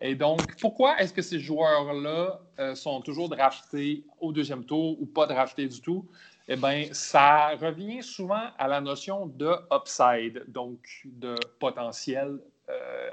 Et 0.00 0.14
donc, 0.14 0.56
pourquoi 0.60 0.98
est-ce 1.00 1.12
que 1.12 1.22
ces 1.22 1.40
joueurs-là 1.40 2.40
euh, 2.58 2.74
sont 2.74 3.00
toujours 3.00 3.28
draftés 3.28 4.04
au 4.20 4.32
deuxième 4.32 4.64
tour 4.64 5.00
ou 5.00 5.06
pas 5.06 5.26
draftés 5.26 5.68
du 5.68 5.80
tout? 5.80 6.06
Eh 6.48 6.56
bien, 6.56 6.88
ça 6.92 7.56
revient 7.56 8.02
souvent 8.02 8.50
à 8.58 8.68
la 8.68 8.80
notion 8.80 9.26
de 9.26 9.50
upside, 9.72 10.44
donc 10.48 10.78
de 11.04 11.34
potentiel, 11.58 12.38
euh, 12.68 13.10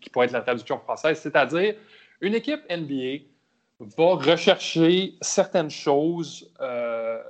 qui, 0.00 0.10
pourrait 0.10 0.26
être 0.26 0.32
la 0.32 0.42
traduction 0.42 0.78
française, 0.78 1.18
c'est-à-dire 1.18 1.74
une 2.20 2.34
équipe 2.34 2.60
NBA 2.70 3.24
va 3.80 4.14
rechercher 4.14 5.14
certaines 5.20 5.70
choses 5.70 6.52
euh, 6.60 7.22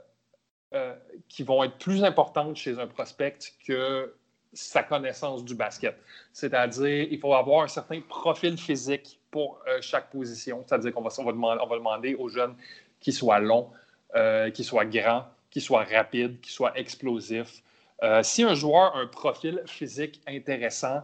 qui 1.28 1.42
vont 1.44 1.64
être 1.64 1.78
plus 1.78 2.04
importantes 2.04 2.56
chez 2.56 2.78
un 2.78 2.86
prospect 2.86 3.38
que 3.66 4.12
sa 4.54 4.82
connaissance 4.82 5.44
du 5.44 5.54
basket. 5.54 5.96
C'est-à-dire, 6.32 7.08
il 7.10 7.18
faut 7.18 7.34
avoir 7.34 7.64
un 7.64 7.68
certain 7.68 8.00
profil 8.00 8.56
physique 8.56 9.20
pour 9.30 9.60
euh, 9.68 9.78
chaque 9.80 10.10
position. 10.10 10.64
C'est-à-dire 10.66 10.92
qu'on 10.92 11.02
va, 11.02 11.10
on 11.18 11.24
va, 11.24 11.76
demander, 11.76 12.14
aux 12.14 12.28
jeunes 12.28 12.54
qu'ils 13.00 13.12
soient 13.12 13.40
longs, 13.40 13.68
euh, 14.14 14.50
qu'ils 14.50 14.64
soient 14.64 14.84
grands, 14.84 15.24
qu'ils 15.50 15.62
soient 15.62 15.84
rapides, 15.84 16.40
qu'ils 16.40 16.52
soient 16.52 16.76
explosifs. 16.78 17.62
Euh, 18.02 18.22
si 18.22 18.42
un 18.42 18.54
joueur 18.54 18.96
a 18.96 19.00
un 19.00 19.06
profil 19.06 19.62
physique 19.66 20.20
intéressant 20.26 21.02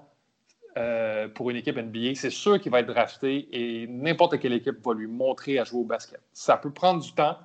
pour 1.35 1.51
une 1.51 1.57
équipe 1.57 1.77
NBA, 1.77 2.15
c'est 2.15 2.31
sûr 2.31 2.59
qu'il 2.59 2.71
va 2.71 2.81
être 2.81 2.87
drafté 2.87 3.49
et 3.53 3.87
n'importe 3.89 4.39
quelle 4.39 4.55
équipe 4.55 4.83
va 4.83 4.95
lui 4.95 5.09
montrer 5.09 5.59
à 5.59 5.65
jouer 5.65 5.81
au 5.81 5.85
basket. 5.85 6.21
Ça 6.33 6.57
peut 6.57 6.71
prendre 6.71 7.03
du 7.03 7.13
temps. 7.13 7.37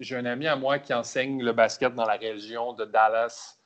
J'ai 0.00 0.16
un 0.16 0.26
ami 0.26 0.46
à 0.46 0.56
moi 0.56 0.80
qui 0.80 0.92
enseigne 0.92 1.42
le 1.42 1.52
basket 1.52 1.94
dans 1.94 2.04
la 2.04 2.16
région 2.16 2.74
de 2.74 2.84
Dallas 2.84 3.56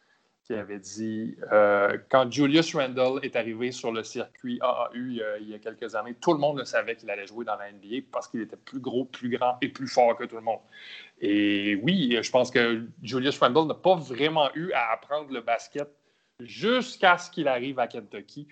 qui 0.49 0.55
avait 0.55 0.79
dit 0.79 1.37
euh, 1.53 1.99
quand 2.09 2.33
Julius 2.33 2.75
Randle 2.75 3.21
est 3.23 3.37
arrivé 3.37 3.71
sur 3.71 3.93
le 3.93 4.03
circuit 4.03 4.59
AAU 4.63 4.95
il 4.95 5.49
y 5.51 5.55
a 5.55 5.59
quelques 5.59 5.95
années, 5.95 6.15
tout 6.15 6.33
le 6.33 6.39
monde 6.39 6.59
le 6.59 6.65
savait 6.65 6.97
qu'il 6.97 7.11
allait 7.11 7.27
jouer 7.27 7.45
dans 7.45 7.57
la 7.57 7.71
NBA 7.71 8.07
parce 8.11 8.29
qu'il 8.29 8.41
était 8.41 8.57
plus 8.57 8.81
gros, 8.81 9.05
plus 9.05 9.29
grand 9.29 9.59
et 9.61 9.69
plus 9.69 9.87
fort 9.87 10.17
que 10.17 10.25
tout 10.25 10.37
le 10.37 10.43
monde. 10.43 10.61
Et 11.21 11.79
oui, 11.83 12.19
je 12.23 12.31
pense 12.31 12.51
que 12.51 12.87
Julius 13.03 13.39
Randle 13.39 13.67
n'a 13.67 13.75
pas 13.75 13.97
vraiment 13.97 14.49
eu 14.55 14.73
à 14.73 14.93
apprendre 14.93 15.31
le 15.31 15.43
basket 15.43 15.91
jusqu'à 16.41 17.19
ce 17.19 17.31
qu'il 17.31 17.47
arrive 17.47 17.79
à 17.79 17.87
Kentucky. 17.87 18.49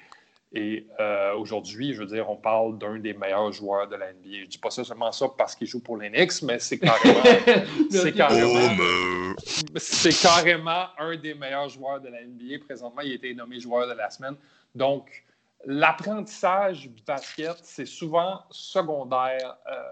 Et 0.57 0.87
euh, 1.01 1.35
aujourd'hui, 1.35 1.93
je 1.93 2.01
veux 2.01 2.07
dire, 2.07 2.31
on 2.31 2.37
parle 2.37 2.79
d'un 2.79 2.99
des 2.99 3.13
meilleurs 3.13 3.53
joueurs 3.53 3.87
de 3.87 3.95
la 3.95 4.15
NBA. 4.15 4.31
Je 4.33 4.41
ne 4.41 4.47
dis 4.47 4.57
pas 4.57 4.71
ça 4.71 4.85
seulement 4.85 5.13
ça 5.13 5.27
parce 5.37 5.55
qu'il 5.55 5.67
joue 5.67 5.83
pour 5.83 5.99
les 5.99 6.09
Knicks, 6.09 6.43
mais 6.43 6.59
c'est 6.59 6.79
carrément, 6.79 7.23
c'est 7.91 8.13
carrément, 8.15 9.37
c'est 9.77 10.19
carrément 10.19 10.87
un 10.99 11.15
des 11.17 11.35
meilleurs 11.35 11.69
joueurs 11.69 12.01
de 12.01 12.09
la 12.09 12.25
NBA. 12.25 12.65
Présentement, 12.65 13.03
il 13.03 13.13
a 13.13 13.15
été 13.17 13.35
nommé 13.35 13.61
joueur 13.61 13.87
de 13.87 13.93
la 13.93 14.09
semaine. 14.09 14.35
Donc, 14.75 15.25
l'apprentissage 15.67 16.89
du 16.89 17.03
basket, 17.07 17.59
c'est 17.63 17.85
souvent 17.85 18.41
secondaire. 18.51 19.59
Euh, 19.71 19.83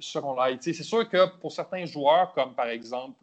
secondaire. 0.00 0.56
C'est 0.60 0.72
sûr 0.74 1.08
que 1.08 1.28
pour 1.38 1.52
certains 1.52 1.84
joueurs, 1.84 2.32
comme 2.32 2.54
par 2.54 2.66
exemple 2.66 3.18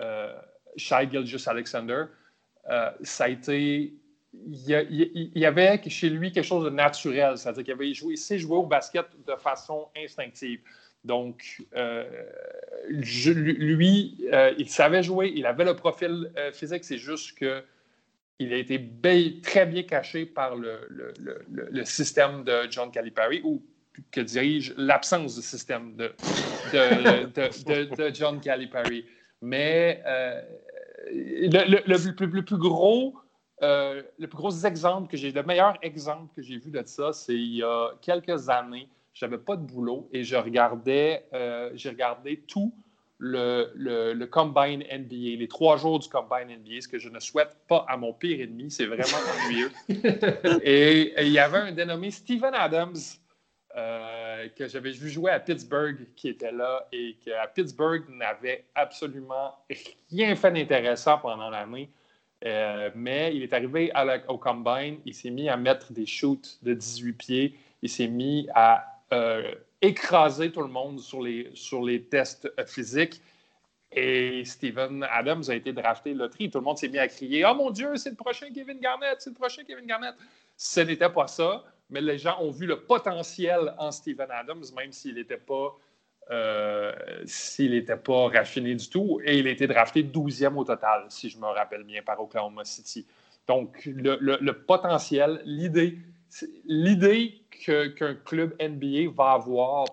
euh, 0.00 0.32
Shai 0.76 1.08
Gilgis 1.10 1.42
Alexander, 1.48 2.04
euh, 2.68 2.90
ça 3.02 3.24
a 3.24 3.28
été 3.28 3.94
il 4.32 5.30
y, 5.34 5.44
avait 5.44 5.80
chez 5.88 6.08
lui 6.08 6.30
quelque 6.30 6.44
chose 6.44 6.64
de 6.64 6.70
naturel, 6.70 7.36
c'est-à-dire 7.36 7.64
qu'il 7.64 7.72
avait 7.72 7.92
joué, 7.92 8.14
il 8.14 8.18
sait 8.18 8.38
jouer 8.38 8.56
au 8.56 8.66
basket 8.66 9.06
de 9.26 9.34
façon 9.34 9.88
instinctive. 9.96 10.60
Donc, 11.04 11.62
euh, 11.76 12.04
lui, 12.88 14.28
euh, 14.32 14.52
il 14.58 14.68
savait 14.68 15.02
jouer, 15.02 15.32
il 15.34 15.46
avait 15.46 15.64
le 15.64 15.74
profil 15.74 16.30
euh, 16.36 16.52
physique, 16.52 16.84
c'est 16.84 16.98
juste 16.98 17.36
qu'il 17.38 18.52
a 18.52 18.56
été 18.56 18.80
très 19.42 19.66
bien 19.66 19.82
caché 19.82 20.26
par 20.26 20.56
le, 20.56 21.84
système 21.84 22.44
de 22.44 22.70
John 22.70 22.90
Calipari, 22.90 23.40
ou 23.42 23.62
que 24.12 24.20
dirige 24.20 24.74
l'absence 24.76 25.36
de 25.36 25.42
système 25.42 25.96
de, 25.96 26.12
de, 26.72 28.14
John 28.14 28.40
Calipari. 28.40 29.06
Mais 29.42 30.02
le, 31.10 32.12
plus 32.42 32.58
gros 32.58 33.19
euh, 33.62 34.02
le 34.18 34.26
plus 34.26 34.36
gros 34.36 34.64
exemple 34.64 35.10
que 35.10 35.16
j'ai, 35.16 35.32
le 35.32 35.42
meilleur 35.42 35.76
exemple 35.82 36.32
que 36.34 36.42
j'ai 36.42 36.58
vu 36.58 36.70
de 36.70 36.82
ça, 36.86 37.12
c'est 37.12 37.34
il 37.34 37.56
y 37.56 37.62
a 37.62 37.90
quelques 38.00 38.48
années. 38.48 38.88
J'avais 39.12 39.38
pas 39.38 39.56
de 39.56 39.62
boulot 39.62 40.08
et 40.12 40.24
je 40.24 40.36
regardais, 40.36 41.26
euh, 41.34 41.70
j'ai 41.74 41.90
regardé 41.90 42.38
tout 42.46 42.72
le, 43.18 43.70
le, 43.74 44.24
Combine 44.26 44.82
NBA, 44.90 45.36
les 45.38 45.48
trois 45.48 45.76
jours 45.76 45.98
du 45.98 46.08
Combine 46.08 46.48
NBA, 46.48 46.80
ce 46.80 46.88
que 46.88 46.98
je 46.98 47.10
ne 47.10 47.20
souhaite 47.20 47.54
pas 47.68 47.84
à 47.86 47.98
mon 47.98 48.14
pire 48.14 48.40
ennemi. 48.40 48.70
C'est 48.70 48.86
vraiment 48.86 49.18
ennuyeux. 49.44 49.70
et, 50.62 51.12
il 51.22 51.32
y 51.32 51.38
avait 51.38 51.58
un 51.58 51.72
dénommé 51.72 52.10
Steven 52.10 52.54
Adams 52.54 52.96
euh, 53.76 54.48
que 54.56 54.68
j'avais 54.68 54.92
vu 54.92 55.10
jouer 55.10 55.32
à 55.32 55.38
Pittsburgh 55.40 56.06
qui 56.16 56.28
était 56.28 56.52
là 56.52 56.88
et 56.92 57.18
qu'à 57.22 57.46
Pittsburgh 57.46 58.04
n'avait 58.08 58.64
absolument 58.74 59.54
rien 60.10 60.34
fait 60.34 60.50
d'intéressant 60.50 61.18
pendant 61.18 61.50
l'année. 61.50 61.90
Euh, 62.44 62.90
mais 62.94 63.34
il 63.34 63.42
est 63.42 63.52
arrivé 63.52 63.92
au 64.28 64.38
Combine, 64.38 64.98
il 65.04 65.14
s'est 65.14 65.30
mis 65.30 65.48
à 65.48 65.56
mettre 65.56 65.92
des 65.92 66.06
shoots 66.06 66.58
de 66.62 66.72
18 66.72 67.12
pieds, 67.12 67.58
il 67.82 67.88
s'est 67.88 68.08
mis 68.08 68.48
à 68.54 69.02
euh, 69.12 69.54
écraser 69.82 70.50
tout 70.50 70.62
le 70.62 70.68
monde 70.68 71.00
sur 71.00 71.22
les, 71.22 71.50
sur 71.54 71.82
les 71.82 72.02
tests 72.02 72.50
physiques. 72.66 73.20
Et 73.92 74.44
Steven 74.44 75.04
Adams 75.10 75.42
a 75.48 75.54
été 75.54 75.72
drafté 75.72 76.14
loterie. 76.14 76.48
Tout 76.48 76.58
le 76.58 76.64
monde 76.64 76.78
s'est 76.78 76.88
mis 76.88 76.98
à 76.98 77.08
crier 77.08 77.44
Oh 77.44 77.54
mon 77.54 77.70
Dieu, 77.70 77.96
c'est 77.96 78.10
le 78.10 78.16
prochain 78.16 78.46
Kevin 78.54 78.78
Garnett, 78.78 79.16
c'est 79.18 79.30
le 79.30 79.36
prochain 79.36 79.62
Kevin 79.66 79.84
Garnett. 79.84 80.14
Ce 80.56 80.80
n'était 80.80 81.08
pas 81.08 81.26
ça, 81.26 81.64
mais 81.88 82.00
les 82.00 82.18
gens 82.18 82.40
ont 82.40 82.50
vu 82.50 82.66
le 82.66 82.80
potentiel 82.80 83.74
en 83.78 83.90
Steven 83.90 84.30
Adams, 84.30 84.64
même 84.76 84.92
s'il 84.92 85.16
n'était 85.16 85.38
pas, 85.38 85.76
euh, 86.30 86.92
s'il 87.24 87.72
n'était 87.72 87.96
pas 87.96 88.28
raffiné 88.28 88.74
du 88.74 88.88
tout. 88.88 89.20
Et 89.24 89.38
il 89.38 89.48
a 89.48 89.50
été 89.50 89.66
drafté 89.66 90.04
12e 90.04 90.56
au 90.56 90.64
total, 90.64 91.06
si 91.08 91.28
je 91.28 91.38
me 91.38 91.46
rappelle 91.46 91.82
bien, 91.82 92.02
par 92.02 92.20
Oklahoma 92.20 92.64
City. 92.64 93.06
Donc, 93.48 93.82
le, 93.84 94.52
potentiel, 94.52 95.42
l'idée, 95.44 95.98
l'idée 96.64 97.42
qu'un 97.50 98.14
club 98.24 98.54
NBA 98.62 99.10
va 99.12 99.32
avoir 99.32 99.86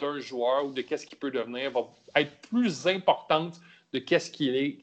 d'un 0.00 0.18
joueur 0.18 0.66
ou 0.66 0.72
de 0.72 0.82
qu'est-ce 0.82 1.06
qu'il 1.06 1.18
peut 1.18 1.30
devenir 1.30 1.70
va 1.70 1.86
être 2.16 2.36
plus 2.48 2.86
importante 2.86 3.58
de 3.94 3.98
qu'est-ce 3.98 4.30
qu'il 4.30 4.54
est 4.54 4.78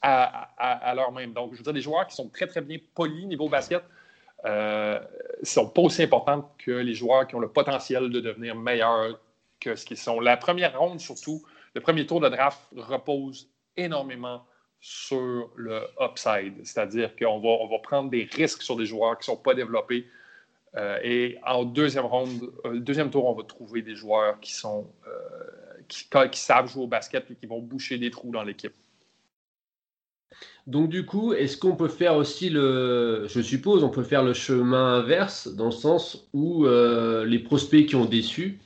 à, 0.00 0.94
leur 0.94 1.12
même. 1.12 1.34
Donc, 1.34 1.52
je 1.52 1.58
veux 1.58 1.62
dire, 1.62 1.74
des 1.74 1.82
joueurs 1.82 2.06
qui 2.06 2.16
sont 2.16 2.28
très, 2.30 2.46
très 2.46 2.62
bien 2.62 2.78
polis 2.94 3.26
niveau 3.26 3.50
basket 3.50 3.82
euh, 4.44 5.00
sont 5.42 5.68
pas 5.68 5.82
aussi 5.82 6.02
importants 6.02 6.54
que 6.58 6.70
les 6.70 6.94
joueurs 6.94 7.26
qui 7.26 7.34
ont 7.34 7.40
le 7.40 7.50
potentiel 7.50 8.10
de 8.10 8.20
devenir 8.20 8.54
meilleurs 8.54 9.18
que 9.60 9.76
ce 9.76 9.84
qu'ils 9.84 9.98
sont. 9.98 10.20
La 10.20 10.36
première 10.36 10.78
ronde, 10.78 11.00
surtout, 11.00 11.42
le 11.74 11.80
premier 11.80 12.06
tour 12.06 12.20
de 12.20 12.28
draft 12.28 12.60
repose 12.76 13.50
énormément 13.76 14.44
sur 14.80 15.50
le 15.56 15.82
upside, 16.00 16.54
c'est-à-dire 16.64 17.14
qu'on 17.14 17.38
va, 17.38 17.48
on 17.48 17.68
va 17.68 17.78
prendre 17.80 18.08
des 18.08 18.28
risques 18.32 18.62
sur 18.62 18.76
des 18.76 18.86
joueurs 18.86 19.18
qui 19.18 19.30
ne 19.30 19.36
sont 19.36 19.42
pas 19.42 19.54
développés. 19.54 20.06
Euh, 20.76 20.98
et 21.02 21.38
en 21.44 21.64
deuxième 21.64 22.06
ronde, 22.06 22.52
euh, 22.64 22.78
deuxième 22.78 23.10
tour, 23.10 23.26
on 23.26 23.34
va 23.34 23.42
trouver 23.42 23.82
des 23.82 23.96
joueurs 23.96 24.38
qui 24.40 24.54
sont 24.54 24.90
euh, 25.06 26.28
qui, 26.28 26.40
savent 26.40 26.68
jouer 26.68 26.84
au 26.84 26.86
basket 26.86 27.28
et 27.30 27.34
qui 27.34 27.46
vont 27.46 27.60
boucher 27.60 27.98
des 27.98 28.10
trous 28.10 28.30
dans 28.30 28.44
l'équipe. 28.44 28.74
Donc 30.66 30.88
du 30.88 31.04
coup, 31.04 31.32
est-ce 31.32 31.56
qu'on 31.56 31.74
peut 31.76 31.88
faire 31.88 32.16
aussi 32.16 32.50
le, 32.50 33.26
je 33.28 33.40
suppose, 33.40 33.82
on 33.82 33.88
peut 33.88 34.02
faire 34.02 34.22
le 34.22 34.34
chemin 34.34 34.98
inverse 34.98 35.48
dans 35.48 35.66
le 35.66 35.70
sens 35.72 36.28
où 36.32 36.66
les 36.66 37.38
prospects 37.38 37.86
qui 37.86 37.96
ont 37.96 38.04
déçu, 38.04 38.60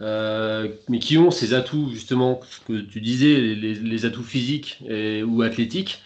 euh, 0.00 0.68
mais 0.88 0.98
qui 0.98 1.18
ont 1.18 1.30
ces 1.30 1.54
atouts, 1.54 1.90
justement, 1.90 2.40
que 2.66 2.80
tu 2.80 3.00
disais, 3.00 3.34
les, 3.54 4.04
atouts 4.04 4.22
physiques 4.22 4.82
ou 5.26 5.42
athlétiques. 5.42 6.02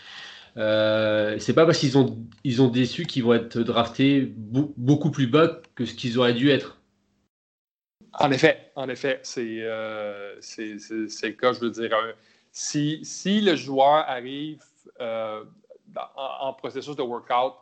Euh, 0.56 1.36
c'est 1.38 1.52
pas 1.52 1.66
parce 1.66 1.78
qu'ils 1.78 1.98
ont, 1.98 2.16
ils 2.44 2.62
ont 2.62 2.68
déçu 2.68 3.06
qu'ils 3.06 3.24
vont 3.24 3.34
être 3.34 3.58
draftés 3.58 4.32
beaucoup 4.36 5.10
plus 5.10 5.26
bas 5.26 5.60
que 5.74 5.84
ce 5.84 5.94
qu'ils 5.94 6.18
auraient 6.18 6.34
dû 6.34 6.50
être. 6.50 6.78
En 8.12 8.30
effet, 8.30 8.70
en 8.76 8.88
effet, 8.88 9.18
c'est 9.24 9.58
euh, 9.62 10.36
le 10.58 11.30
cas, 11.30 11.52
je 11.52 11.60
veux 11.60 11.70
dire. 11.70 11.90
Si, 12.52 13.00
si 13.02 13.40
le 13.40 13.56
joueur 13.56 14.08
arrive 14.08 14.62
euh, 15.00 15.44
en, 16.16 16.52
processus 16.54 16.96
de 16.96 17.02
workout, 17.02 17.54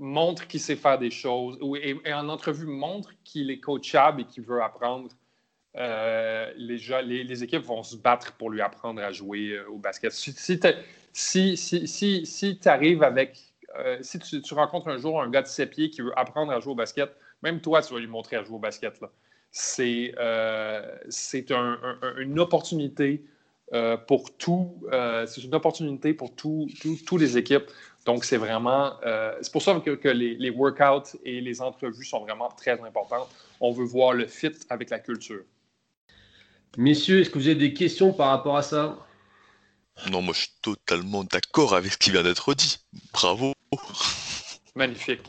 montre 0.00 0.46
qu'il 0.46 0.60
sait 0.60 0.76
faire 0.76 0.98
des 0.98 1.10
choses, 1.10 1.58
et, 1.80 2.12
en 2.12 2.28
entrevue 2.28 2.66
montre 2.66 3.12
qu'il 3.24 3.50
est 3.50 3.60
coachable 3.60 4.22
et 4.22 4.24
qu'il 4.24 4.42
veut 4.44 4.62
apprendre, 4.62 5.08
euh, 5.76 6.52
les, 6.56 7.24
les, 7.24 7.42
équipes 7.42 7.64
vont 7.64 7.82
se 7.82 7.96
battre 7.96 8.32
pour 8.34 8.48
lui 8.50 8.60
apprendre 8.60 9.02
à 9.02 9.10
jouer 9.10 9.50
euh, 9.50 9.68
au 9.70 9.78
basket. 9.78 10.12
Si, 10.12 10.32
si, 11.56 12.58
tu 12.60 12.68
arrives 12.68 13.02
avec. 13.02 13.40
Euh, 13.76 13.98
si 14.02 14.20
tu, 14.20 14.54
rencontres 14.54 14.86
un 14.86 14.98
jour 14.98 15.20
un 15.20 15.28
gars 15.28 15.42
de 15.42 15.48
7 15.48 15.70
pieds 15.70 15.90
qui 15.90 16.00
veut 16.00 16.16
apprendre 16.16 16.52
à 16.52 16.60
jouer 16.60 16.72
au 16.72 16.76
basket, 16.76 17.10
même 17.42 17.60
toi, 17.60 17.82
tu 17.82 17.92
vas 17.92 17.98
lui 17.98 18.06
montrer 18.06 18.36
à 18.36 18.44
jouer 18.44 18.54
au 18.54 18.60
basket. 18.60 19.00
C'est 19.50 20.14
une 21.50 22.38
opportunité 22.38 23.24
pour 24.06 24.36
tout. 24.36 24.86
c'est 25.26 25.42
une 25.42 25.54
opportunité 25.54 26.14
pour 26.14 26.34
tous 26.34 26.68
les 27.18 27.38
équipes. 27.38 27.64
Donc, 28.06 28.24
c'est 28.24 28.36
vraiment. 28.36 28.92
c'est 29.40 29.52
pour 29.52 29.62
ça 29.62 29.80
que, 29.80 29.92
que 29.92 30.08
les, 30.08 30.34
les 30.34 30.50
workouts 30.50 31.16
et 31.24 31.40
les 31.40 31.60
entrevues 31.60 32.04
sont 32.04 32.20
vraiment 32.20 32.50
très 32.50 32.80
importantes. 32.80 33.28
On 33.60 33.72
veut 33.72 33.84
voir 33.84 34.12
le 34.12 34.26
fit 34.26 34.52
avec 34.68 34.90
la 34.90 34.98
culture. 34.98 35.42
Messieurs, 36.76 37.20
est-ce 37.20 37.30
que 37.30 37.38
vous 37.38 37.46
avez 37.46 37.54
des 37.54 37.72
questions 37.72 38.12
par 38.12 38.28
rapport 38.30 38.56
à 38.56 38.62
ça? 38.62 38.98
Non, 40.10 40.22
moi 40.22 40.34
je 40.34 40.40
suis 40.40 40.54
totalement 40.60 41.24
d'accord 41.24 41.74
avec 41.74 41.92
ce 41.92 41.98
qui 41.98 42.10
vient 42.10 42.22
d'être 42.22 42.52
dit. 42.54 42.78
Bravo. 43.12 43.52
Magnifique. 44.74 45.22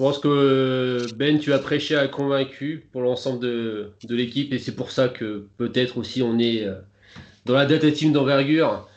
Je 0.00 0.04
pense 0.06 0.18
que 0.18 1.12
Ben, 1.16 1.38
tu 1.38 1.52
as 1.52 1.58
prêché 1.58 1.94
à 1.94 2.08
convaincu 2.08 2.86
pour 2.90 3.02
l'ensemble 3.02 3.38
de, 3.38 3.90
de 4.02 4.14
l'équipe 4.14 4.50
et 4.50 4.58
c'est 4.58 4.74
pour 4.74 4.92
ça 4.92 5.10
que 5.10 5.44
peut-être 5.58 5.98
aussi 5.98 6.22
on 6.22 6.38
est 6.38 6.64
euh, 6.64 6.72
dans 7.44 7.52
la 7.52 7.66
data 7.66 7.90
team 7.90 8.10
d'envergure. 8.10 8.88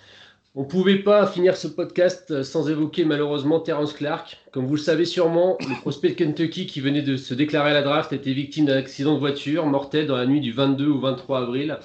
On 0.55 0.61
ne 0.61 0.65
pouvait 0.65 0.99
pas 0.99 1.27
finir 1.27 1.57
ce 1.57 1.67
podcast 1.67 2.43
sans 2.43 2.69
évoquer 2.69 3.03
malheureusement 3.03 3.59
Terence 3.59 3.91
Clark. 3.91 4.37
Comme 4.53 4.65
vous 4.65 4.75
le 4.75 4.81
savez 4.81 5.03
sûrement, 5.03 5.57
le 5.59 5.77
prospect 5.81 6.11
de 6.11 6.13
Kentucky 6.13 6.67
qui 6.67 6.79
venait 6.79 7.01
de 7.01 7.17
se 7.17 7.33
déclarer 7.33 7.71
à 7.71 7.73
la 7.73 7.81
draft 7.81 8.13
était 8.13 8.31
victime 8.31 8.67
d'un 8.67 8.77
accident 8.77 9.15
de 9.15 9.19
voiture 9.19 9.65
mortel 9.65 10.07
dans 10.07 10.15
la 10.15 10.25
nuit 10.25 10.39
du 10.39 10.53
22 10.53 10.87
au 10.87 10.99
23 11.01 11.41
avril. 11.41 11.79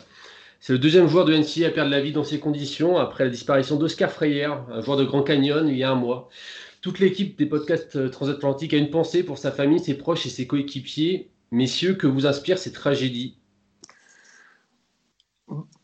C'est 0.61 0.75
le 0.75 0.79
deuxième 0.79 1.09
joueur 1.09 1.25
de 1.25 1.35
NCA 1.35 1.67
à 1.67 1.71
perdre 1.71 1.91
la 1.91 2.01
vie 2.01 2.13
dans 2.13 2.25
ces 2.25 2.39
conditions 2.39 2.99
après 2.99 3.25
la 3.25 3.31
disparition 3.31 3.75
d'Oscar 3.75 4.13
Freyer, 4.13 4.51
un 4.73 4.81
joueur 4.81 4.97
de 4.97 5.05
Grand 5.05 5.23
Canyon, 5.23 5.69
il 5.69 5.77
y 5.77 5.83
a 5.83 5.91
un 5.91 5.97
mois. 5.97 6.29
Toute 6.81 7.01
l'équipe 7.01 7.37
des 7.37 7.47
podcasts 7.47 8.11
transatlantiques 8.11 8.73
a 8.75 8.77
une 8.77 8.91
pensée 8.91 9.25
pour 9.25 9.39
sa 9.39 9.51
famille, 9.51 9.81
ses 9.81 9.99
proches 9.99 10.27
et 10.27 10.31
ses 10.31 10.47
coéquipiers. 10.47 11.31
Messieurs, 11.51 11.95
que 11.95 12.07
vous 12.07 12.27
inspire 12.27 12.59
ces 12.59 12.73
tragédies 12.73 13.39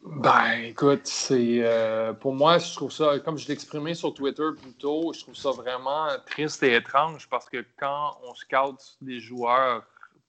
ben, 0.05 0.53
écoute, 0.65 1.07
c'est 1.07 1.61
euh, 1.63 2.13
pour 2.13 2.35
moi, 2.35 2.59
je 2.59 2.75
trouve 2.75 2.93
ça, 2.93 3.19
comme 3.21 3.39
je 3.39 3.49
l'exprimais 3.49 3.95
sur 3.95 4.13
Twitter 4.13 4.51
plus 4.61 4.75
tôt, 4.75 5.13
je 5.15 5.21
trouve 5.21 5.35
ça 5.35 5.51
vraiment 5.51 6.09
triste 6.27 6.63
et 6.63 6.75
étrange 6.75 7.29
parce 7.31 7.49
que 7.49 7.65
quand 7.79 8.19
on 8.23 8.35
scout 8.35 8.97
des 9.01 9.21
joueurs 9.21 9.83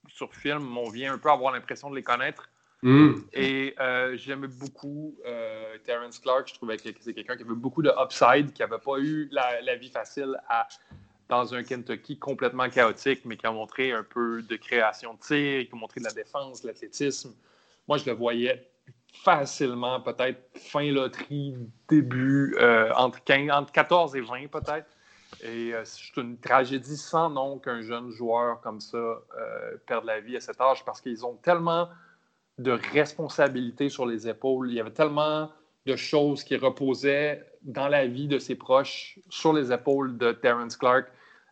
sur 0.08 0.34
film, 0.34 0.78
on 0.78 0.90
vient 0.90 1.14
un 1.14 1.18
peu 1.18 1.30
avoir 1.30 1.54
l'impression 1.54 1.90
de 1.90 1.96
les 1.96 2.04
connaître. 2.04 2.50
Mm. 2.86 3.16
Et 3.34 3.74
euh, 3.80 4.16
j'aimais 4.16 4.48
beaucoup 4.48 5.16
euh, 5.26 5.76
Terrence 5.84 6.20
Clark. 6.20 6.48
Je 6.48 6.54
trouvais 6.54 6.78
que 6.78 6.84
c'est 7.00 7.14
quelqu'un 7.16 7.36
qui 7.36 7.42
avait 7.42 7.56
beaucoup 7.56 7.82
de 7.82 7.92
upside, 8.00 8.54
qui 8.54 8.62
n'avait 8.62 8.78
pas 8.78 9.00
eu 9.00 9.28
la, 9.32 9.76
vie 9.76 9.90
facile 9.90 10.40
dans 11.28 11.56
un 11.56 11.64
Kentucky 11.64 12.20
complètement 12.20 12.70
chaotique, 12.70 13.22
mais 13.26 13.38
qui 13.38 13.48
a 13.48 13.52
montré 13.52 13.92
un 13.92 14.04
peu 14.04 14.44
de 14.44 14.56
création 14.56 15.16
de 15.16 15.20
tir, 15.20 15.68
qui 15.68 15.70
a 15.74 15.76
montré 15.76 16.00
de 16.00 16.06
la 16.06 16.12
défense, 16.12 16.62
de 16.62 16.68
l'athlétisme. 16.68 17.34
Moi, 17.88 17.98
je 17.98 18.06
le 18.06 18.12
voyais 18.12 18.70
facilement, 19.24 20.00
peut-être 20.00 20.40
fin 20.54 20.92
loterie, 20.92 21.56
début, 21.90 22.56
euh, 22.60 22.94
entre, 22.94 23.24
14 23.24 24.16
et 24.16 24.22
20 24.22 24.48
peut-être. 24.52 24.86
Et 25.42 25.74
euh, 25.74 25.82
c'est 25.86 26.22
une 26.22 26.38
tragédie 26.38 26.98
sans 26.98 27.32
nom 27.32 27.58
qu'un 27.58 27.82
jeune 27.82 28.12
joueur 28.12 28.62
comme 28.62 28.80
ça 28.80 28.98
euh, 28.98 29.22
perde 29.88 30.06
la 30.06 30.20
vie 30.20 30.38
à 30.38 30.40
cet 30.40 30.62
âge 30.62 30.86
parce 30.86 31.02
qu'ils 31.02 31.26
ont 31.26 31.36
tellement 31.38 31.90
de 32.58 32.72
responsabilités 32.94 33.90
sur 33.90 34.06
les 34.06 34.28
épaules. 34.28 34.72
Il 34.72 34.76
y 34.76 34.80
avait 34.80 34.92
tellement 34.92 35.52
de 35.86 35.96
choses 35.96 36.44
qui 36.44 36.56
reposaient 36.56 37.46
dans 37.62 37.88
la 37.88 38.08
vie 38.08 38.28
de 38.28 38.40
ses 38.40 38.56
proches 38.56 39.20
sur 39.30 39.54
les 39.54 39.72
épaules 39.72 40.18
de 40.18 40.32
Terrence 40.32 40.78
Clark 40.78 41.08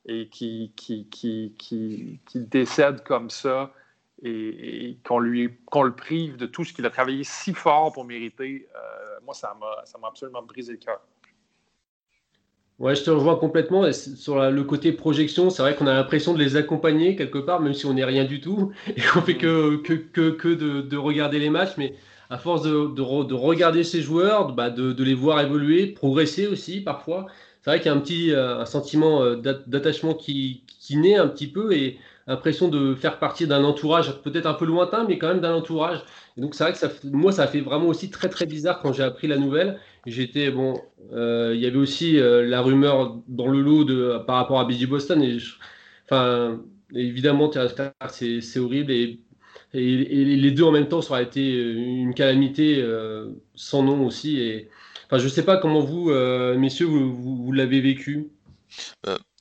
et 0.05 0.27
qui, 0.29 0.73
qui, 0.75 1.07
qui, 1.09 1.55
qui, 1.57 2.19
qui 2.25 2.39
décède 2.39 3.03
comme 3.03 3.29
ça 3.29 3.73
et, 4.23 4.97
qu'on 5.05 5.19
lui 5.19 5.57
qu'on 5.65 5.83
le 5.83 5.95
prive 5.95 6.37
de 6.37 6.45
tout 6.45 6.63
ce 6.63 6.73
qu'il 6.73 6.85
a 6.85 6.89
travaillé 6.89 7.23
si 7.23 7.53
fort 7.53 7.91
pour 7.91 8.05
mériter, 8.05 8.67
euh, 8.75 9.19
moi, 9.23 9.33
ça 9.33 9.55
m'a 9.59 10.07
absolument 10.07 10.41
brisé 10.41 10.73
le 10.73 10.77
cœur. 10.77 11.01
Ouais, 12.83 12.95
je 12.95 13.03
te 13.03 13.09
rejoins 13.09 13.37
complètement. 13.37 13.89
sur 13.93 14.51
le 14.51 14.63
côté 14.65 14.91
projection, 14.91 15.49
c'est 15.49 15.61
vrai 15.61 15.73
qu'on 15.73 15.87
a 15.87 15.93
l'impression 15.93 16.33
de 16.33 16.39
les 16.39 16.57
accompagner 16.57 17.15
quelque 17.15 17.37
part, 17.37 17.61
même 17.61 17.73
si 17.73 17.85
on 17.85 17.93
n'est 17.93 18.03
rien 18.03 18.25
du 18.25 18.41
tout, 18.41 18.73
et 18.97 19.01
qu'on 19.01 19.21
fait 19.21 19.37
que, 19.37 19.77
que, 19.77 19.93
que, 19.93 20.31
que 20.31 20.49
de, 20.49 20.81
de, 20.81 20.97
regarder 20.97 21.39
les 21.39 21.49
matchs. 21.49 21.75
Mais 21.77 21.95
à 22.29 22.37
force 22.37 22.61
de, 22.63 22.93
de, 22.93 23.33
regarder 23.33 23.85
ces 23.85 24.01
joueurs, 24.01 24.51
bah 24.51 24.69
de, 24.69 25.01
les 25.01 25.13
voir 25.13 25.39
évoluer, 25.39 25.87
progresser 25.87 26.45
aussi 26.45 26.81
parfois, 26.81 27.27
c'est 27.61 27.69
vrai 27.69 27.79
qu'il 27.79 27.89
y 27.89 27.93
a 27.93 27.95
un 27.95 28.01
petit 28.01 28.33
euh, 28.33 28.59
un 28.59 28.65
sentiment 28.65 29.23
euh, 29.23 29.37
d'attachement 29.37 30.13
qui, 30.13 30.63
qui 30.67 30.97
naît 30.97 31.15
un 31.15 31.29
petit 31.29 31.47
peu. 31.47 31.71
Et 31.71 31.97
l'impression 32.27 32.67
de 32.67 32.95
faire 32.95 33.19
partie 33.19 33.47
d'un 33.47 33.63
entourage 33.63 34.21
peut-être 34.21 34.45
un 34.45 34.53
peu 34.53 34.65
lointain, 34.65 35.05
mais 35.07 35.17
quand 35.17 35.27
même 35.27 35.41
d'un 35.41 35.53
entourage. 35.53 35.99
Et 36.37 36.41
donc 36.41 36.55
c'est 36.55 36.63
vrai 36.63 36.73
que 36.73 36.79
ça, 36.79 36.89
moi, 37.03 37.31
ça 37.31 37.43
a 37.43 37.47
fait 37.47 37.61
vraiment 37.61 37.87
aussi 37.87 38.09
très 38.09 38.29
très 38.29 38.45
bizarre 38.45 38.81
quand 38.81 38.93
j'ai 38.93 39.03
appris 39.03 39.27
la 39.27 39.37
nouvelle. 39.37 39.79
J'étais 40.05 40.51
bon, 40.51 40.81
euh, 41.13 41.53
il 41.55 41.61
y 41.61 41.65
avait 41.65 41.77
aussi 41.77 42.19
euh, 42.19 42.45
la 42.47 42.61
rumeur 42.61 43.17
dans 43.27 43.47
le 43.47 43.61
lot 43.61 43.83
de 43.83 44.17
par 44.25 44.37
rapport 44.37 44.59
à 44.59 44.65
BG 44.65 44.85
Boston. 44.85 45.21
Et 45.21 45.37
enfin, 46.05 46.61
évidemment, 46.93 47.51
c'est 48.09 48.59
horrible 48.59 48.91
et, 48.91 49.19
les 49.75 50.51
deux 50.51 50.63
en 50.63 50.71
même 50.71 50.87
temps, 50.87 51.01
ça 51.01 51.13
aurait 51.13 51.23
été 51.23 51.51
une 51.51 52.13
calamité 52.13 52.79
euh, 52.79 53.29
sans 53.55 53.81
nom 53.81 54.05
aussi. 54.05 54.39
Et 54.39 54.69
enfin, 55.07 55.17
je 55.17 55.27
sais 55.27 55.43
pas 55.43 55.57
comment 55.57 55.81
vous, 55.81 56.11
messieurs, 56.57 56.85
vous, 56.85 57.51
l'avez 57.51 57.81
vécu. 57.81 58.29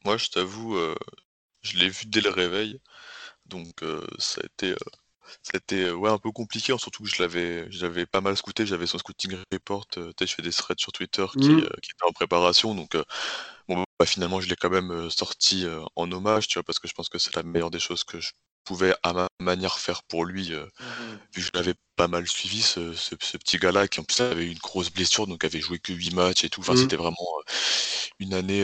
moi, 0.06 0.16
je 0.16 0.30
t'avoue, 0.30 0.78
je 1.62 1.78
l'ai 1.78 1.88
vu 1.88 2.06
dès 2.06 2.20
le 2.20 2.30
réveil, 2.30 2.80
donc 3.46 3.80
ça 4.18 4.40
a 4.42 4.46
été 4.46 4.74
c'était 5.42 5.90
ouais, 5.90 6.10
un 6.10 6.18
peu 6.18 6.30
compliqué, 6.30 6.76
surtout 6.78 7.02
que 7.04 7.08
je 7.08 7.22
l'avais, 7.22 7.70
j'avais 7.70 8.06
pas 8.06 8.20
mal 8.20 8.36
scouté, 8.36 8.66
j'avais 8.66 8.86
son 8.86 8.98
scouting 8.98 9.36
report, 9.52 9.86
euh, 9.96 10.12
je 10.20 10.26
fais 10.26 10.42
des 10.42 10.52
threads 10.52 10.78
sur 10.78 10.92
Twitter 10.92 11.26
qui, 11.32 11.50
euh, 11.50 11.68
qui 11.82 11.90
étaient 11.90 12.08
en 12.08 12.12
préparation, 12.12 12.74
donc 12.74 12.94
euh, 12.94 13.04
bon, 13.68 13.84
bah, 13.98 14.06
finalement 14.06 14.40
je 14.40 14.48
l'ai 14.48 14.56
quand 14.56 14.70
même 14.70 15.10
sorti 15.10 15.66
en 15.96 16.10
hommage, 16.12 16.48
tu 16.48 16.54
vois, 16.54 16.64
parce 16.64 16.78
que 16.78 16.88
je 16.88 16.94
pense 16.94 17.08
que 17.08 17.18
c'est 17.18 17.34
la 17.36 17.42
meilleure 17.42 17.70
des 17.70 17.80
choses 17.80 18.04
que 18.04 18.20
je 18.20 18.32
pouvais 18.64 18.94
à 19.02 19.12
ma 19.12 19.28
manière 19.40 19.78
faire 19.78 20.02
pour 20.04 20.24
lui, 20.24 20.50
mmh 20.52 20.68
vu 21.34 21.40
que 21.40 21.46
je 21.46 21.50
l'avais 21.54 21.74
pas 21.96 22.08
mal 22.08 22.26
suivi, 22.28 22.60
ce, 22.60 22.92
ce, 22.92 23.14
petit 23.14 23.56
gars-là, 23.56 23.88
qui 23.88 24.00
en 24.00 24.04
plus 24.04 24.20
avait 24.20 24.50
une 24.50 24.58
grosse 24.58 24.90
blessure, 24.90 25.26
donc 25.26 25.44
avait 25.44 25.60
joué 25.60 25.78
que 25.78 25.92
8 25.92 26.14
matchs 26.14 26.44
et 26.44 26.50
tout, 26.50 26.60
enfin 26.60 26.74
mmh. 26.74 26.78
c'était 26.78 26.96
vraiment 26.96 27.16
une 28.18 28.34
année, 28.34 28.62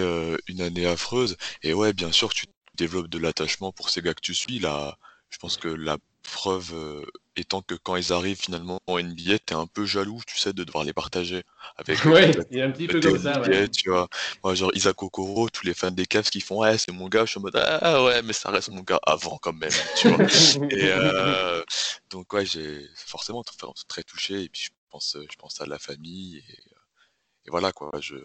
une 0.48 0.60
année 0.60 0.86
affreuse, 0.86 1.36
et 1.62 1.72
ouais, 1.72 1.92
bien 1.92 2.12
sûr, 2.12 2.32
tu 2.34 2.46
développes 2.78 3.08
de 3.08 3.18
l'attachement 3.18 3.72
pour 3.72 3.90
ces 3.90 4.00
gars 4.02 4.14
que 4.14 4.20
tu 4.20 4.34
suis, 4.34 4.58
là, 4.58 4.98
je 5.30 5.38
pense 5.38 5.56
que 5.56 5.68
la 5.68 5.98
preuve 6.22 6.74
euh, 6.74 7.04
étant 7.36 7.62
que 7.62 7.74
quand 7.74 7.96
ils 7.96 8.12
arrivent 8.12 8.40
finalement 8.40 8.80
en 8.86 8.98
NBA, 8.98 9.38
t'es 9.40 9.54
un 9.54 9.66
peu 9.66 9.86
jaloux, 9.86 10.20
tu 10.26 10.38
sais, 10.38 10.52
de 10.52 10.64
devoir 10.64 10.84
les 10.84 10.92
partager 10.92 11.44
avec. 11.76 11.98
ouais, 12.04 12.30
il 12.50 12.58
y 12.58 12.62
a 12.62 12.66
un 12.66 12.70
petit 12.70 12.86
peu 12.86 13.00
comme 13.00 13.18
ça. 13.18 13.42
Tu 13.68 13.90
vois, 13.90 14.08
moi, 14.44 14.54
genre 14.54 14.70
Isaac 14.74 15.02
Okoro, 15.02 15.48
tous 15.48 15.66
les 15.66 15.74
fans 15.74 15.90
des 15.90 16.06
Cavs 16.06 16.28
qui 16.30 16.40
font 16.40 16.60
ouais, 16.60 16.78
c'est 16.78 16.92
mon 16.92 17.08
gars, 17.08 17.24
je 17.24 17.30
suis 17.30 17.38
en 17.38 17.42
mode 17.42 17.56
ah 17.56 18.04
ouais, 18.04 18.22
mais 18.22 18.32
ça 18.32 18.50
reste 18.50 18.70
mon 18.70 18.82
gars 18.82 19.00
avant 19.04 19.38
quand 19.38 19.52
même, 19.52 19.70
tu 19.96 20.08
vois. 20.08 20.26
et 20.70 20.90
euh, 20.92 21.62
donc 22.10 22.32
ouais, 22.32 22.46
j'ai 22.46 22.86
forcément 22.94 23.44
très 23.88 24.02
touché 24.02 24.42
et 24.44 24.48
puis 24.48 24.62
je 24.62 24.70
pense, 24.90 25.16
je 25.30 25.36
pense 25.36 25.60
à 25.60 25.66
la 25.66 25.78
famille 25.78 26.38
et, 26.38 26.52
et 27.46 27.50
voilà 27.50 27.72
quoi. 27.72 27.90
Je, 28.00 28.16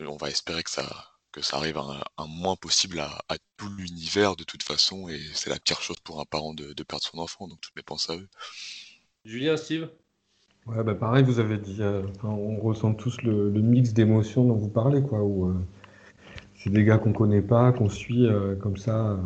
on 0.00 0.16
va 0.16 0.28
espérer 0.28 0.62
que 0.62 0.70
ça 0.70 1.13
que 1.34 1.42
ça 1.42 1.56
arrive 1.56 1.78
un, 1.78 2.26
moins 2.28 2.54
possible 2.54 3.00
à, 3.00 3.36
tout 3.56 3.68
l'univers 3.76 4.36
de 4.36 4.44
toute 4.44 4.62
façon, 4.62 5.08
et 5.08 5.18
c'est 5.32 5.50
la 5.50 5.58
pire 5.58 5.82
chose 5.82 5.98
pour 5.98 6.20
un 6.20 6.24
parent 6.24 6.54
de, 6.54 6.72
perdre 6.84 7.04
son 7.04 7.18
enfant, 7.18 7.48
donc 7.48 7.60
toutes 7.60 7.74
mes 7.74 7.82
pensées 7.82 8.12
à 8.12 8.16
eux. 8.16 8.28
Julien, 9.24 9.56
Steve? 9.56 9.88
Ouais, 10.66 10.84
bah 10.84 10.94
pareil, 10.94 11.24
vous 11.24 11.40
avez 11.40 11.58
dit, 11.58 11.78
euh, 11.80 12.02
on 12.22 12.60
ressent 12.60 12.94
tous 12.94 13.20
le, 13.22 13.50
mix 13.50 13.92
d'émotions 13.92 14.44
dont 14.44 14.54
vous 14.54 14.68
parlez, 14.68 15.02
quoi. 15.02 15.22
Où, 15.22 15.48
euh, 15.48 15.54
c'est 16.54 16.70
des 16.70 16.84
gars 16.84 16.98
qu'on 16.98 17.12
connaît 17.12 17.42
pas, 17.42 17.72
qu'on 17.72 17.88
suit 17.88 18.26
euh, 18.26 18.54
comme 18.54 18.76
ça, 18.76 19.18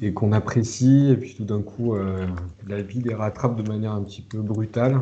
et 0.00 0.14
qu'on 0.14 0.30
apprécie, 0.30 1.08
et 1.10 1.16
puis 1.16 1.34
tout 1.34 1.44
d'un 1.44 1.60
coup, 1.60 1.96
la 2.68 2.82
vie 2.82 3.00
les 3.00 3.14
rattrape 3.14 3.60
de 3.60 3.68
manière 3.68 3.92
un 3.92 4.04
petit 4.04 4.22
peu 4.22 4.40
brutale, 4.42 5.00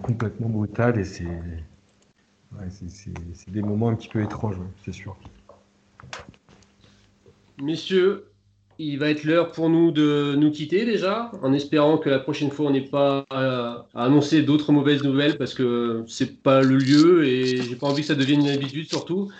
complètement 0.00 0.48
brutale, 0.48 1.00
et 1.00 1.04
c'est 1.04 1.26
c'est 2.70 3.50
des 3.50 3.62
moments 3.62 3.88
un 3.88 3.94
petit 3.94 4.08
peu 4.08 4.22
étranges, 4.22 4.56
c'est 4.84 4.92
sûr. 4.92 5.16
Messieurs, 7.60 8.26
il 8.78 8.98
va 8.98 9.10
être 9.10 9.24
l'heure 9.24 9.52
pour 9.52 9.68
nous 9.68 9.90
de 9.90 10.34
nous 10.36 10.50
quitter 10.50 10.86
déjà, 10.86 11.30
en 11.42 11.52
espérant 11.52 11.98
que 11.98 12.08
la 12.08 12.18
prochaine 12.18 12.50
fois 12.50 12.66
on 12.66 12.70
n'ait 12.70 12.80
pas 12.80 13.24
à, 13.30 13.86
annoncer 13.94 14.42
d'autres 14.42 14.72
mauvaises 14.72 15.02
nouvelles 15.02 15.36
parce 15.36 15.52
que 15.52 16.02
c'est 16.08 16.42
pas 16.42 16.62
le 16.62 16.76
lieu 16.76 17.24
et 17.24 17.58
j'ai 17.58 17.76
pas 17.76 17.88
envie 17.88 18.00
que 18.00 18.08
ça 18.08 18.14
devienne 18.14 18.40
une 18.40 18.48
habitude 18.48 18.88
surtout. 18.88 19.30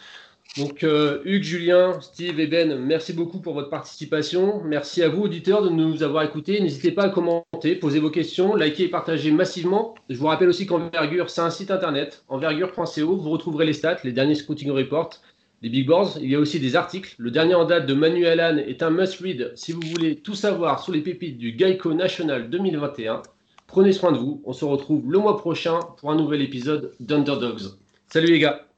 Donc, 0.59 0.82
euh, 0.82 1.22
Hugues, 1.24 1.44
Julien, 1.44 2.01
Steve 2.01 2.40
et 2.40 2.48
Ben, 2.48 2.76
merci 2.76 3.12
beaucoup 3.12 3.38
pour 3.38 3.55
votre 3.55 3.70
participation. 3.70 4.61
Merci 4.64 5.01
à 5.03 5.09
vous, 5.09 5.22
auditeurs, 5.22 5.62
de 5.62 5.68
nous 5.68 6.03
avoir 6.03 6.24
écoutés. 6.24 6.61
N'hésitez 6.61 6.90
pas 6.90 7.05
à 7.05 7.09
commenter, 7.09 7.76
poser 7.76 8.01
vos 8.01 8.11
questions, 8.11 8.57
liker 8.57 8.84
et 8.84 8.88
partager 8.88 9.30
massivement. 9.30 9.94
Je 10.09 10.18
vous 10.18 10.26
rappelle 10.26 10.48
aussi 10.48 10.66
qu'Envergure, 10.66 11.30
c'est 11.30 11.40
un 11.40 11.51
site 11.51 11.70
internet, 11.70 12.24
envergure.co. 12.28 13.16
Vous 13.16 13.30
retrouverez 13.30 13.64
les 13.64 13.72
stats, 13.72 13.98
les 14.03 14.11
derniers 14.11 14.34
scouting 14.34 14.72
reports, 14.72 15.20
les 15.62 15.68
big 15.68 15.86
boards. 15.86 16.18
Il 16.20 16.28
y 16.28 16.34
a 16.34 16.40
aussi 16.40 16.59
des 16.59 16.74
articles. 16.74 17.14
Le 17.18 17.30
dernier 17.30 17.55
en 17.55 17.64
date 17.64 17.86
de 17.86 17.94
Manu 17.94 18.26
Allan 18.26 18.57
est 18.57 18.82
un 18.82 18.90
must-read 18.90 19.53
si 19.55 19.70
vous 19.70 19.82
voulez 19.82 20.16
tout 20.16 20.34
savoir 20.34 20.82
sur 20.82 20.92
les 20.92 21.01
pépites 21.01 21.38
du 21.38 21.53
Geico 21.53 21.94
National 21.94 22.51
2021. 22.51 23.22
Prenez 23.68 23.92
soin 23.92 24.11
de 24.11 24.18
vous. 24.18 24.42
On 24.44 24.53
se 24.53 24.64
retrouve 24.64 25.09
le 25.09 25.18
mois 25.18 25.36
prochain 25.36 25.78
pour 25.98 26.11
un 26.11 26.16
nouvel 26.16 26.42
épisode 26.42 26.92
d'Underdogs. 26.98 27.70
Salut 28.09 28.32
les 28.32 28.40
gars! 28.40 28.69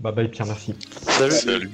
Bye 0.00 0.12
bye 0.12 0.28
Pierre, 0.28 0.46
merci. 0.46 0.74
Salut. 0.92 1.34
Salut. 1.34 1.70